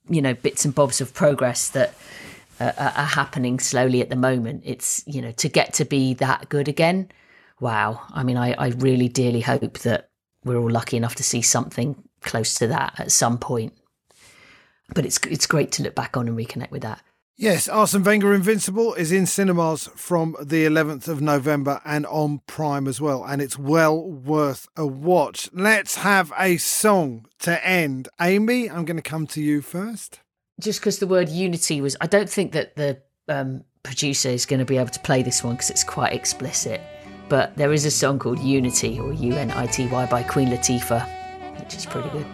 you 0.08 0.20
know 0.20 0.34
bits 0.34 0.64
and 0.64 0.74
bobs 0.74 1.00
of 1.00 1.14
progress 1.14 1.68
that 1.70 1.94
uh, 2.60 2.72
are 2.76 3.04
happening 3.06 3.58
slowly 3.58 4.00
at 4.00 4.10
the 4.10 4.16
moment. 4.16 4.62
It's, 4.64 5.02
you 5.06 5.20
know, 5.20 5.32
to 5.32 5.48
get 5.48 5.74
to 5.74 5.84
be 5.84 6.14
that 6.14 6.48
good 6.48 6.68
again. 6.68 7.10
Wow. 7.60 8.00
I 8.10 8.22
mean, 8.22 8.36
I, 8.36 8.52
I 8.52 8.68
really 8.68 9.08
dearly 9.08 9.40
hope 9.40 9.80
that 9.80 10.10
we're 10.44 10.58
all 10.58 10.70
lucky 10.70 10.96
enough 10.96 11.14
to 11.16 11.22
see 11.22 11.42
something 11.42 11.96
close 12.20 12.54
to 12.54 12.66
that 12.68 12.98
at 12.98 13.12
some 13.12 13.38
point. 13.38 13.72
But 14.94 15.06
it's 15.06 15.18
it's 15.28 15.46
great 15.46 15.72
to 15.72 15.82
look 15.82 15.94
back 15.94 16.16
on 16.16 16.28
and 16.28 16.36
reconnect 16.36 16.70
with 16.70 16.82
that. 16.82 17.02
Yes, 17.36 17.66
Arsene 17.66 18.04
Wenger 18.04 18.34
Invincible 18.34 18.94
is 18.94 19.10
in 19.10 19.26
cinemas 19.26 19.88
from 19.96 20.36
the 20.40 20.66
11th 20.66 21.08
of 21.08 21.22
November 21.22 21.80
and 21.84 22.04
on 22.06 22.42
Prime 22.46 22.86
as 22.86 23.00
well, 23.00 23.24
and 23.24 23.40
it's 23.40 23.58
well 23.58 24.00
worth 24.00 24.68
a 24.76 24.86
watch. 24.86 25.48
Let's 25.52 25.96
have 25.96 26.30
a 26.38 26.58
song 26.58 27.26
to 27.40 27.66
end. 27.66 28.08
Amy, 28.20 28.70
I'm 28.70 28.84
going 28.84 28.98
to 28.98 29.02
come 29.02 29.26
to 29.28 29.42
you 29.42 29.62
first 29.62 30.20
just 30.62 30.80
because 30.80 30.98
the 30.98 31.06
word 31.06 31.28
unity 31.28 31.80
was, 31.80 31.96
I 32.00 32.06
don't 32.06 32.28
think 32.28 32.52
that 32.52 32.76
the 32.76 33.00
um, 33.28 33.64
producer 33.82 34.28
is 34.28 34.46
going 34.46 34.60
to 34.60 34.64
be 34.64 34.78
able 34.78 34.90
to 34.90 35.00
play 35.00 35.22
this 35.22 35.42
one 35.42 35.54
because 35.54 35.70
it's 35.70 35.84
quite 35.84 36.12
explicit. 36.12 36.80
But 37.28 37.56
there 37.56 37.72
is 37.72 37.84
a 37.84 37.90
song 37.90 38.18
called 38.18 38.38
Unity 38.40 38.98
or 39.00 39.12
U 39.12 39.34
N 39.34 39.50
I 39.52 39.66
T 39.66 39.86
Y 39.86 40.06
by 40.06 40.22
Queen 40.22 40.48
Latifah, 40.48 41.60
which 41.60 41.74
is 41.74 41.86
pretty 41.86 42.10
good. 42.10 42.26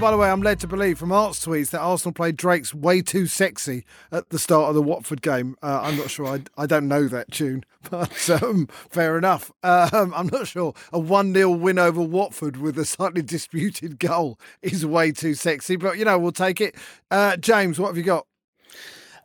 By 0.00 0.12
the 0.12 0.16
way, 0.16 0.30
I'm 0.30 0.42
led 0.42 0.60
to 0.60 0.68
believe 0.68 0.96
from 0.96 1.10
Art's 1.10 1.44
tweets 1.44 1.70
that 1.70 1.80
Arsenal 1.80 2.12
played 2.12 2.36
Drake's 2.36 2.72
Way 2.72 3.02
Too 3.02 3.26
Sexy 3.26 3.84
at 4.12 4.30
the 4.30 4.38
start 4.38 4.68
of 4.68 4.76
the 4.76 4.82
Watford 4.82 5.22
game. 5.22 5.56
Uh, 5.60 5.80
I'm 5.82 5.96
not 5.96 6.08
sure. 6.08 6.26
I, 6.26 6.42
I 6.56 6.66
don't 6.66 6.86
know 6.86 7.08
that 7.08 7.32
tune, 7.32 7.64
but 7.90 8.30
um, 8.30 8.68
fair 8.90 9.18
enough. 9.18 9.50
Um, 9.64 10.14
I'm 10.14 10.28
not 10.28 10.46
sure. 10.46 10.72
A 10.92 11.00
1 11.00 11.34
0 11.34 11.50
win 11.50 11.80
over 11.80 12.00
Watford 12.00 12.58
with 12.58 12.78
a 12.78 12.84
slightly 12.84 13.22
disputed 13.22 13.98
goal 13.98 14.38
is 14.62 14.86
way 14.86 15.10
too 15.10 15.34
sexy, 15.34 15.74
but 15.74 15.98
you 15.98 16.04
know, 16.04 16.16
we'll 16.16 16.30
take 16.30 16.60
it. 16.60 16.76
Uh, 17.10 17.36
James, 17.36 17.80
what 17.80 17.88
have 17.88 17.96
you 17.96 18.04
got? 18.04 18.24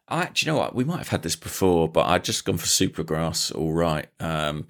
I, 0.08 0.26
do 0.34 0.44
you 0.44 0.52
know 0.52 0.58
what? 0.58 0.74
We 0.74 0.86
might 0.86 0.98
have 0.98 1.10
had 1.10 1.22
this 1.22 1.36
before, 1.36 1.88
but 1.88 2.08
I'd 2.08 2.24
just 2.24 2.46
gone 2.46 2.58
for 2.58 2.66
Supergrass. 2.66 3.56
All 3.56 3.74
right. 3.74 4.08
Um, 4.20 4.66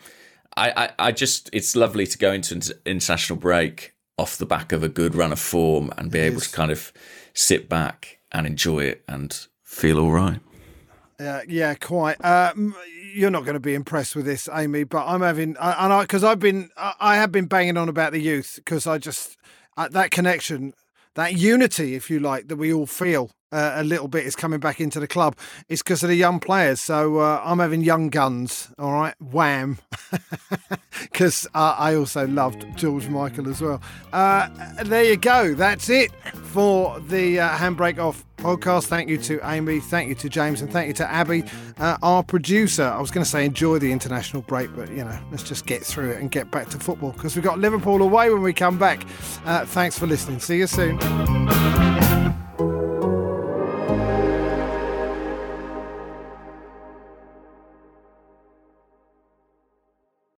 I, 0.57 0.71
I, 0.75 1.07
I 1.07 1.11
just, 1.13 1.49
it's 1.53 1.77
lovely 1.77 2.05
to 2.05 2.17
go 2.17 2.33
into 2.33 2.55
an 2.55 2.61
international 2.85 3.39
break 3.39 3.93
off 4.23 4.37
the 4.37 4.45
back 4.45 4.71
of 4.71 4.83
a 4.83 4.89
good 4.89 5.15
run 5.15 5.33
of 5.33 5.39
form 5.39 5.91
and 5.97 6.09
be 6.09 6.19
able 6.19 6.39
to 6.39 6.49
kind 6.49 6.71
of 6.71 6.93
sit 7.33 7.67
back 7.67 8.19
and 8.31 8.47
enjoy 8.47 8.79
it 8.79 9.03
and 9.05 9.47
feel 9.63 9.99
all 9.99 10.11
right. 10.11 10.39
Uh, 11.19 11.41
yeah, 11.45 11.75
quite. 11.75 12.15
Uh, 12.23 12.53
you're 13.13 13.29
not 13.29 13.43
going 13.43 13.55
to 13.55 13.59
be 13.59 13.73
impressed 13.73 14.15
with 14.15 14.25
this, 14.25 14.47
Amy, 14.53 14.85
but 14.85 15.05
I'm 15.05 15.19
having, 15.19 15.57
and 15.59 15.93
I, 15.93 16.01
because 16.03 16.23
I've 16.23 16.39
been, 16.39 16.69
I 16.77 17.17
have 17.17 17.33
been 17.33 17.47
banging 17.47 17.75
on 17.75 17.89
about 17.89 18.13
the 18.13 18.21
youth 18.21 18.53
because 18.55 18.87
I 18.87 18.97
just, 18.97 19.37
uh, 19.75 19.89
that 19.89 20.09
connection, 20.09 20.73
that 21.15 21.33
unity, 21.33 21.93
if 21.93 22.09
you 22.09 22.21
like, 22.21 22.47
that 22.47 22.55
we 22.55 22.71
all 22.71 22.87
feel 22.87 23.29
uh, 23.53 23.73
a 23.75 23.83
little 23.83 24.07
bit 24.07 24.25
is 24.25 24.35
coming 24.35 24.59
back 24.59 24.81
into 24.81 24.99
the 24.99 25.07
club, 25.07 25.37
it's 25.69 25.81
because 25.81 26.03
of 26.03 26.09
the 26.09 26.15
young 26.15 26.39
players. 26.39 26.81
So 26.81 27.19
uh, 27.19 27.41
I'm 27.45 27.59
having 27.59 27.81
young 27.81 28.09
guns, 28.09 28.69
all 28.79 28.91
right, 28.91 29.15
wham, 29.21 29.77
because 31.01 31.47
uh, 31.53 31.75
I 31.77 31.95
also 31.95 32.27
loved 32.27 32.65
George 32.75 33.07
Michael 33.07 33.49
as 33.49 33.61
well. 33.61 33.81
Uh, 34.11 34.49
there 34.83 35.03
you 35.03 35.17
go. 35.17 35.53
That's 35.53 35.89
it 35.89 36.11
for 36.53 36.99
the 36.99 37.39
uh, 37.39 37.49
Handbrake 37.57 37.99
Off 37.99 38.25
podcast. 38.37 38.87
Thank 38.87 39.09
you 39.09 39.17
to 39.19 39.39
Amy, 39.43 39.79
thank 39.79 40.09
you 40.09 40.15
to 40.15 40.29
James, 40.29 40.61
and 40.61 40.71
thank 40.71 40.87
you 40.87 40.93
to 40.95 41.09
Abby, 41.09 41.43
uh, 41.79 41.97
our 42.01 42.23
producer. 42.23 42.83
I 42.83 42.99
was 42.99 43.11
going 43.11 43.23
to 43.23 43.29
say 43.29 43.45
enjoy 43.45 43.79
the 43.79 43.91
international 43.91 44.41
break, 44.43 44.75
but 44.75 44.89
you 44.89 45.03
know, 45.03 45.17
let's 45.31 45.43
just 45.43 45.65
get 45.65 45.83
through 45.83 46.11
it 46.11 46.19
and 46.19 46.29
get 46.29 46.51
back 46.51 46.69
to 46.69 46.79
football 46.79 47.11
because 47.11 47.35
we've 47.35 47.45
got 47.45 47.59
Liverpool 47.59 48.01
away 48.01 48.29
when 48.29 48.41
we 48.41 48.53
come 48.53 48.77
back. 48.77 49.05
Uh, 49.45 49.65
thanks 49.65 49.97
for 49.97 50.07
listening. 50.07 50.39
See 50.39 50.57
you 50.57 50.67
soon. 50.67 50.99